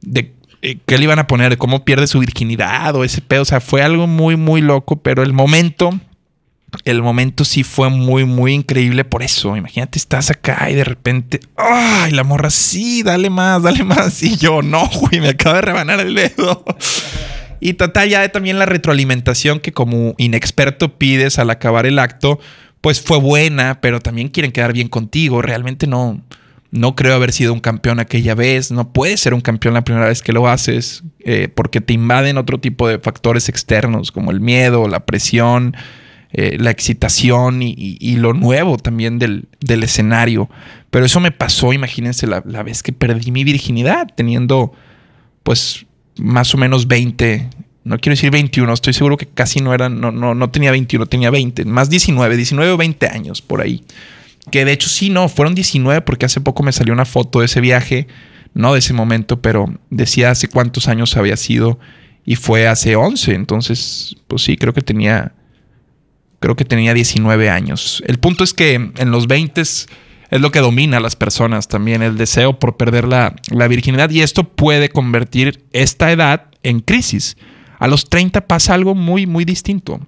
de 0.00 0.32
eh, 0.62 0.78
qué 0.86 0.98
le 0.98 1.04
iban 1.04 1.18
a 1.18 1.26
poner, 1.26 1.58
cómo 1.58 1.84
pierde 1.84 2.06
su 2.06 2.18
virginidad 2.18 2.94
o 2.96 3.04
ese 3.04 3.20
pedo, 3.20 3.42
o 3.42 3.46
sea, 3.46 3.60
fue 3.60 3.82
algo 3.82 4.06
muy, 4.06 4.36
muy 4.36 4.60
loco, 4.60 4.96
pero 4.96 5.22
el 5.22 5.32
momento 5.32 5.90
el 6.84 7.02
momento 7.02 7.44
sí 7.44 7.64
fue 7.64 7.88
muy, 7.88 8.24
muy 8.24 8.52
increíble 8.52 9.04
por 9.04 9.22
eso. 9.22 9.56
Imagínate, 9.56 9.98
estás 9.98 10.30
acá 10.30 10.70
y 10.70 10.74
de 10.74 10.84
repente, 10.84 11.40
¡ay! 11.56 12.12
La 12.12 12.24
morra, 12.24 12.50
sí, 12.50 13.02
dale 13.02 13.30
más, 13.30 13.62
dale 13.62 13.84
más. 13.84 14.22
Y 14.22 14.36
yo, 14.36 14.62
no, 14.62 14.88
güey, 14.88 15.20
me 15.20 15.30
acaba 15.30 15.56
de 15.56 15.62
rebanar 15.62 16.00
el 16.00 16.14
dedo. 16.14 16.64
Y 17.60 17.74
total, 17.74 18.08
ya 18.08 18.28
también 18.30 18.58
la 18.58 18.66
retroalimentación 18.66 19.60
que 19.60 19.72
como 19.72 20.14
inexperto 20.16 20.96
pides 20.96 21.38
al 21.38 21.50
acabar 21.50 21.86
el 21.86 21.98
acto, 21.98 22.38
pues 22.80 23.00
fue 23.00 23.18
buena, 23.18 23.80
pero 23.80 24.00
también 24.00 24.28
quieren 24.28 24.52
quedar 24.52 24.72
bien 24.72 24.88
contigo. 24.88 25.42
Realmente 25.42 25.86
no, 25.86 26.22
no 26.70 26.94
creo 26.94 27.14
haber 27.14 27.32
sido 27.32 27.52
un 27.52 27.60
campeón 27.60 28.00
aquella 28.00 28.34
vez. 28.34 28.70
No 28.70 28.92
puedes 28.92 29.20
ser 29.20 29.34
un 29.34 29.40
campeón 29.40 29.74
la 29.74 29.84
primera 29.84 30.06
vez 30.06 30.22
que 30.22 30.32
lo 30.32 30.48
haces, 30.48 31.02
eh, 31.20 31.48
porque 31.54 31.80
te 31.80 31.92
invaden 31.92 32.38
otro 32.38 32.58
tipo 32.60 32.88
de 32.88 32.98
factores 32.98 33.48
externos, 33.48 34.12
como 34.12 34.30
el 34.30 34.40
miedo, 34.40 34.88
la 34.88 35.04
presión 35.04 35.76
eh, 36.32 36.58
la 36.60 36.70
excitación 36.70 37.60
y, 37.60 38.16
lo 38.16 38.34
nuevo 38.34 38.76
también 38.76 39.18
del, 39.18 39.48
escenario. 39.66 40.48
Pero 40.90 41.04
eso 41.04 41.18
me 41.18 41.32
pasó, 41.32 41.72
imagínense, 41.72 42.28
la, 42.28 42.40
vez 42.62 42.84
que 42.84 42.92
perdí 42.92 43.32
mi 43.32 43.42
virginidad, 43.42 44.06
teniendo 44.14 44.72
pues 45.42 45.86
más 46.18 46.54
o 46.54 46.58
menos 46.58 46.86
20, 46.86 47.50
no 47.82 47.98
quiero 47.98 48.14
decir 48.14 48.30
21, 48.30 48.72
estoy 48.72 48.92
seguro 48.92 49.16
que 49.16 49.26
casi 49.26 49.60
no 49.60 49.74
era, 49.74 49.88
no, 49.88 50.12
no, 50.12 50.36
no 50.36 50.50
tenía 50.50 50.70
21, 50.70 51.06
tenía 51.06 51.30
20, 51.30 51.64
más 51.64 51.90
19, 51.90 52.36
19 52.36 52.70
o 52.70 52.76
20 52.76 53.08
años 53.08 53.42
por 53.42 53.60
ahí. 53.60 53.82
Que 54.50 54.64
de 54.64 54.72
hecho 54.72 54.88
sí, 54.88 55.10
no, 55.10 55.28
fueron 55.28 55.54
19 55.54 56.00
porque 56.02 56.26
hace 56.26 56.40
poco 56.40 56.62
me 56.62 56.72
salió 56.72 56.92
una 56.92 57.04
foto 57.04 57.40
de 57.40 57.46
ese 57.46 57.60
viaje, 57.60 58.06
no 58.54 58.72
de 58.72 58.78
ese 58.78 58.92
momento, 58.92 59.40
pero 59.42 59.66
decía 59.90 60.30
hace 60.30 60.48
cuántos 60.48 60.88
años 60.88 61.16
había 61.16 61.36
sido 61.36 61.78
y 62.24 62.36
fue 62.36 62.68
hace 62.68 62.96
11, 62.96 63.34
entonces 63.34 64.16
pues 64.26 64.42
sí, 64.42 64.56
creo 64.56 64.72
que 64.72 64.82
tenía 64.82 65.34
creo 66.40 66.56
que 66.56 66.64
tenía 66.64 66.94
19 66.94 67.50
años. 67.50 68.02
El 68.06 68.18
punto 68.18 68.42
es 68.42 68.54
que 68.54 68.74
en 68.74 69.10
los 69.10 69.26
20 69.28 69.60
es 69.60 69.86
lo 70.30 70.50
que 70.50 70.60
domina 70.60 70.96
a 70.96 71.00
las 71.00 71.16
personas 71.16 71.68
también, 71.68 72.02
el 72.02 72.16
deseo 72.16 72.58
por 72.58 72.76
perder 72.76 73.06
la, 73.06 73.34
virginidad 73.68 74.10
y 74.10 74.22
esto 74.22 74.44
puede 74.44 74.88
convertir 74.88 75.64
esta 75.72 76.10
edad 76.10 76.46
en 76.62 76.80
crisis. 76.80 77.36
A 77.78 77.88
los 77.88 78.08
30 78.08 78.46
pasa 78.46 78.74
algo 78.74 78.94
muy, 78.94 79.26
muy 79.26 79.44
distinto. 79.44 80.00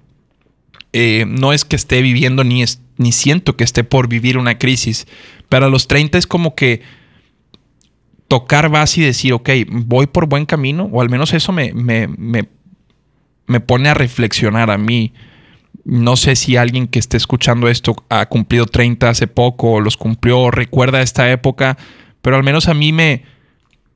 Eh, 0.93 1.25
no 1.27 1.53
es 1.53 1.65
que 1.65 1.75
esté 1.75 2.01
viviendo 2.03 2.43
ni, 2.43 2.63
ni 2.97 3.11
siento 3.11 3.57
que 3.57 3.63
esté 3.63 3.83
por 3.83 4.07
vivir 4.07 4.37
una 4.37 4.59
crisis, 4.59 5.07
pero 5.49 5.65
a 5.65 5.69
los 5.69 5.87
30 5.87 6.19
es 6.19 6.27
como 6.27 6.53
que 6.53 6.81
tocar 8.27 8.69
base 8.69 9.01
y 9.01 9.03
decir, 9.03 9.33
ok, 9.33 9.49
voy 9.69 10.07
por 10.07 10.27
buen 10.27 10.45
camino, 10.45 10.89
o 10.91 11.01
al 11.01 11.09
menos 11.09 11.33
eso 11.33 11.51
me, 11.51 11.73
me, 11.73 12.07
me, 12.07 12.47
me 13.47 13.59
pone 13.59 13.89
a 13.89 13.93
reflexionar 13.93 14.71
a 14.71 14.77
mí. 14.77 15.13
No 15.83 16.15
sé 16.15 16.35
si 16.35 16.55
alguien 16.55 16.87
que 16.87 16.99
esté 16.99 17.17
escuchando 17.17 17.67
esto 17.67 17.95
ha 18.09 18.27
cumplido 18.27 18.65
30 18.65 19.09
hace 19.09 19.27
poco 19.27 19.73
o 19.73 19.79
los 19.81 19.97
cumplió, 19.97 20.49
recuerda 20.51 21.01
esta 21.01 21.31
época, 21.31 21.77
pero 22.21 22.35
al 22.35 22.43
menos 22.43 22.69
a 22.69 22.73
mí 22.73 22.93
me, 22.93 23.23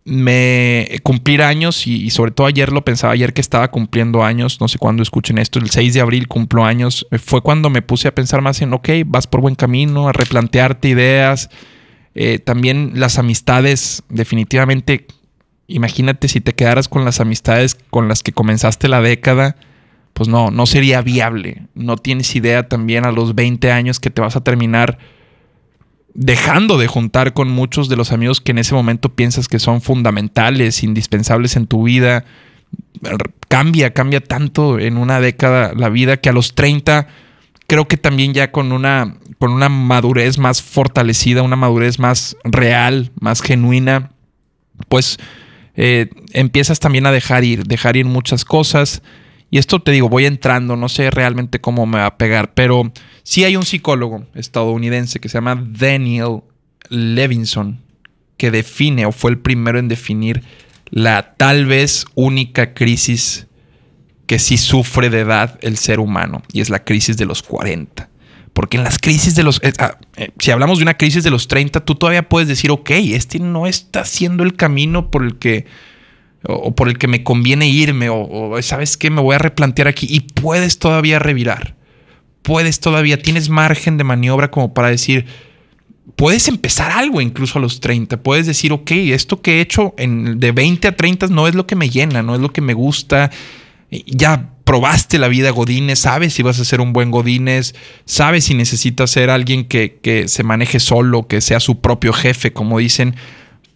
me 0.08 1.00
cumplir 1.04 1.42
años 1.42 1.86
y, 1.86 2.10
sobre 2.12 2.32
todo 2.32 2.48
ayer 2.48 2.72
lo 2.72 2.86
pensaba, 2.86 3.12
ayer 3.12 3.34
que 3.34 3.42
estaba 3.42 3.70
cumpliendo 3.70 4.24
años, 4.24 4.62
no 4.62 4.70
sé 4.70 4.78
cuándo 4.78 5.04
escuchen 5.04 5.38
esto, 5.38 5.60
el 5.60 5.70
6 5.70 5.96
de 5.96 6.00
abril 6.00 6.30
cumplo 6.30 6.64
años, 6.64 7.06
fue 7.20 7.42
cuando 7.42 7.70
me 7.70 7.82
puse 7.82 8.08
a 8.08 8.16
pensar 8.16 8.42
más 8.42 8.62
en, 8.62 8.72
ok, 8.72 8.88
vas 9.06 9.28
por 9.28 9.42
buen 9.42 9.56
camino, 9.56 10.08
a 10.08 10.14
replantearte 10.14 10.88
ideas, 10.88 11.50
eh, 12.16 12.40
también 12.40 12.94
las 12.96 13.20
amistades, 13.20 14.04
definitivamente, 14.08 15.08
imagínate 15.68 16.30
si 16.30 16.40
te 16.40 16.56
quedaras 16.56 16.88
con 16.88 17.04
las 17.04 17.20
amistades 17.20 17.76
con 17.90 18.08
las 18.08 18.24
que 18.24 18.32
comenzaste 18.32 18.88
la 18.88 19.02
década, 19.02 19.58
pues 20.14 20.30
no, 20.30 20.52
no 20.52 20.66
sería 20.66 21.02
viable. 21.02 21.64
No 21.76 21.98
tienes 21.98 22.34
idea 22.36 22.68
también 22.68 23.06
a 23.06 23.12
los 23.12 23.36
20 23.36 23.72
años 23.72 24.00
que 24.00 24.10
te 24.10 24.22
vas 24.22 24.36
a 24.36 24.42
terminar 24.42 24.98
dejando 26.18 26.80
de 26.80 26.88
juntar 26.88 27.34
con 27.34 27.48
muchos 27.48 27.90
de 27.90 27.96
los 27.96 28.12
amigos 28.12 28.42
que 28.42 28.52
en 28.52 28.58
ese 28.58 28.74
momento 28.74 29.14
piensas 29.16 29.48
que 29.48 29.60
son 29.60 29.82
fundamentales, 29.82 30.84
indispensables 30.84 31.56
en 31.56 31.68
tu 31.68 31.84
vida. 31.84 32.26
Cambia, 33.48 33.94
cambia 33.94 34.20
tanto 34.20 34.80
en 34.80 34.98
una 34.98 35.22
década 35.22 35.74
la 35.76 35.90
vida 35.90 36.18
que 36.18 36.30
a 36.30 36.34
los 36.34 36.56
30 36.56 37.08
creo 37.68 37.88
que 37.88 37.98
también 37.98 38.34
ya 38.34 38.52
con 38.52 38.72
una, 38.72 39.18
con 39.38 39.52
una 39.52 39.70
madurez 39.70 40.40
más 40.40 40.64
fortalecida, 40.64 41.44
una 41.44 41.56
madurez 41.56 42.00
más 42.00 42.36
real, 42.44 43.12
más 43.20 43.42
genuina, 43.42 44.12
pues 44.90 45.20
eh, 45.76 46.10
empiezas 46.34 46.80
también 46.80 47.06
a 47.06 47.12
dejar 47.12 47.44
ir, 47.44 47.66
dejar 47.66 47.96
ir 47.96 48.06
muchas 48.06 48.44
cosas. 48.44 49.04
Y 49.50 49.58
esto 49.60 49.82
te 49.82 49.92
digo, 49.92 50.10
voy 50.10 50.26
entrando, 50.26 50.76
no 50.76 50.90
sé 50.90 51.10
realmente 51.10 51.62
cómo 51.62 51.86
me 51.86 52.00
va 52.00 52.08
a 52.08 52.18
pegar, 52.18 52.54
pero 52.54 52.92
sí 53.24 53.46
hay 53.46 53.56
un 53.56 53.66
psicólogo 53.66 54.26
estadounidense 54.36 55.20
que 55.20 55.30
se 55.30 55.38
llama 55.38 55.64
Daniel 55.66 56.42
Levinson, 56.90 57.80
que 58.36 58.52
define 58.52 59.06
o 59.06 59.12
fue 59.12 59.32
el 59.32 59.40
primero 59.40 59.80
en 59.80 59.88
definir 59.88 60.44
la 60.90 61.34
tal 61.36 61.66
vez 61.66 62.06
única 62.16 62.74
crisis 62.74 63.48
que 64.26 64.40
sí 64.40 64.58
sufre 64.58 65.10
de 65.10 65.22
edad 65.22 65.58
el 65.62 65.78
ser 65.78 66.00
humano, 66.00 66.44
y 66.52 66.60
es 66.60 66.70
la 66.70 66.84
crisis 66.84 67.16
de 67.16 67.26
los 67.26 67.42
40. 67.42 68.10
Porque 68.54 68.78
en 68.78 68.84
las 68.84 68.98
crisis 68.98 69.36
de 69.36 69.44
los... 69.44 69.62
Eh, 69.64 69.72
ah, 69.80 69.98
eh, 70.16 70.32
si 70.40 70.52
hablamos 70.52 70.80
de 70.80 70.84
una 70.84 70.98
crisis 70.98 71.24
de 71.24 71.30
los 71.30 71.48
30, 71.48 71.86
tú 71.86 71.96
todavía 71.96 72.28
puedes 72.28 72.50
decir, 72.50 72.72
ok, 72.72 72.90
este 72.90 73.40
no 73.40 73.68
está 73.68 74.02
haciendo 74.02 74.44
el 74.44 74.56
camino 74.56 75.12
por 75.12 75.24
el 75.24 75.38
que 75.38 75.66
o, 76.48 76.74
por 76.76 76.88
el 76.88 76.98
que 76.98 77.08
me 77.08 77.24
conviene 77.24 77.68
irme, 77.68 78.10
o, 78.10 78.56
sabes 78.62 78.98
qué, 78.98 79.10
me 79.10 79.22
voy 79.22 79.36
a 79.36 79.40
replantear 79.40 79.88
aquí 79.88 80.08
y 80.10 80.22
puedes 80.22 80.80
todavía 80.80 81.20
revirar. 81.20 81.76
Puedes 82.42 82.80
todavía, 82.80 83.22
tienes 83.22 83.50
margen 83.50 83.98
de 83.98 84.06
maniobra 84.06 84.50
como 84.50 84.74
para 84.74 84.90
decir, 84.90 85.26
puedes 86.16 86.48
empezar 86.48 86.92
algo 86.92 87.20
incluso 87.20 87.60
a 87.60 87.62
los 87.62 87.82
30. 87.82 88.24
Puedes 88.24 88.46
decir, 88.46 88.72
ok, 88.72 88.92
esto 88.92 89.42
que 89.42 89.58
he 89.58 89.62
hecho 89.62 89.94
en, 89.98 90.40
de 90.40 90.52
20 90.54 90.88
a 90.88 90.96
30 90.96 91.28
no 91.28 91.48
es 91.48 91.56
lo 91.56 91.68
que 91.68 91.76
me 91.76 91.90
llena, 91.90 92.24
no 92.24 92.36
es 92.36 92.42
lo 92.42 92.54
que 92.54 92.62
me 92.62 92.74
gusta. 92.74 93.30
Ya 93.92 94.52
probaste 94.64 95.18
la 95.18 95.28
vida 95.28 95.52
Godínez, 95.52 96.00
sabes 96.00 96.34
si 96.34 96.44
vas 96.44 96.60
a 96.60 96.66
ser 96.66 96.80
un 96.80 96.94
buen 96.94 97.12
Godínez, 97.12 97.76
sabes 98.06 98.46
si 98.46 98.54
necesitas 98.54 99.12
ser 99.12 99.30
alguien 99.30 99.66
que, 99.66 100.00
que 100.02 100.28
se 100.28 100.44
maneje 100.44 100.80
solo, 100.80 101.28
que 101.28 101.42
sea 101.42 101.60
su 101.60 101.82
propio 101.82 102.14
jefe, 102.14 102.54
como 102.54 102.80
dicen. 102.80 103.16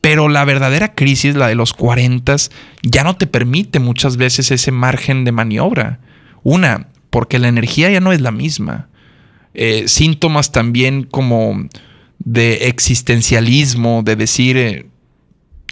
Pero 0.01 0.29
la 0.29 0.43
verdadera 0.45 0.95
crisis, 0.95 1.35
la 1.35 1.47
de 1.47 1.55
los 1.55 1.73
40, 1.73 2.35
ya 2.83 3.03
no 3.03 3.15
te 3.15 3.27
permite 3.27 3.79
muchas 3.79 4.17
veces 4.17 4.51
ese 4.51 4.71
margen 4.71 5.23
de 5.23 5.31
maniobra. 5.31 5.99
Una, 6.43 6.87
porque 7.11 7.37
la 7.37 7.47
energía 7.47 7.91
ya 7.91 7.99
no 7.99 8.11
es 8.11 8.21
la 8.21 8.31
misma. 8.31 8.89
Eh, 9.53 9.83
síntomas 9.87 10.51
también 10.51 11.03
como 11.03 11.67
de 12.19 12.67
existencialismo, 12.67 14.01
de 14.03 14.15
decir, 14.15 14.57
eh, 14.57 14.85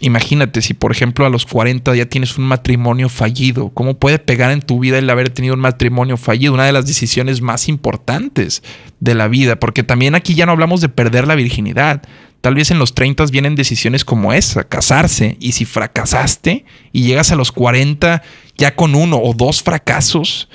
imagínate 0.00 0.62
si 0.62 0.74
por 0.74 0.92
ejemplo 0.92 1.24
a 1.24 1.30
los 1.30 1.46
40 1.46 1.94
ya 1.94 2.06
tienes 2.06 2.36
un 2.38 2.44
matrimonio 2.44 3.08
fallido, 3.08 3.70
¿cómo 3.70 3.98
puede 3.98 4.18
pegar 4.18 4.50
en 4.50 4.62
tu 4.62 4.80
vida 4.80 4.98
el 4.98 5.08
haber 5.10 5.30
tenido 5.30 5.54
un 5.54 5.60
matrimonio 5.60 6.16
fallido? 6.16 6.54
Una 6.54 6.66
de 6.66 6.72
las 6.72 6.86
decisiones 6.86 7.40
más 7.40 7.68
importantes 7.68 8.62
de 9.00 9.14
la 9.14 9.28
vida, 9.28 9.56
porque 9.56 9.82
también 9.82 10.14
aquí 10.14 10.34
ya 10.34 10.46
no 10.46 10.52
hablamos 10.52 10.80
de 10.80 10.88
perder 10.88 11.26
la 11.26 11.34
virginidad, 11.34 12.02
Tal 12.40 12.54
vez 12.54 12.70
en 12.70 12.78
los 12.78 12.94
30 12.94 13.26
vienen 13.26 13.54
decisiones 13.54 14.04
como 14.04 14.32
esa, 14.32 14.64
casarse. 14.64 15.36
Y 15.40 15.52
si 15.52 15.64
fracasaste 15.64 16.64
y 16.92 17.02
llegas 17.02 17.32
a 17.32 17.36
los 17.36 17.52
40 17.52 18.22
ya 18.56 18.74
con 18.74 18.94
uno 18.94 19.18
o 19.18 19.34
dos 19.34 19.62
fracasos 19.62 20.48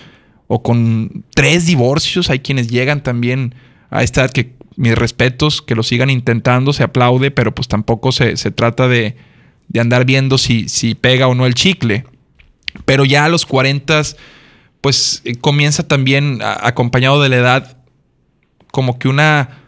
o 0.48 0.64
con 0.64 1.24
tres 1.34 1.66
divorcios, 1.66 2.30
hay 2.30 2.40
quienes 2.40 2.70
llegan 2.70 3.04
también 3.04 3.56
a 3.90 4.04
esta 4.04 4.22
edad 4.22 4.32
que 4.32 4.54
mis 4.78 4.96
respetos, 4.96 5.62
que 5.62 5.76
lo 5.76 5.84
sigan 5.84 6.10
intentando, 6.10 6.74
se 6.74 6.84
aplaude, 6.84 7.32
pero 7.32 7.54
pues 7.54 7.68
tampoco 7.68 8.12
se, 8.12 8.36
trata 8.52 8.88
de, 8.88 9.16
andar 9.80 10.06
viendo 10.06 10.38
si, 10.38 10.68
si 10.70 10.96
pega 10.96 11.28
o 11.28 11.36
no 11.36 11.46
el 11.46 11.54
chicle. 11.54 12.06
Pero 12.86 13.06
ya 13.06 13.26
a 13.26 13.30
los 13.30 13.46
40 13.46 14.02
pues 14.82 15.22
eh, 15.24 15.36
comienza 15.36 15.88
también 15.88 16.42
acompañado 16.44 17.20
de 17.22 17.30
la 17.30 17.38
edad 17.38 17.78
como 18.72 19.00
que 19.00 19.08
una 19.08 19.65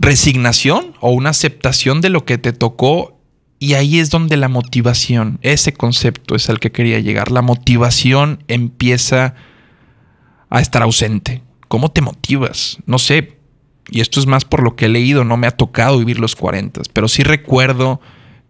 resignación 0.00 0.94
o 1.00 1.10
una 1.10 1.30
aceptación 1.30 2.00
de 2.00 2.08
lo 2.08 2.24
que 2.24 2.38
te 2.38 2.52
tocó 2.52 3.20
y 3.58 3.74
ahí 3.74 3.98
es 3.98 4.08
donde 4.08 4.38
la 4.38 4.48
motivación, 4.48 5.38
ese 5.42 5.74
concepto 5.74 6.34
es 6.34 6.48
al 6.48 6.58
que 6.58 6.72
quería 6.72 6.98
llegar, 6.98 7.30
la 7.30 7.42
motivación 7.42 8.42
empieza 8.48 9.34
a 10.48 10.60
estar 10.60 10.82
ausente. 10.82 11.42
¿Cómo 11.68 11.90
te 11.90 12.00
motivas? 12.00 12.78
No 12.86 12.98
sé, 12.98 13.36
y 13.90 14.00
esto 14.00 14.18
es 14.18 14.26
más 14.26 14.46
por 14.46 14.62
lo 14.62 14.76
que 14.76 14.86
he 14.86 14.88
leído, 14.88 15.24
no 15.24 15.36
me 15.36 15.46
ha 15.46 15.50
tocado 15.50 15.98
vivir 15.98 16.18
los 16.18 16.34
40, 16.34 16.80
pero 16.94 17.06
sí 17.06 17.22
recuerdo 17.22 18.00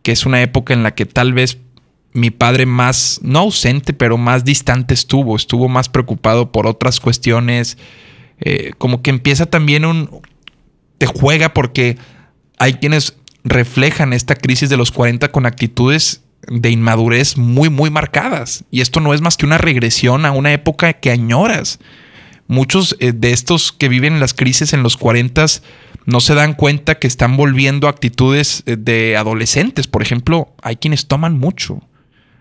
que 0.02 0.12
es 0.12 0.24
una 0.24 0.40
época 0.42 0.74
en 0.74 0.84
la 0.84 0.94
que 0.94 1.06
tal 1.06 1.32
vez 1.32 1.58
mi 2.12 2.30
padre 2.30 2.64
más, 2.64 3.18
no 3.22 3.40
ausente, 3.40 3.92
pero 3.92 4.16
más 4.16 4.44
distante 4.44 4.94
estuvo, 4.94 5.34
estuvo 5.34 5.68
más 5.68 5.88
preocupado 5.88 6.52
por 6.52 6.68
otras 6.68 7.00
cuestiones, 7.00 7.78
eh, 8.38 8.72
como 8.78 9.02
que 9.02 9.10
empieza 9.10 9.46
también 9.46 9.84
un, 9.84 10.22
te 11.00 11.06
juega 11.06 11.54
porque 11.54 11.96
hay 12.58 12.74
quienes 12.74 13.16
reflejan 13.42 14.12
esta 14.12 14.34
crisis 14.34 14.68
de 14.68 14.76
los 14.76 14.92
40 14.92 15.32
con 15.32 15.46
actitudes 15.46 16.20
de 16.46 16.68
inmadurez 16.68 17.38
muy, 17.38 17.70
muy 17.70 17.88
marcadas. 17.88 18.64
Y 18.70 18.82
esto 18.82 19.00
no 19.00 19.14
es 19.14 19.22
más 19.22 19.38
que 19.38 19.46
una 19.46 19.56
regresión 19.56 20.26
a 20.26 20.32
una 20.32 20.52
época 20.52 20.92
que 20.92 21.10
añoras. 21.10 21.78
Muchos 22.48 22.96
eh, 23.00 23.12
de 23.14 23.32
estos 23.32 23.72
que 23.72 23.88
viven 23.88 24.20
las 24.20 24.34
crisis 24.34 24.74
en 24.74 24.82
los 24.82 24.98
40 24.98 25.46
no 26.04 26.20
se 26.20 26.34
dan 26.34 26.52
cuenta 26.52 26.98
que 26.98 27.06
están 27.06 27.34
volviendo 27.38 27.88
actitudes 27.88 28.62
eh, 28.66 28.76
de 28.78 29.16
adolescentes. 29.16 29.86
Por 29.86 30.02
ejemplo, 30.02 30.54
hay 30.62 30.76
quienes 30.76 31.06
toman 31.06 31.38
mucho, 31.38 31.80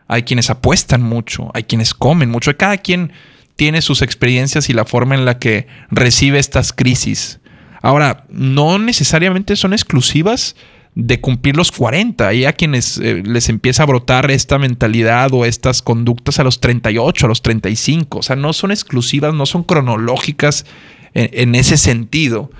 hay 0.09 0.23
quienes 0.23 0.49
apuestan 0.49 1.01
mucho, 1.01 1.49
hay 1.53 1.63
quienes 1.63 1.93
comen 1.93 2.29
mucho. 2.29 2.57
Cada 2.57 2.75
quien 2.75 3.13
tiene 3.55 3.81
sus 3.81 4.01
experiencias 4.01 4.69
y 4.69 4.73
la 4.73 4.83
forma 4.83 5.15
en 5.15 5.23
la 5.23 5.39
que 5.39 5.67
recibe 5.91 6.39
estas 6.39 6.73
crisis. 6.73 7.39
Ahora, 7.81 8.25
no 8.29 8.77
necesariamente 8.79 9.55
son 9.55 9.73
exclusivas 9.73 10.55
de 10.95 11.21
cumplir 11.21 11.55
los 11.55 11.71
40. 11.71 12.27
Hay 12.27 12.45
a 12.45 12.53
quienes 12.53 12.97
eh, 12.97 13.23
les 13.25 13.49
empieza 13.49 13.83
a 13.83 13.85
brotar 13.85 14.29
esta 14.31 14.57
mentalidad 14.57 15.33
o 15.33 15.45
estas 15.45 15.81
conductas 15.81 16.39
a 16.39 16.43
los 16.43 16.59
38, 16.59 17.25
a 17.25 17.29
los 17.29 17.41
35. 17.41 18.19
O 18.19 18.23
sea, 18.23 18.35
no 18.35 18.53
son 18.53 18.71
exclusivas, 18.71 19.33
no 19.33 19.45
son 19.45 19.63
cronológicas 19.63 20.65
en, 21.13 21.55
ese 21.55 21.77
sentido. 21.77 22.51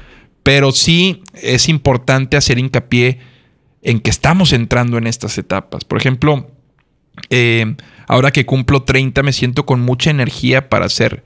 Pero 0.44 0.72
sí 0.72 1.22
es 1.34 1.70
importante 1.70 2.38
hacer 2.38 2.60
hincapié 2.60 3.20
en 3.82 4.00
que 4.00 4.10
estamos 4.10 4.54
entrando 4.54 4.98
en 4.98 5.08
estas 5.08 5.38
etapas. 5.38 5.84
Por 5.84 6.00
ejemplo, 6.00 6.50
eh, 7.30 7.76
ahora 8.08 8.32
que 8.32 8.46
cumplo 8.46 8.84
30 8.84 9.22
me 9.24 9.34
siento 9.34 9.66
con 9.66 9.82
mucha 9.82 10.10
energía 10.10 10.70
para 10.70 10.86
hacer, 10.86 11.24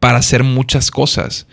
para 0.00 0.18
hacer 0.18 0.42
muchas 0.42 0.90
cosas. 0.90 1.46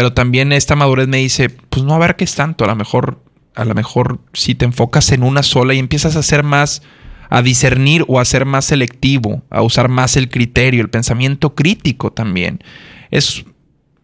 Pero 0.00 0.14
también 0.14 0.50
esta 0.52 0.76
madurez 0.76 1.08
me 1.08 1.18
dice, 1.18 1.50
pues 1.50 1.84
no 1.84 1.92
abarques 1.92 2.34
tanto, 2.34 2.64
a 2.64 2.68
lo 2.68 2.74
mejor, 2.74 3.22
a 3.54 3.66
lo 3.66 3.74
mejor 3.74 4.18
si 4.32 4.54
te 4.54 4.64
enfocas 4.64 5.12
en 5.12 5.22
una 5.22 5.42
sola 5.42 5.74
y 5.74 5.78
empiezas 5.78 6.16
a 6.16 6.20
hacer 6.20 6.42
más, 6.42 6.80
a 7.28 7.42
discernir 7.42 8.06
o 8.08 8.18
a 8.18 8.24
ser 8.24 8.46
más 8.46 8.64
selectivo, 8.64 9.42
a 9.50 9.60
usar 9.60 9.90
más 9.90 10.16
el 10.16 10.30
criterio, 10.30 10.80
el 10.80 10.88
pensamiento 10.88 11.54
crítico 11.54 12.14
también. 12.14 12.64
Es, 13.10 13.44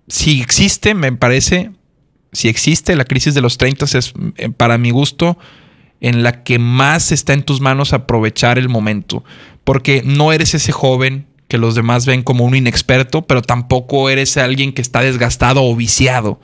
si 0.07 0.43
existe, 0.43 0.93
me 0.93 1.11
parece, 1.13 1.71
si 2.31 2.49
existe 2.49 2.95
la 2.95 3.07
crisis 3.07 3.33
de 3.33 3.41
los 3.41 3.57
30 3.57 3.87
es 3.87 4.13
eh, 4.37 4.51
para 4.51 4.77
mi 4.77 4.91
gusto 4.91 5.39
en 6.03 6.23
la 6.23 6.43
que 6.45 6.59
más 6.59 7.11
está 7.11 7.33
en 7.33 7.43
tus 7.43 7.63
manos 7.63 7.95
aprovechar 7.95 8.59
el 8.59 8.69
momento, 8.69 9.25
porque 9.65 10.03
no 10.05 10.31
eres 10.31 10.53
ese 10.53 10.73
joven 10.73 11.27
que 11.49 11.59
los 11.59 11.75
demás 11.75 12.07
ven 12.07 12.23
como 12.23 12.45
un 12.45 12.57
inexperto, 12.57 13.23
pero 13.23 13.43
tampoco 13.43 14.11
eres 14.11 14.37
alguien 14.37 14.73
que 14.73 14.83
está 14.83 15.01
desgastado 15.01 15.63
o 15.63 15.77
viciado. 15.77 16.41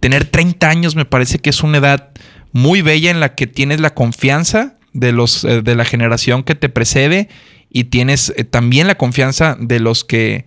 Tener 0.00 0.24
30 0.24 0.68
años 0.68 0.94
me 0.94 1.04
parece 1.04 1.38
que 1.38 1.50
es 1.50 1.62
una 1.62 1.78
edad 1.78 2.10
muy 2.52 2.82
bella 2.82 3.10
en 3.10 3.20
la 3.20 3.34
que 3.34 3.46
tienes 3.46 3.80
la 3.80 3.94
confianza 3.94 4.76
de 4.92 5.12
los 5.12 5.44
eh, 5.44 5.62
de 5.62 5.74
la 5.74 5.84
generación 5.84 6.42
que 6.42 6.54
te 6.54 6.68
precede 6.68 7.28
y 7.70 7.84
tienes 7.84 8.32
eh, 8.36 8.44
también 8.44 8.86
la 8.86 8.94
confianza 8.96 9.56
de 9.58 9.80
los 9.80 10.04
que 10.04 10.46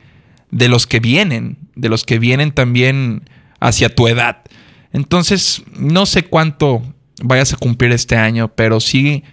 de 0.50 0.70
los 0.70 0.88
que 0.88 1.00
vienen, 1.00 1.58
de 1.76 1.90
los 1.90 2.04
que 2.04 2.18
vienen 2.18 2.52
también 2.52 3.30
hacia 3.60 3.94
tu 3.94 4.08
edad. 4.08 4.42
Entonces, 4.94 5.62
no 5.78 6.08
sé 6.08 6.24
cuánto 6.24 6.82
vayas 7.22 7.54
a 7.54 7.58
cumplir 7.58 7.92
este 7.92 8.16
año, 8.16 8.48
pero 8.56 8.80
sí 8.80 9.24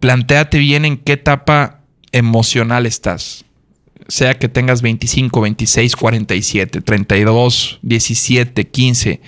planteate 0.00 0.58
bien 0.58 0.86
en 0.86 0.96
qué 0.96 1.14
etapa 1.14 1.80
emocional 2.12 2.86
estás 2.86 3.44
sea 4.08 4.38
que 4.38 4.48
tengas 4.48 4.82
25, 4.82 5.40
26, 5.40 5.96
47, 5.96 6.80
32, 6.80 7.78
17, 7.82 8.68
15. 8.68 9.20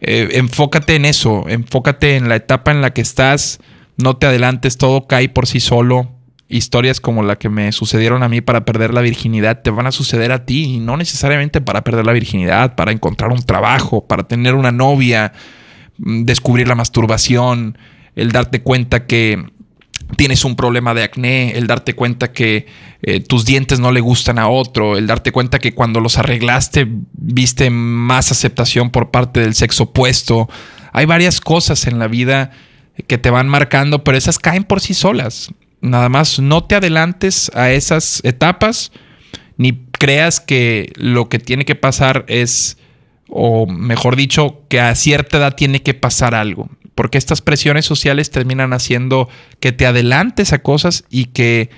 enfócate 0.00 0.96
en 0.96 1.04
eso, 1.04 1.48
enfócate 1.48 2.16
en 2.16 2.28
la 2.28 2.36
etapa 2.36 2.70
en 2.70 2.80
la 2.80 2.92
que 2.92 3.00
estás, 3.00 3.60
no 3.96 4.16
te 4.16 4.26
adelantes, 4.26 4.76
todo 4.78 5.06
cae 5.06 5.28
por 5.28 5.46
sí 5.46 5.60
solo. 5.60 6.10
Historias 6.48 7.00
como 7.00 7.22
la 7.22 7.36
que 7.36 7.48
me 7.48 7.72
sucedieron 7.72 8.22
a 8.22 8.28
mí 8.28 8.42
para 8.42 8.66
perder 8.66 8.92
la 8.92 9.00
virginidad 9.00 9.62
te 9.62 9.70
van 9.70 9.86
a 9.86 9.92
suceder 9.92 10.32
a 10.32 10.44
ti 10.44 10.64
y 10.74 10.80
no 10.80 10.98
necesariamente 10.98 11.62
para 11.62 11.82
perder 11.82 12.04
la 12.04 12.12
virginidad, 12.12 12.74
para 12.74 12.92
encontrar 12.92 13.32
un 13.32 13.42
trabajo, 13.42 14.06
para 14.06 14.24
tener 14.24 14.54
una 14.54 14.70
novia, 14.70 15.32
mm, 15.96 16.24
descubrir 16.24 16.68
la 16.68 16.74
masturbación, 16.74 17.78
el 18.16 18.32
darte 18.32 18.62
cuenta 18.62 19.06
que 19.06 19.42
tienes 20.16 20.44
un 20.44 20.56
problema 20.56 20.94
de 20.94 21.02
acné, 21.02 21.52
el 21.56 21.66
darte 21.66 21.94
cuenta 21.94 22.32
que 22.32 22.66
eh, 23.02 23.20
tus 23.20 23.44
dientes 23.44 23.80
no 23.80 23.92
le 23.92 24.00
gustan 24.00 24.38
a 24.38 24.48
otro, 24.48 24.96
el 24.96 25.06
darte 25.06 25.32
cuenta 25.32 25.58
que 25.58 25.74
cuando 25.74 26.00
los 26.00 26.18
arreglaste 26.18 26.86
viste 27.12 27.70
más 27.70 28.30
aceptación 28.30 28.90
por 28.90 29.10
parte 29.10 29.40
del 29.40 29.54
sexo 29.54 29.84
opuesto. 29.84 30.48
Hay 30.92 31.06
varias 31.06 31.40
cosas 31.40 31.86
en 31.86 31.98
la 31.98 32.08
vida 32.08 32.50
que 33.06 33.18
te 33.18 33.30
van 33.30 33.48
marcando, 33.48 34.04
pero 34.04 34.18
esas 34.18 34.38
caen 34.38 34.64
por 34.64 34.80
sí 34.80 34.94
solas. 34.94 35.52
Nada 35.80 36.08
más 36.08 36.38
no 36.38 36.64
te 36.64 36.74
adelantes 36.74 37.50
a 37.54 37.70
esas 37.70 38.20
etapas 38.24 38.92
ni 39.56 39.84
creas 39.92 40.40
que 40.40 40.92
lo 40.96 41.28
que 41.28 41.38
tiene 41.38 41.64
que 41.64 41.74
pasar 41.74 42.24
es, 42.28 42.78
o 43.28 43.66
mejor 43.66 44.16
dicho, 44.16 44.62
que 44.68 44.80
a 44.80 44.94
cierta 44.94 45.38
edad 45.38 45.54
tiene 45.54 45.82
que 45.82 45.94
pasar 45.94 46.34
algo 46.34 46.68
porque 46.94 47.18
estas 47.18 47.40
presiones 47.40 47.84
sociales 47.84 48.30
terminan 48.30 48.72
haciendo 48.72 49.28
que 49.60 49.72
te 49.72 49.86
adelantes 49.86 50.52
a 50.52 50.62
cosas 50.62 51.04
y 51.10 51.26
que 51.26 51.70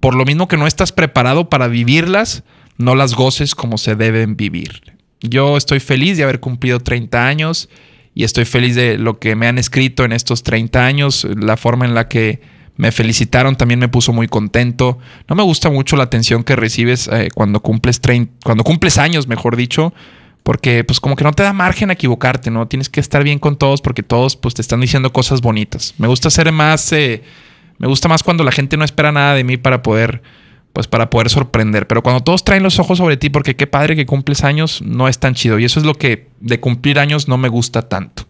por 0.00 0.14
lo 0.14 0.24
mismo 0.24 0.48
que 0.48 0.56
no 0.56 0.66
estás 0.66 0.92
preparado 0.92 1.48
para 1.48 1.68
vivirlas, 1.68 2.44
no 2.76 2.94
las 2.94 3.14
goces 3.14 3.54
como 3.54 3.78
se 3.78 3.94
deben 3.94 4.36
vivir. 4.36 4.96
Yo 5.20 5.56
estoy 5.56 5.80
feliz 5.80 6.16
de 6.16 6.24
haber 6.24 6.40
cumplido 6.40 6.80
30 6.80 7.26
años 7.26 7.68
y 8.14 8.24
estoy 8.24 8.44
feliz 8.44 8.74
de 8.76 8.98
lo 8.98 9.18
que 9.18 9.34
me 9.34 9.46
han 9.46 9.58
escrito 9.58 10.04
en 10.04 10.12
estos 10.12 10.42
30 10.42 10.84
años, 10.84 11.26
la 11.36 11.56
forma 11.56 11.84
en 11.86 11.94
la 11.94 12.08
que 12.08 12.40
me 12.76 12.92
felicitaron 12.92 13.56
también 13.56 13.80
me 13.80 13.88
puso 13.88 14.12
muy 14.12 14.28
contento. 14.28 14.98
No 15.28 15.36
me 15.36 15.42
gusta 15.42 15.70
mucho 15.70 15.96
la 15.96 16.04
atención 16.04 16.42
que 16.42 16.56
recibes 16.56 17.08
eh, 17.08 17.28
cuando 17.34 17.60
cumples 17.60 18.00
cuando 18.42 18.64
cumples 18.64 18.98
años, 18.98 19.28
mejor 19.28 19.56
dicho, 19.56 19.94
porque 20.44 20.84
pues 20.84 21.00
como 21.00 21.16
que 21.16 21.24
no 21.24 21.32
te 21.32 21.42
da 21.42 21.52
margen 21.54 21.90
a 21.90 21.94
equivocarte, 21.94 22.50
¿no? 22.50 22.68
Tienes 22.68 22.90
que 22.90 23.00
estar 23.00 23.24
bien 23.24 23.38
con 23.38 23.56
todos 23.56 23.80
porque 23.80 24.02
todos 24.02 24.36
pues 24.36 24.54
te 24.54 24.60
están 24.60 24.80
diciendo 24.80 25.10
cosas 25.10 25.40
bonitas. 25.40 25.94
Me 25.96 26.06
gusta 26.06 26.28
ser 26.28 26.52
más, 26.52 26.92
eh, 26.92 27.22
me 27.78 27.88
gusta 27.88 28.08
más 28.08 28.22
cuando 28.22 28.44
la 28.44 28.52
gente 28.52 28.76
no 28.76 28.84
espera 28.84 29.10
nada 29.10 29.34
de 29.34 29.42
mí 29.42 29.56
para 29.56 29.82
poder, 29.82 30.22
pues 30.74 30.86
para 30.86 31.08
poder 31.08 31.30
sorprender. 31.30 31.88
Pero 31.88 32.02
cuando 32.02 32.22
todos 32.22 32.44
traen 32.44 32.62
los 32.62 32.78
ojos 32.78 32.98
sobre 32.98 33.16
ti 33.16 33.30
porque 33.30 33.56
qué 33.56 33.66
padre 33.66 33.96
que 33.96 34.04
cumples 34.04 34.44
años, 34.44 34.82
no 34.82 35.08
es 35.08 35.18
tan 35.18 35.34
chido. 35.34 35.58
Y 35.58 35.64
eso 35.64 35.80
es 35.80 35.86
lo 35.86 35.94
que 35.94 36.28
de 36.40 36.60
cumplir 36.60 36.98
años 36.98 37.26
no 37.26 37.38
me 37.38 37.48
gusta 37.48 37.88
tanto. 37.88 38.26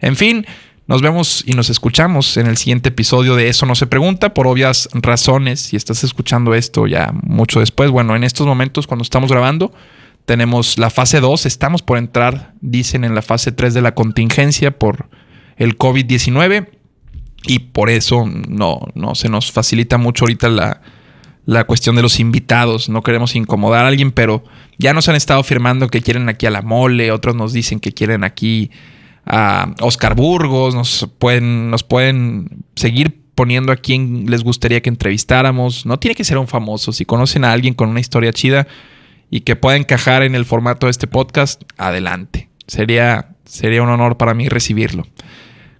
En 0.00 0.14
fin, 0.14 0.46
nos 0.86 1.02
vemos 1.02 1.42
y 1.44 1.54
nos 1.54 1.70
escuchamos 1.70 2.36
en 2.36 2.46
el 2.46 2.56
siguiente 2.56 2.90
episodio 2.90 3.34
de 3.34 3.48
Eso 3.48 3.66
no 3.66 3.74
se 3.74 3.88
pregunta 3.88 4.32
por 4.32 4.46
obvias 4.46 4.88
razones. 4.92 5.58
Si 5.58 5.74
estás 5.74 6.04
escuchando 6.04 6.54
esto 6.54 6.86
ya 6.86 7.10
mucho 7.24 7.58
después, 7.58 7.90
bueno, 7.90 8.14
en 8.14 8.22
estos 8.22 8.46
momentos 8.46 8.86
cuando 8.86 9.02
estamos 9.02 9.32
grabando 9.32 9.72
tenemos 10.28 10.76
la 10.76 10.90
fase 10.90 11.20
2, 11.20 11.46
estamos 11.46 11.80
por 11.80 11.96
entrar, 11.96 12.52
dicen, 12.60 13.04
en 13.04 13.14
la 13.14 13.22
fase 13.22 13.50
3 13.50 13.72
de 13.72 13.80
la 13.80 13.94
contingencia 13.94 14.78
por 14.78 15.08
el 15.56 15.78
COVID-19 15.78 16.68
y 17.46 17.60
por 17.60 17.88
eso 17.88 18.26
no, 18.26 18.80
no 18.94 19.14
se 19.14 19.30
nos 19.30 19.50
facilita 19.50 19.96
mucho 19.96 20.26
ahorita 20.26 20.50
la, 20.50 20.82
la 21.46 21.64
cuestión 21.64 21.96
de 21.96 22.02
los 22.02 22.20
invitados. 22.20 22.90
No 22.90 23.02
queremos 23.02 23.36
incomodar 23.36 23.86
a 23.86 23.88
alguien, 23.88 24.12
pero 24.12 24.44
ya 24.76 24.92
nos 24.92 25.08
han 25.08 25.16
estado 25.16 25.42
firmando 25.44 25.88
que 25.88 26.02
quieren 26.02 26.28
aquí 26.28 26.44
a 26.44 26.50
la 26.50 26.60
mole, 26.60 27.10
otros 27.10 27.34
nos 27.34 27.54
dicen 27.54 27.80
que 27.80 27.92
quieren 27.92 28.22
aquí 28.22 28.70
a 29.24 29.74
Oscar 29.80 30.14
Burgos, 30.14 30.74
nos 30.74 31.08
pueden, 31.18 31.70
nos 31.70 31.84
pueden 31.84 32.66
seguir 32.76 33.18
poniendo 33.34 33.72
a 33.72 33.76
quien 33.76 34.30
les 34.30 34.44
gustaría 34.44 34.82
que 34.82 34.90
entrevistáramos. 34.90 35.86
No 35.86 35.98
tiene 35.98 36.14
que 36.14 36.24
ser 36.24 36.36
un 36.36 36.48
famoso. 36.48 36.92
Si 36.92 37.06
conocen 37.06 37.46
a 37.46 37.52
alguien 37.52 37.72
con 37.72 37.88
una 37.88 38.00
historia 38.00 38.30
chida, 38.34 38.66
y 39.30 39.40
que 39.40 39.56
pueda 39.56 39.76
encajar 39.76 40.22
en 40.22 40.34
el 40.34 40.44
formato 40.44 40.86
de 40.86 40.90
este 40.90 41.06
podcast, 41.06 41.62
adelante. 41.76 42.48
Sería, 42.66 43.36
sería 43.44 43.82
un 43.82 43.88
honor 43.88 44.16
para 44.16 44.34
mí 44.34 44.48
recibirlo. 44.48 45.06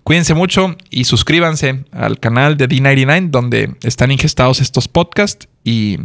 Cuídense 0.05 0.33
mucho 0.35 0.75
y 0.91 1.05
suscríbanse 1.05 1.85
al 1.93 2.19
canal 2.19 2.57
de 2.57 2.69
D99 2.69 3.31
donde 3.31 3.77
están 3.83 4.11
ingestados 4.11 4.61
estos 4.61 4.89
podcasts 4.89 5.49
y 5.65 5.99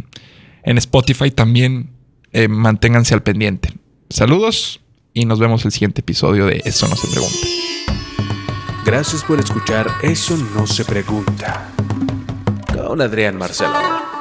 en 0.62 0.78
Spotify 0.78 1.30
también 1.30 1.90
eh, 2.32 2.48
manténganse 2.48 3.14
al 3.14 3.22
pendiente. 3.22 3.72
Saludos 4.10 4.80
y 5.14 5.24
nos 5.24 5.38
vemos 5.38 5.64
el 5.64 5.72
siguiente 5.72 6.02
episodio 6.02 6.46
de 6.46 6.60
Eso 6.66 6.86
no 6.88 6.96
se 6.96 7.08
pregunta. 7.08 7.38
Gracias 8.84 9.24
por 9.24 9.40
escuchar 9.40 9.86
Eso 10.02 10.36
no 10.54 10.66
se 10.66 10.84
pregunta 10.84 11.70
con 12.74 13.00
Adrián 13.00 13.38
Marcelo. 13.38 14.13